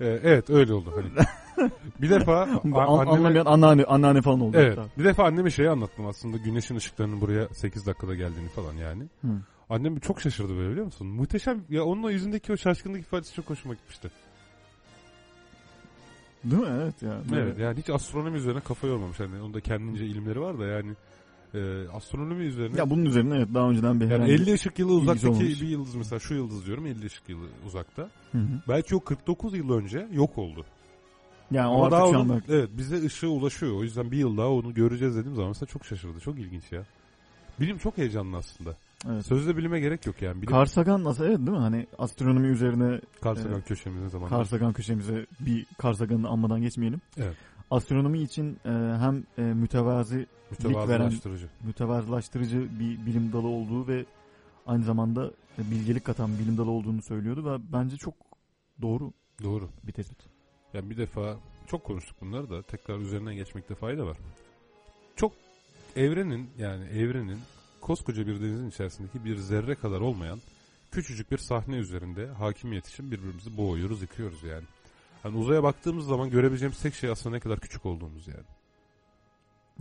[0.00, 1.26] e, evet öyle oldu hani.
[2.00, 4.56] Bir defa an- anneme, anlamayan anneanne, anneanne falan oldu.
[4.56, 4.88] evet, hatta.
[4.98, 9.02] bir defa anneme şeyi anlattım aslında güneşin ışıklarının buraya 8 dakikada geldiğini falan yani.
[9.20, 9.28] Hı.
[9.70, 11.06] Annem çok şaşırdı böyle biliyor musun?
[11.06, 14.10] Muhteşem ya onun o yüzündeki o şaşkınlık ifadesi çok hoşuma gitmişti.
[16.44, 16.68] Değil mi?
[16.82, 17.20] Evet ya.
[17.34, 20.92] Evet yani hiç astronomi üzerine kafa yormamış hani onda kendince ilimleri var da yani
[21.54, 24.92] e, astronomi üzerine Ya bunun üzerine evet daha önceden bir yani herhangi 50 ışık yılı
[24.92, 25.62] uzaktaki olmamış.
[25.62, 28.10] bir yıldız mesela şu yıldız diyorum 50 ışık yılı uzakta.
[28.32, 28.62] Hı hı.
[28.68, 30.64] Belki o 49 yıl önce yok oldu.
[31.50, 33.72] Yani o Ama artık daha onun, anda evet bize ışığı ulaşıyor.
[33.76, 36.20] O yüzden bir yıl daha onu göreceğiz dediğim zaman mesela çok şaşırdı.
[36.20, 36.82] Çok ilginç ya.
[37.60, 38.76] Bilim çok heyecanlı aslında.
[39.10, 39.26] evet.
[39.26, 40.42] Sözde bilime gerek yok yani.
[40.42, 41.56] Bilim Carl Sagan nasıl evet değil mi?
[41.58, 43.68] Hani astronomi üzerine Karsagan Evet.
[43.68, 44.30] köşemiz ne zaman?
[44.30, 47.00] Carl Sagan köşemize bir Carl Sagan'ı anmadan geçmeyelim.
[47.16, 47.36] Evet.
[47.70, 51.48] Astronomi için e, hem e, mütevazi, Mütevazılaştırıcı.
[51.64, 54.04] mütevazılaştırıcı bir bilim dalı olduğu ve
[54.66, 58.14] aynı zamanda bilgelik katan bilim dalı olduğunu söylüyordu ve bence çok
[58.82, 59.68] doğru Doğru.
[59.82, 60.18] bir tespit.
[60.74, 61.36] Yani bir defa
[61.66, 64.16] çok konuştuk bunları da tekrar üzerinden geçmekte fayda var.
[65.16, 65.32] Çok
[65.96, 67.38] evrenin yani evrenin
[67.80, 70.38] koskoca bir denizin içerisindeki bir zerre kadar olmayan
[70.90, 74.64] küçücük bir sahne üzerinde hakimiyet için birbirimizi boğuyoruz, yıkıyoruz yani.
[75.22, 78.44] Hani uzaya baktığımız zaman görebileceğimiz tek şey aslında ne kadar küçük olduğumuz yani.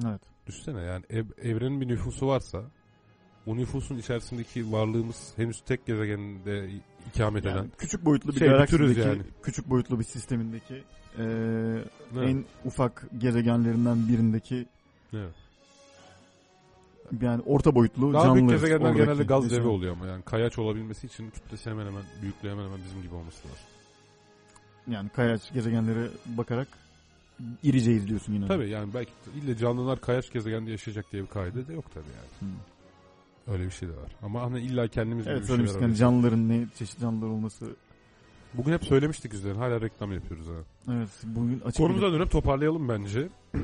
[0.06, 0.22] Evet.
[0.48, 2.62] Düşünsene yani ev- evrenin bir nüfusu varsa
[3.46, 6.70] o nüfusun içerisindeki varlığımız henüz tek gezegende
[7.14, 9.22] ikamet eden Yani küçük boyutlu bir Şey, galaksideki, bütünüz yani.
[9.44, 12.30] küçük boyutlu bir sistemindeki e, Evet.
[12.30, 14.66] en ufak gezegenlerinden birindeki
[15.14, 15.34] Evet.
[17.22, 18.52] yani orta boyutlu Daha büyük canlı.
[18.54, 19.60] gezegenler oradaki genelde gaz yaşam.
[19.60, 23.16] devi oluyor ama yani kayaç olabilmesi için kütlesi hemen hemen büyüklüğü hemen hemen bizim gibi
[23.16, 23.60] olması lazım.
[24.88, 26.68] Yani kayaç gezegenlere bakarak
[27.64, 28.48] irice izliyorsun yine.
[28.48, 29.12] Tabii yani belki
[29.44, 32.52] ille canlılar kayaç gezegende yaşayacak diye bir kaide de yok tabii yani.
[32.52, 32.58] Hı.
[33.54, 34.16] Öyle bir şey de var.
[34.22, 35.98] Ama hani illa kendimiz Evet bir şeyler arıyoruz.
[36.00, 37.66] canlıların ne çeşit canlılar olması.
[38.54, 40.54] Bugün hep söylemiştik üzerine hala reklam yapıyoruz ha.
[40.94, 43.30] Evet bugün açık Konumuza dönüp toparlayalım bence.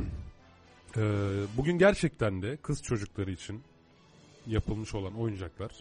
[0.97, 1.01] Ee,
[1.57, 3.61] bugün gerçekten de kız çocukları için
[4.47, 5.71] yapılmış olan oyuncaklar.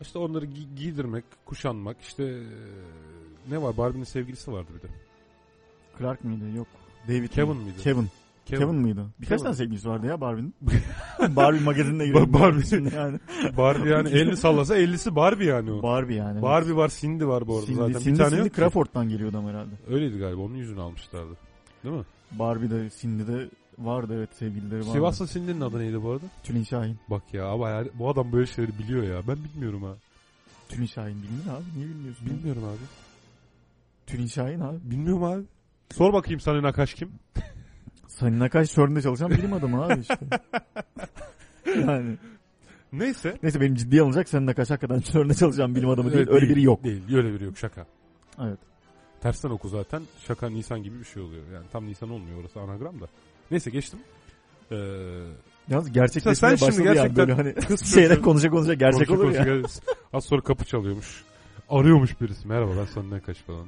[0.00, 2.00] İşte onları gi- giydirmek, kuşanmak.
[2.00, 3.76] işte ee, ne var?
[3.76, 4.92] Barbie'nin sevgilisi vardı bir de.
[5.98, 6.56] Clark mıydı?
[6.56, 6.66] Yok.
[7.08, 7.64] David Kevin miydi?
[7.64, 7.82] miydi?
[7.82, 8.08] Kevin.
[8.46, 9.06] Kevin, mıydı?
[9.20, 9.42] Birkaç Kevin.
[9.42, 10.54] tane sevgilisi vardı ya Barbie'nin.
[11.36, 12.32] Barbie magazinine giriyor.
[12.32, 12.96] Barbie.
[12.96, 13.18] yani.
[13.56, 15.82] Barbie yani 50 sallasa 50'si Barbie yani o.
[15.82, 16.42] Barbie yani.
[16.42, 17.98] Barbie var, Cindy var bu arada Cindy, zaten.
[17.98, 18.56] Cindy, bir tane Cindy yok.
[18.56, 19.70] Crawford'dan geliyordu ama herhalde.
[19.90, 20.40] Öyleydi galiba.
[20.40, 21.36] Onun yüzünü almışlardı.
[21.84, 22.04] Değil mi?
[22.32, 23.48] Barbie de Cindy de
[23.78, 24.92] vardı evet sevgilileri vardı.
[24.92, 26.24] Sivas'ta Cindy'nin adı neydi bu arada?
[26.42, 26.96] Tülin Şahin.
[27.10, 29.22] Bak ya ama yani bu adam böyle şeyleri biliyor ya.
[29.28, 29.94] Ben bilmiyorum ha.
[30.68, 31.64] Tülin Şahin bilinir abi.
[31.76, 32.26] Niye bilmiyorsun?
[32.26, 32.84] Bilmiyorum abi.
[34.06, 34.76] Tülin Şahin abi.
[34.84, 35.42] Bilmiyorum abi.
[35.94, 37.10] Sor bakayım sana Nakaş kim?
[38.08, 40.18] Sanin Akaş Sörn'de çalışan bilim adamı abi işte.
[41.80, 42.16] yani.
[42.92, 43.38] Neyse.
[43.42, 46.24] Neyse benim ciddiye alınacak Sanin Akaş hakikaten Sörn'de çalışan bilim adamı değil.
[46.28, 46.84] Evet, Öyle biri yok.
[46.84, 47.14] Değil.
[47.16, 47.58] Öyle biri yok.
[47.58, 47.86] Şaka.
[48.42, 48.58] Evet.
[49.20, 50.02] Tersten oku zaten.
[50.26, 51.42] Şaka Nisan gibi bir şey oluyor.
[51.54, 53.06] Yani tam Nisan olmuyor orası anagram da.
[53.50, 53.98] Neyse geçtim.
[54.72, 54.76] Ee,
[55.68, 59.32] Yalnız gerçekleşmeye Sen başladı yani gerçekten böyle hani kız çocuğu- konuşa konuşa gerçek konuşa olur
[59.34, 59.44] ya.
[59.44, 61.24] konuşa gel- Az sonra kapı çalıyormuş.
[61.68, 62.48] Arıyormuş birisi.
[62.48, 63.66] Merhaba ben sana Nakaş falan.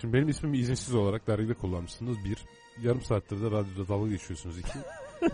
[0.00, 2.16] Şimdi benim ismimi izinsiz olarak dergide kullanmışsınız.
[2.24, 2.38] Bir.
[2.82, 4.58] Yarım saattir de radyoda dalga geçiyorsunuz.
[4.58, 4.78] iki.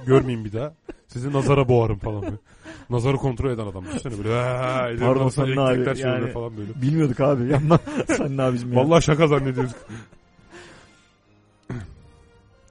[0.06, 0.74] Görmeyin bir daha.
[1.08, 2.38] Sizi nazara boğarım falan.
[2.90, 3.84] Nazarı kontrol eden adam.
[3.84, 4.34] Düşünsene böyle.
[4.34, 6.22] "Aa, ellerin Pardon, arasına sen ne elektrikler abi?
[6.22, 6.82] Yani- falan böyle.
[6.82, 7.56] Bilmiyorduk abi.
[8.16, 8.80] Sanin abicim ya.
[8.84, 9.72] Vallahi şaka zannediyoruz.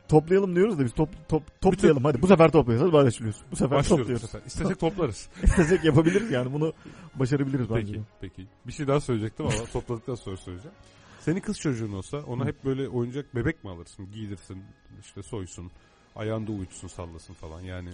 [0.09, 2.21] Toplayalım diyoruz da biz top, top, toplayalım hadi.
[2.21, 2.93] Bu sefer toplayacağız.
[2.93, 3.39] Hadi başlıyoruz.
[3.51, 4.29] Bu sefer Başlıyoruz topluyoruz.
[4.29, 4.47] sefer.
[4.47, 5.29] İstesek toplarız.
[5.43, 6.73] İstesek yapabiliriz yani bunu
[7.15, 7.93] başarabiliriz bence.
[7.93, 8.47] Peki, peki.
[8.67, 10.75] Bir şey daha söyleyecektim ama topladıktan sonra söyleyeceğim.
[11.21, 14.11] Senin kız çocuğun olsa ona hep böyle oyuncak bebek mi alırsın?
[14.13, 14.63] Giydirsin,
[15.01, 15.71] işte soysun,
[16.15, 17.89] ayağında uyutsun, sallasın falan yani.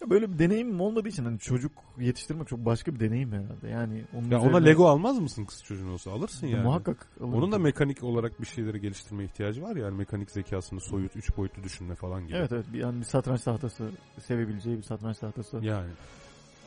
[0.00, 3.68] Ya Böyle bir deneyimim olmadığı için hani çocuk yetiştirmek çok başka bir deneyim herhalde.
[3.68, 6.10] Yani onun Ya ona üzerine- Lego almaz mısın kız çocuğun olsa?
[6.12, 6.62] Alırsın yani.
[6.64, 7.34] Muhakkak alırım.
[7.34, 11.62] Onun da mekanik olarak bir şeyleri geliştirme ihtiyacı var yani mekanik zekasını soyut, üç boyutlu
[11.62, 12.36] düşünme falan gibi.
[12.36, 13.90] Evet evet bir, yani bir satranç tahtası
[14.20, 15.90] sevebileceği bir satranç tahtası Yani.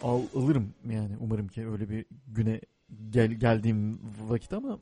[0.03, 2.61] al, alırım yani umarım ki öyle bir güne
[3.09, 4.79] gel, geldiğim vakit ama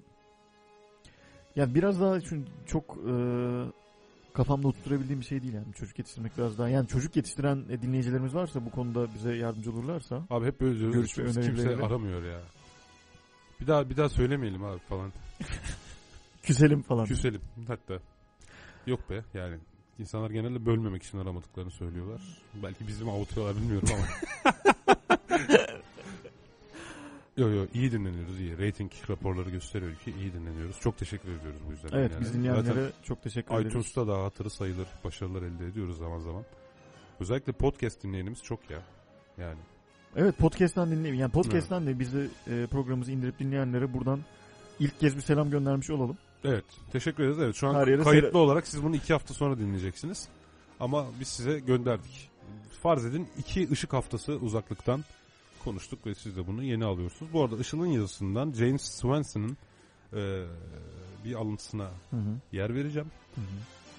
[1.56, 3.14] yani biraz daha çünkü çok e,
[4.34, 8.36] kafamda oturtabildiğim bir şey değil yani çocuk yetiştirmek biraz daha yani çocuk yetiştiren e, dinleyicilerimiz
[8.36, 10.96] varsa bu konuda bize yardımcı olurlarsa Abi hep böyle diyoruz.
[10.96, 12.42] Görüş ve kimse aramıyor ya.
[13.62, 15.14] Bir daha bir daha söylemeyelim abi falan.
[16.44, 17.06] küselim falan.
[17.06, 18.00] Küselim hatta.
[18.88, 19.58] Yok be yani.
[20.00, 22.22] insanlar genelde bölmemek için aramadıklarını söylüyorlar.
[22.64, 24.06] Belki bizim avutuyorlar bilmiyorum ama.
[27.38, 28.57] Yo yo iyi dinleniyoruz iyi.
[28.68, 30.80] Rating raporları gösteriyor ki iyi dinleniyoruz.
[30.80, 31.89] Çok teşekkür ediyoruz bu yüzden.
[31.97, 32.22] Evet yani.
[32.22, 33.68] biz dinleyenlere Zaten çok teşekkür ederiz.
[33.68, 36.43] iTunes'ta da hatırı sayılır başarılar elde ediyoruz zaman zaman.
[37.19, 38.80] Özellikle podcast dinleyenimiz çok ya.
[39.38, 39.60] Yani.
[40.15, 41.15] Evet podcast'tan dinleyin.
[41.15, 44.19] Yani podcast'tan de bizi e, programımızı indirip dinleyenlere buradan
[44.80, 46.18] ilk kez bir selam göndermiş olalım.
[46.43, 46.65] Evet.
[46.91, 47.39] Teşekkür ederiz.
[47.39, 50.27] Evet şu an Her kayıtlı seyre- olarak siz bunu iki hafta sonra dinleyeceksiniz.
[50.80, 52.30] Ama biz size gönderdik.
[52.81, 55.03] Farz edin iki ışık haftası uzaklıktan
[55.64, 57.34] konuştuk ve siz de bunu yeni alıyorsunuz.
[57.34, 59.57] Bu arada Işıl'ın yazısından James Swanson'ın
[60.14, 60.45] e,
[61.26, 62.40] bir alıntısına Hı hı.
[62.52, 63.11] yer vereceğim.
[63.35, 63.45] Hı hı.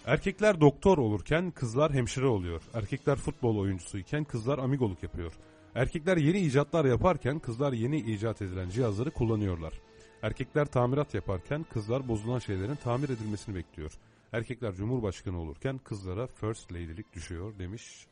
[0.07, 2.63] Erkekler doktor olurken kızlar hemşire oluyor.
[2.75, 5.33] Erkekler futbol oyuncusuyken kızlar amigoluk yapıyor.
[5.75, 9.81] Erkekler yeni icatlar yaparken kızlar yeni icat edilen cihazları kullanıyorlar.
[10.23, 13.93] Erkekler tamirat yaparken kızlar bozulan şeylerin tamir edilmesini bekliyor.
[14.33, 18.07] Erkekler cumhurbaşkanı olurken kızlara first lady'lik düşüyor demiş.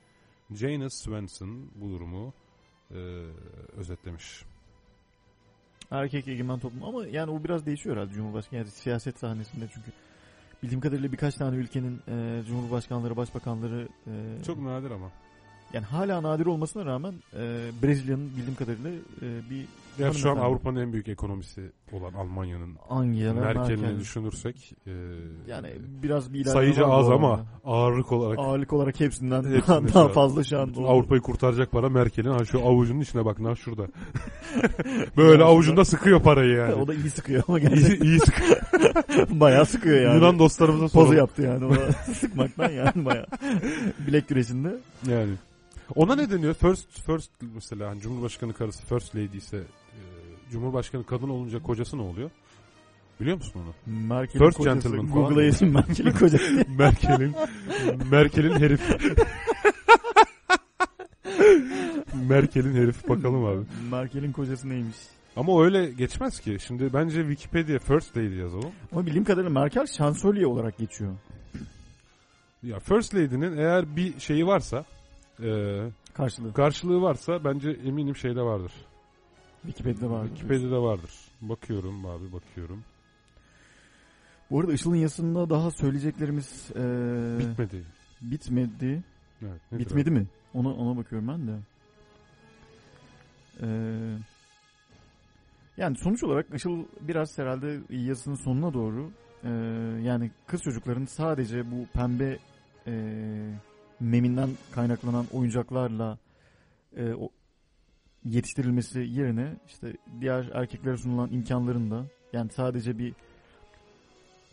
[0.51, 2.35] Janice Swenson bu durumu
[2.95, 2.99] e,
[3.77, 4.43] özetlemiş.
[5.91, 9.91] Erkek egemen toplum ama yani o biraz değişiyor herhalde Cumhurbaşkanı yani siyaset sahnesinde çünkü
[10.63, 15.11] bildiğim kadarıyla birkaç tane ülkenin e, cumhurbaşkanları, başbakanları e, Çok nadir ama.
[15.73, 18.91] yani hala nadir olmasına rağmen e, Brezilya'nın bildiğim kadarıyla
[19.23, 19.67] e, bir
[19.99, 20.37] Gerçi şu an.
[20.37, 24.01] Avrupa'nın en büyük ekonomisi olan Almanya'nın Angela Merkel'ini Merkel.
[24.01, 24.91] düşünürsek e,
[25.49, 25.69] Yani
[26.03, 30.09] biraz bir bu az ama ağırlık olarak ağırlık olarak hepsinden Hepsinde şu daha an.
[30.13, 30.75] fazla şu an.
[30.87, 33.87] Avrupa'yı kurtaracak para Merkel'in ha şu avucunun içine bak ha şurada.
[35.17, 36.75] Böyle avucunda sıkıyor parayı yani.
[36.83, 38.57] O da iyi sıkıyor ama iyi, gerçekten iyi sıkıyor.
[39.31, 40.15] bayağı sıkıyor yani.
[40.17, 41.17] Yunan dostlarımıza pozu soralım.
[41.17, 41.75] yaptı yani
[42.15, 43.27] sıkmaktan yani bayağı.
[44.07, 44.77] Bilek güreşinde.
[45.11, 45.33] Yani.
[45.95, 46.55] Ona ne deniyor?
[46.55, 49.63] First first mesela hani Cumhurbaşkanı karısı first lady ise
[50.53, 52.31] Cumhurbaşkanı kadın olunca kocası ne oluyor?
[53.21, 53.97] Biliyor musun onu?
[54.09, 54.75] Merkel'in First kocası.
[54.89, 56.65] gentleman Google'a yazın Merkel'in kocası.
[56.79, 57.35] Merkel'in
[58.11, 58.81] Merkel'in herif.
[62.29, 63.61] Merkel'in herif bakalım abi.
[63.91, 64.97] Merkel'in kocası neymiş?
[65.37, 66.57] Ama öyle geçmez ki.
[66.67, 68.71] Şimdi bence Wikipedia first lady yazalım.
[68.93, 71.13] Ama bildiğim kadarıyla Merkel şansölye olarak geçiyor.
[72.63, 74.85] Ya first lady'nin eğer bir şeyi varsa
[75.43, 75.49] e,
[76.15, 76.53] Karşılığı.
[76.53, 78.73] karşılığı varsa bence eminim şeyde vardır.
[79.67, 80.27] Wikipedia'da var.
[80.27, 81.11] Wikipedia'da vardır.
[81.41, 82.85] Bakıyorum abi bakıyorum.
[84.51, 86.83] Bu arada Işıl'ın yazısında daha söyleyeceklerimiz e,
[87.39, 87.85] Bitmedi.
[88.23, 89.03] bitmedi.
[89.43, 90.27] Evet, Bitmedi mi?
[90.55, 91.59] Ona ona bakıyorum ben de.
[93.63, 94.19] Ee,
[95.77, 99.11] yani sonuç olarak Işıl biraz herhalde yazısının sonuna doğru
[99.45, 99.49] e,
[100.03, 102.39] yani kız çocukların sadece bu pembe
[102.87, 102.93] e,
[104.01, 106.19] meminden kaynaklanan oyuncaklarla
[106.97, 107.29] e, o,
[108.25, 113.13] yetiştirilmesi yerine işte diğer erkeklere sunulan imkanların da yani sadece bir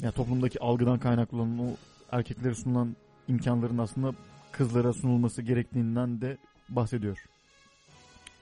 [0.01, 1.67] ya toplumdaki algıdan kaynaklı olan o
[2.11, 2.95] erkeklere sunulan
[3.27, 4.13] imkanların aslında
[4.51, 6.37] kızlara sunulması gerektiğinden de
[6.69, 7.25] bahsediyor.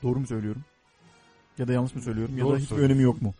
[0.03, 0.61] Doğru mu söylüyorum?
[1.57, 2.37] Ya da yanlış mı söylüyorum?
[2.37, 2.93] Ya Doğru da hiçbir söylüyorsun.
[2.93, 3.33] önemi yok mu?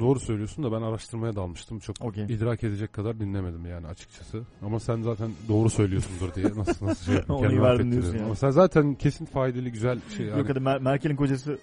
[0.00, 1.78] Doğru söylüyorsun da ben araştırmaya dalmıştım.
[1.78, 2.24] Çok Okey.
[2.24, 4.42] idrak edecek kadar dinlemedim yani açıkçası.
[4.62, 8.24] Ama sen zaten doğru söylüyorsundur diye nasıl nasıl şey Onu verdim diyorsun yani.
[8.24, 10.38] Ama sen zaten kesin faydalı güzel şey yani.
[10.38, 11.58] Yok hadi Mer- Merkel'in kocası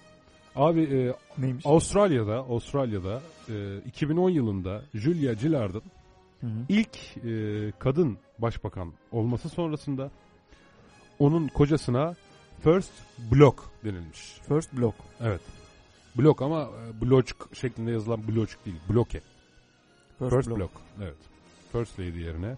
[0.56, 1.66] Abi e, neymiş?
[1.66, 5.82] Avustralya'da Avustralya'da e, 2010 yılında Julia Gillard'ın
[6.40, 6.50] Hı hı.
[6.68, 6.96] ilk
[7.26, 10.10] e, kadın başbakan olması sonrasında
[11.18, 12.14] onun kocasına
[12.64, 12.92] First
[13.32, 14.34] Block denilmiş.
[14.48, 14.94] First Block.
[15.20, 15.40] Evet.
[16.18, 18.80] Blok ama e, bloçk şeklinde yazılan bloçk değil.
[18.90, 19.20] Bloke.
[20.18, 20.58] First, First, Block.
[20.58, 20.72] Block.
[21.02, 21.16] Evet.
[21.72, 22.56] First Lady yerine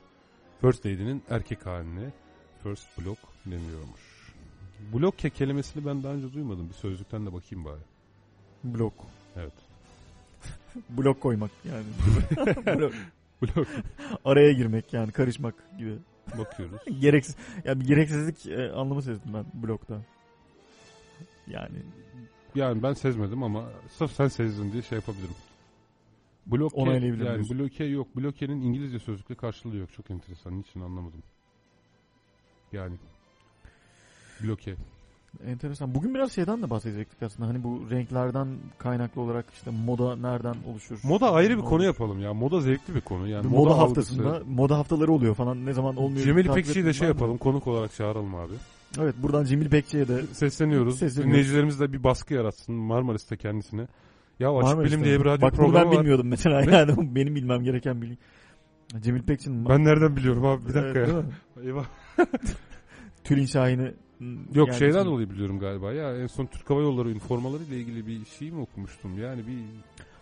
[0.60, 2.12] First Lady'nin erkek haline
[2.62, 4.00] First Block deniyormuş.
[4.92, 6.68] Bloke kelimesini ben daha önce duymadım.
[6.68, 7.80] Bir sözlükten de bakayım bari.
[8.64, 8.94] Blok.
[9.36, 9.52] Evet.
[10.90, 11.86] Blok koymak yani.
[12.78, 12.92] Blok.
[13.42, 13.66] Blok.
[14.24, 15.98] Araya girmek yani karışmak gibi.
[16.38, 16.80] Bakıyoruz.
[17.00, 17.36] Gereksiz.
[17.64, 20.00] Ya bir gereksizlik e, anlamı sezdim ben blokta.
[21.46, 21.78] Yani
[22.54, 23.64] Yani ben sezmedim ama
[23.98, 25.34] sırf sen sezdin diye şey yapabilirim.
[26.46, 27.58] Bloke, Onaylayabilirim yani diyorsun.
[27.58, 28.16] bloke yok.
[28.16, 29.92] Bloke'nin İngilizce sözlükte karşılığı yok.
[29.92, 30.58] Çok enteresan.
[30.58, 31.22] Niçin anlamadım.
[32.72, 32.94] Yani.
[34.44, 34.74] Bloke.
[35.46, 35.94] enteresan.
[35.94, 37.48] Bugün biraz şeyden de bahsedecektik aslında.
[37.48, 38.48] Hani bu renklerden
[38.78, 40.98] kaynaklı olarak işte moda nereden oluşur?
[41.04, 41.84] Moda ayrı bir Ne konu olur?
[41.84, 42.34] yapalım ya.
[42.34, 43.28] Moda zevkli bir konu.
[43.28, 45.66] Yani moda, algısı- haftasında moda haftaları oluyor falan.
[45.66, 46.24] Ne zaman olmuyor?
[46.24, 47.38] Cemil İpekçi'yi de şey yapalım.
[47.38, 48.52] Konuk olarak çağıralım abi.
[49.00, 50.98] Evet buradan Cemil İpekçi'ye de Sesleniyoruz.
[50.98, 51.30] Sesleniyoruz.
[51.30, 53.86] Dinleyicilerimiz de bir baskı yaratsın Marmaris'te kendisine.
[54.38, 55.98] Ya Açık Marmaris'te Bilim diye bir radyo Bak ben programı var.
[55.98, 56.60] bilmiyordum mesela.
[56.60, 56.74] Ne?
[56.76, 58.18] Yani benim bilmem gereken bilgi.
[59.00, 60.68] Cemil İpekçi'nin Ben nereden biliyorum abi?
[60.68, 61.22] Bir dakika Evet, ya.
[61.64, 61.84] Eyvah.
[63.24, 63.94] Tülin Şahin'i
[64.54, 65.92] Yok yani şeyden şimdi- dolayı biliyorum galiba.
[65.92, 69.18] Ya en son Türk Hava Yolları üniformaları ile ilgili bir şey mi okumuştum?
[69.18, 69.58] Yani bir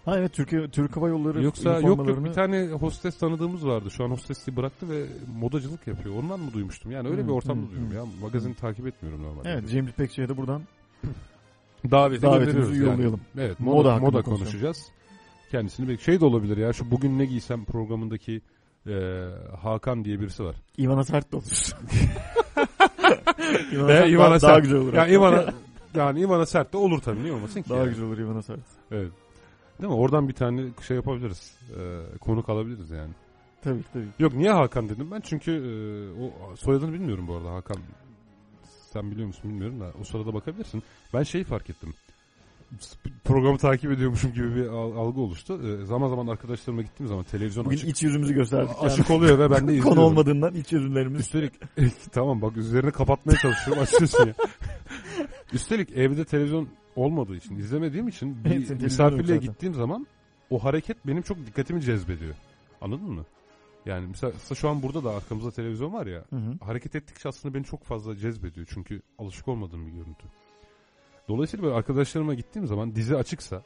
[0.07, 3.91] Ha evet Türkiye Türk Hava Yolları Yoksa yok yok bir tane hostes tanıdığımız vardı.
[3.91, 5.07] Şu an hostesliği bıraktı ve
[5.41, 6.15] modacılık yapıyor.
[6.17, 6.91] Ondan mı duymuştum?
[6.91, 7.97] Yani öyle Hmm, bir ortamda hmm, duyuyorum hmm.
[7.97, 8.05] ya.
[8.21, 9.51] Magazini takip etmiyorum normalde.
[9.51, 10.63] Evet Cemil İpekçi'ye de buradan
[11.91, 12.89] Daveti Davetimizi gönderiyoruz yani.
[12.89, 13.21] yollayalım.
[13.39, 14.87] Evet Moda moda, moda konuşacağız.
[15.51, 18.41] Kendisini bek şey de olabilir ya şu bugün ne giysem programındaki
[18.87, 19.25] e,
[19.63, 20.57] Hakan diye birisi var.
[20.79, 21.45] Ivana Sert de olur.
[23.73, 24.95] Ivana Ve Sert Ivana daha, güzel olur.
[24.95, 25.13] Ya hatta.
[25.13, 25.45] Ivana
[25.95, 27.71] yani Ivana Sert de olur tabii niye olmasın ki?
[27.71, 27.89] daha yani.
[27.89, 28.61] güzel olur Ivana Sert.
[28.91, 29.13] Evet.
[29.81, 29.99] Değil mi?
[29.99, 31.55] Oradan bir tane şey yapabiliriz.
[31.79, 33.11] E, konuk alabiliriz yani.
[33.63, 34.05] Tabii tabii.
[34.19, 37.77] Yok niye Hakan dedim ben çünkü e, o soyadını bilmiyorum bu arada Hakan.
[38.93, 40.83] Sen biliyor musun bilmiyorum da o sırada bakabilirsin.
[41.15, 41.95] Ben şeyi fark ettim.
[43.25, 45.61] Programı takip ediyormuşum gibi bir al- algı oluştu.
[45.83, 48.77] E, zaman zaman arkadaşlarıma gittiğim zaman televizyon Bugün açık, iç yüzümüzü gösterdik.
[48.83, 48.93] yani.
[48.93, 49.91] açık oluyor ve ben de izliyorum.
[49.95, 51.21] Konu olmadığından iç yüzümlerimiz.
[51.21, 51.53] Üstelik
[52.13, 54.35] tamam bak üzerine kapatmaya çalışıyorum açıyorsun ya.
[55.53, 60.07] Üstelik evde televizyon olmadığı için izlemediğim için bir misafirliğe gittiğim zaman
[60.51, 62.35] o hareket benim çok dikkatimi cezbediyor.
[62.81, 63.25] Anladın mı?
[63.87, 66.65] Yani mesela şu an burada da arkamızda televizyon var ya Hı hı.
[66.65, 68.67] hareket ettikçe aslında beni çok fazla cezbediyor.
[68.71, 70.27] Çünkü alışık olmadığım bir görüntü.
[71.29, 73.63] Dolayısıyla böyle arkadaşlarıma gittiğim zaman dizi açıksa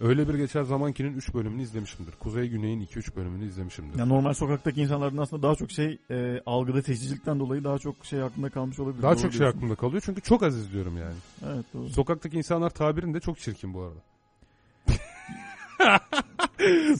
[0.00, 2.12] öyle bir geçer zamankinin 3 bölümünü izlemişimdir.
[2.12, 3.98] Kuzey Güney'in 2-3 bölümünü izlemişimdir.
[3.98, 8.22] Yani normal sokaktaki insanların aslında daha çok şey e, algıda seçicilikten dolayı daha çok şey
[8.22, 9.02] aklında kalmış olabilir.
[9.02, 11.14] Daha Doğru çok şey aklımda kalıyor çünkü çok az izliyorum yani.
[11.46, 11.88] Evet doğru.
[11.88, 14.00] Sokaktaki insanlar tabirin de çok çirkin bu arada.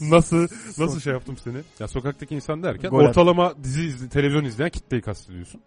[0.00, 0.48] nasıl
[0.78, 1.58] nasıl şey yaptım seni?
[1.78, 5.60] Ya sokaktaki insan derken Gol ortalama dizi izle, televizyon izleyen kitleyi kastediyorsun.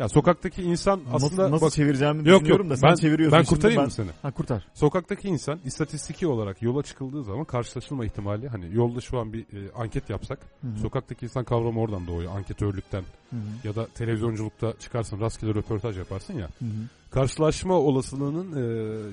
[0.00, 3.38] Ya sokaktaki insan aslında nasıl, nasıl bak çevireceğimi yok yok düşünüyorum da sen ben, çeviriyorsun.
[3.38, 4.10] ben kurtarayım ben- mı seni?
[4.22, 4.66] Ha kurtar.
[4.74, 9.72] Sokaktaki insan istatistiki olarak yola çıkıldığı zaman karşılaşılma ihtimali hani yolda şu an bir e,
[9.72, 10.78] anket yapsak Hı hı.
[10.82, 13.68] sokaktaki insan kavramı oradan doğuyor anketörlükten Hı hı.
[13.68, 16.68] ya da televizyonculukta çıkarsın rastgele röportaj yaparsın ya Hı hı.
[17.10, 18.62] karşılaşma olasılığının e,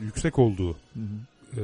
[0.05, 0.75] yüksek olduğu
[1.57, 1.61] e,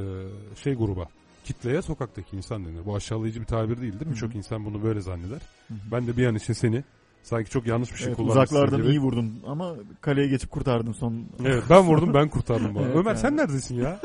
[0.64, 1.06] şey gruba
[1.44, 2.86] kitleye sokaktaki insan denir.
[2.86, 4.08] Bu aşağılayıcı bir tabir değil değil mi?
[4.08, 4.16] Hı hı.
[4.16, 5.42] Çok insan bunu böyle zanneder.
[5.68, 5.78] Hı hı.
[5.92, 6.84] Ben de bir an için seni
[7.24, 8.90] sanki çok yanlış bir şey Evet, kullanmışsın uzaklardan gibi.
[8.90, 12.80] iyi vurdun ama kaleye geçip kurtardın son Evet ben vurdum ben kurtardım bu.
[12.82, 13.18] Evet, Ömer yani.
[13.18, 14.00] sen neredesin ya?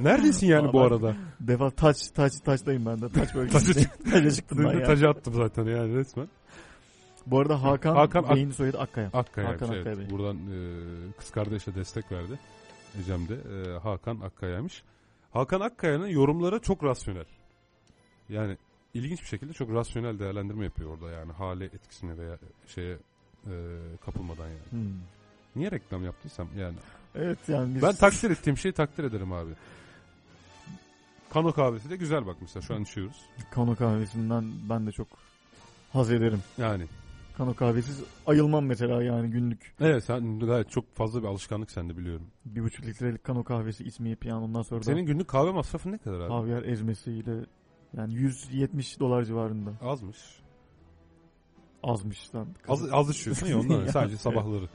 [0.00, 1.16] Neredesin yani bu Vallahi- arada?
[1.40, 3.86] defa taç taç taçtayım ben de taç bölgesinde.
[4.10, 4.86] Taça çıktım ben Dün de ya.
[4.86, 6.28] tacı attım zaten yani resmen.
[7.26, 9.10] Bu arada Hakan, Hakan Ak- Bey'in soyadı Akkaya.
[9.12, 9.48] Akkaya.
[9.48, 9.80] Hakan evet.
[9.86, 10.10] Akkaya Bey.
[10.10, 10.56] Buradan e,
[11.18, 12.38] kız kardeşe destek verdi.
[13.00, 14.82] Ecem de e, Hakan Akkaya'ymış.
[15.32, 17.24] Hakan Akkaya'nın yorumları çok rasyonel.
[18.28, 18.56] Yani
[18.94, 22.96] ilginç bir şekilde çok rasyonel değerlendirme yapıyor orada yani hale etkisine veya şeye
[23.46, 23.52] e,
[24.04, 24.70] kapılmadan yani.
[24.70, 25.00] Hmm.
[25.56, 26.76] Niye reklam yaptıysam yani.
[27.14, 29.50] Evet yani biz Ben takdir ettiğim şeyi takdir ederim abi.
[31.30, 33.16] Kano kahvesi de güzel bak mesela şu an içiyoruz.
[33.50, 35.08] Kano kahvesinden ben de çok
[35.92, 36.40] haz ederim.
[36.58, 36.84] Yani.
[37.36, 39.74] Kano kahvesiz ayılmam mesela yani günlük.
[39.80, 42.26] Evet sen gayet çok fazla bir alışkanlık sende biliyorum.
[42.44, 45.98] Bir buçuk litrelik kano kahvesi içmeyip yani ondan sonra da Senin günlük kahve masrafın ne
[45.98, 46.28] kadar abi?
[46.32, 47.32] havyar ezmesiyle
[47.96, 49.70] yani 170 dolar civarında.
[49.82, 50.18] Azmış.
[51.82, 52.48] Azmış lan.
[52.68, 53.90] Az, az içiyorsun ya ondan Yani.
[53.92, 54.68] sadece sabahları.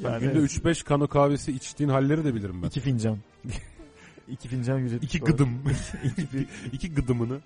[0.00, 0.50] Yani günde evet.
[0.50, 2.66] 3-5 kano kahvesi içtiğin halleri de bilirim ben.
[2.66, 3.18] İki fincan.
[4.28, 5.30] İki fincan 170 İki dolar.
[5.30, 5.62] gıdım.
[6.18, 7.40] iki, iki gıdımını.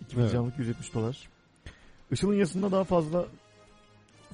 [0.00, 0.26] İki Evet.
[0.28, 1.28] fincanlık 170 dolar.
[2.10, 3.26] Işıl'ın yazısında daha fazla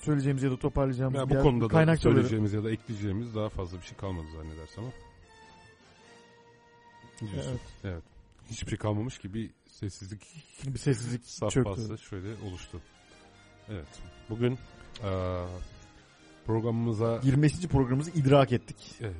[0.03, 2.15] söyleyeceğimiz ya da toparlayacağımız Ya bir bu yer- konuda da kaynakçaları.
[2.17, 4.93] söyleyeceğimiz ya da ekleyeceğimiz daha fazla bir şey kalmadı zannedersem ama.
[7.23, 7.61] Evet.
[7.85, 8.03] Evet.
[8.51, 9.51] Hiçbir şey kalmamış gibi
[9.81, 10.21] sessizlik
[10.67, 11.71] Bir sessizlik saf çöktü.
[11.71, 12.81] bastı şöyle oluştu.
[13.71, 13.87] Evet.
[14.31, 14.59] Bugün
[15.05, 15.45] eee,
[16.47, 17.61] programımıza 25.
[17.69, 18.77] programımızı idrak ettik.
[19.01, 19.15] evet,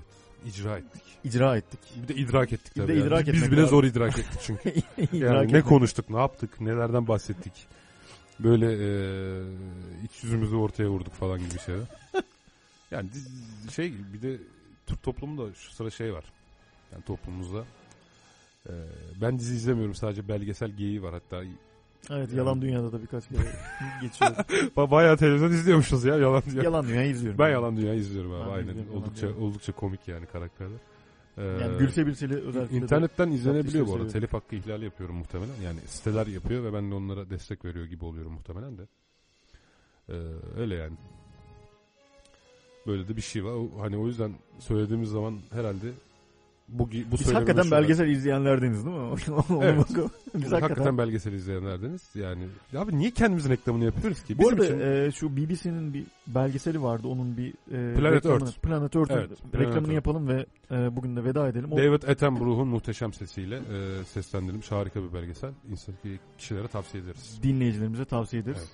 [0.47, 1.03] icra ettik.
[1.25, 1.81] İcra ettik.
[2.03, 2.97] Bir de idrak ettik Bir de tabii.
[2.99, 3.07] yani.
[3.07, 3.71] idrak Biz bile lazım.
[3.71, 4.69] zor idrak ettik çünkü.
[4.99, 5.65] İdrak Yani ne etmek.
[5.65, 7.53] konuştuk, ne yaptık, nelerden bahsettik.
[8.41, 9.43] Böyle eee
[10.05, 11.87] iç yüzümüzü ortaya vurduk falan gibi şeyler.
[12.91, 13.09] yani
[13.73, 14.37] şey bir de
[14.87, 16.25] Türk toplumunda şu sıra şey var.
[16.93, 17.65] Yani toplumumuzda
[18.69, 18.75] eee,
[19.21, 21.43] ben dizi izlemiyorum sadece belgesel geyiği var hatta.
[22.11, 23.39] Evet yalan dünyada da birkaç kere
[24.03, 24.31] geçiyor.
[24.77, 26.63] Ba- Bayağı televizyon izliyormuşuz ya yalan dünya.
[26.63, 27.39] yalan dünyayı izliyorum.
[27.39, 28.69] Ben yalan dünya izliyorum abi Ben aynen.
[28.69, 29.39] izliyorum, oldukça dünya.
[29.41, 30.79] oldukça komik yani karakterler.
[31.39, 33.93] Eee, Yani Gülse Bilseli özellikle İnternetten izlenebiliyor bu arada.
[33.93, 34.13] seviyorum.
[34.13, 35.55] Telif hakkı ihlali yapıyorum muhtemelen.
[35.65, 38.83] Yani siteler yapıyor ve ben de onlara destek veriyor gibi oluyorum muhtemelen de.
[40.09, 40.13] Ee,
[40.57, 40.97] öyle yani.
[42.87, 43.53] Böyle de bir şey var.
[43.53, 45.87] O- Hani o yüzden söylediğimiz zaman herhalde
[46.73, 47.77] bu bu Biz hakikaten şurada.
[47.83, 49.03] belgesel izleyenlerdeniz değil mi?
[49.63, 49.79] Evet.
[49.79, 50.11] bakalım.
[50.35, 50.99] Biz Biz hakikaten.
[50.99, 52.03] belgesel izleyenlerdeniz.
[52.15, 54.39] Yani ya abi niye kendimizin reklamını yapıyoruz ki?
[54.39, 57.09] Bu Bizim arada için e, şu BBC'nin bir belgeseli vardı.
[57.09, 58.59] Onun bir e, Planet reklamını- Earth.
[58.61, 59.95] Planet Earth'ün Evet, Planet reklamını Earth.
[59.95, 61.73] yapalım ve e, bugün de veda edelim.
[61.73, 65.51] O, David Attenborough'un muhteşem sesiyle e, seslendirilmiş harika bir belgesel.
[65.71, 65.95] İnsan
[66.39, 67.39] kişilere tavsiye ederiz.
[67.43, 68.59] dinleyicilerimize tavsiye ederiz.
[68.61, 68.71] Evet.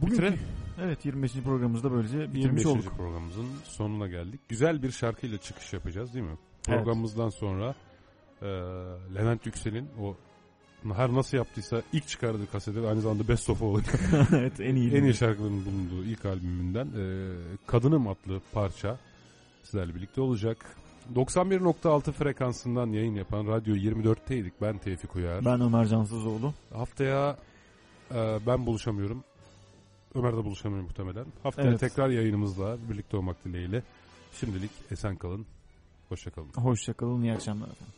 [0.00, 0.38] Bugün Bitirelim.
[0.82, 1.32] Evet 25.
[1.32, 2.66] programımızda böylece bitirmiş 25.
[2.66, 2.92] olduk.
[2.96, 4.40] programımızın sonuna geldik.
[4.48, 6.36] Güzel bir şarkıyla çıkış yapacağız değil mi?
[6.68, 6.78] Evet.
[6.78, 7.74] Programımızdan sonra
[8.42, 8.46] e,
[9.14, 10.16] Levent Yüksel'in o
[10.94, 13.80] her nasıl yaptıysa ilk çıkardığı kaseti aynı zamanda Best of All
[14.32, 14.94] evet en iyi.
[14.94, 17.32] en iyi şarkıların bulunduğu ilk albümünden e,
[17.66, 18.98] Kadınım adlı parça
[19.62, 20.76] sizlerle birlikte olacak.
[21.14, 24.52] 91.6 frekansından yayın yapan Radyo 24'teydik.
[24.62, 25.44] Ben Tevfik Uyar.
[25.44, 26.54] Ben Ömer Cansızoğlu.
[26.72, 27.36] Haftaya
[28.14, 29.24] e, ben buluşamıyorum.
[30.14, 31.26] Ömer de buluşamıyor muhtemelen.
[31.42, 31.80] Haftaya Evet.
[31.80, 33.82] tekrar yayınımızla birlikte olmak dileğiyle.
[34.32, 35.46] Şimdilik esen kalın.
[36.14, 36.52] Hoşça kalın.
[36.52, 37.22] Hoşçakalın.
[37.22, 37.94] iyi akşamlar efendim.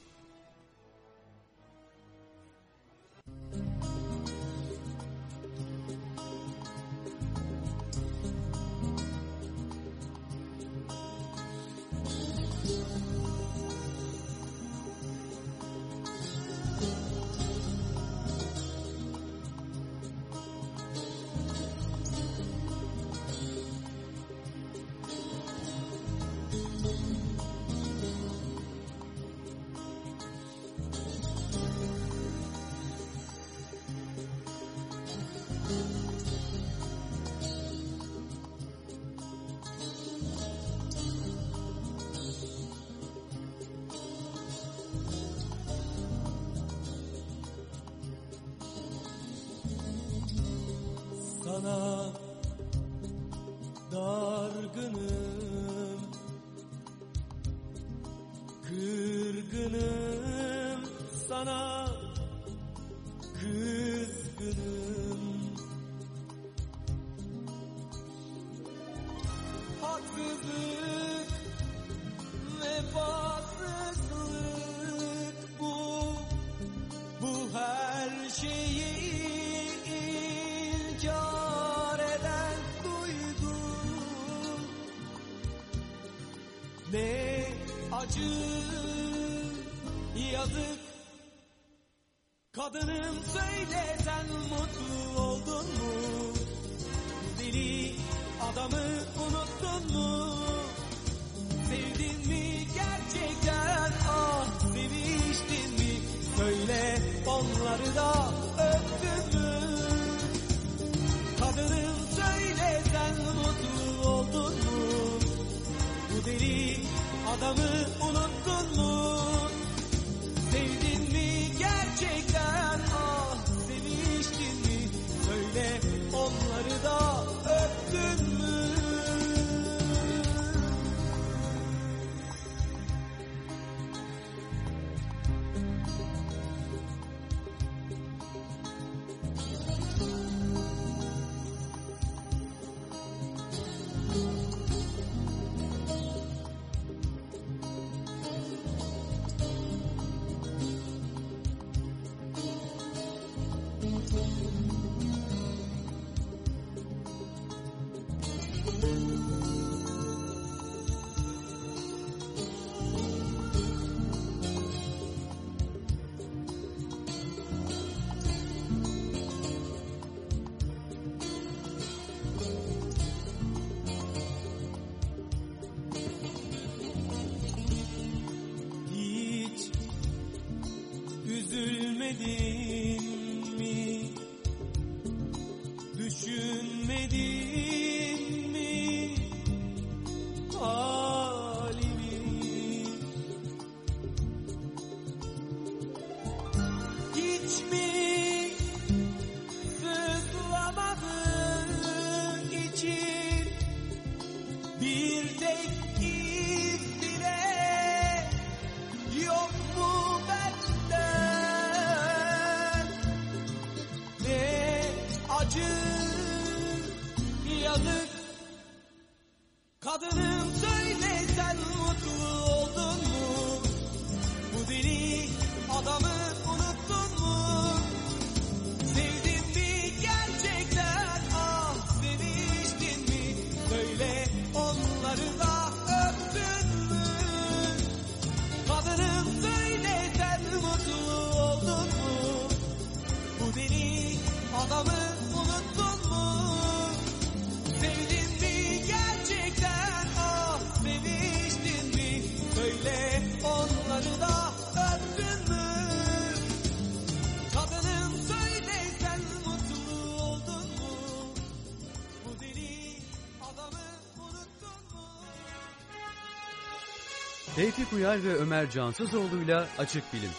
[267.87, 270.31] Tevfik Uyar ve Ömer Cansızoğlu'yla Açık Bilim.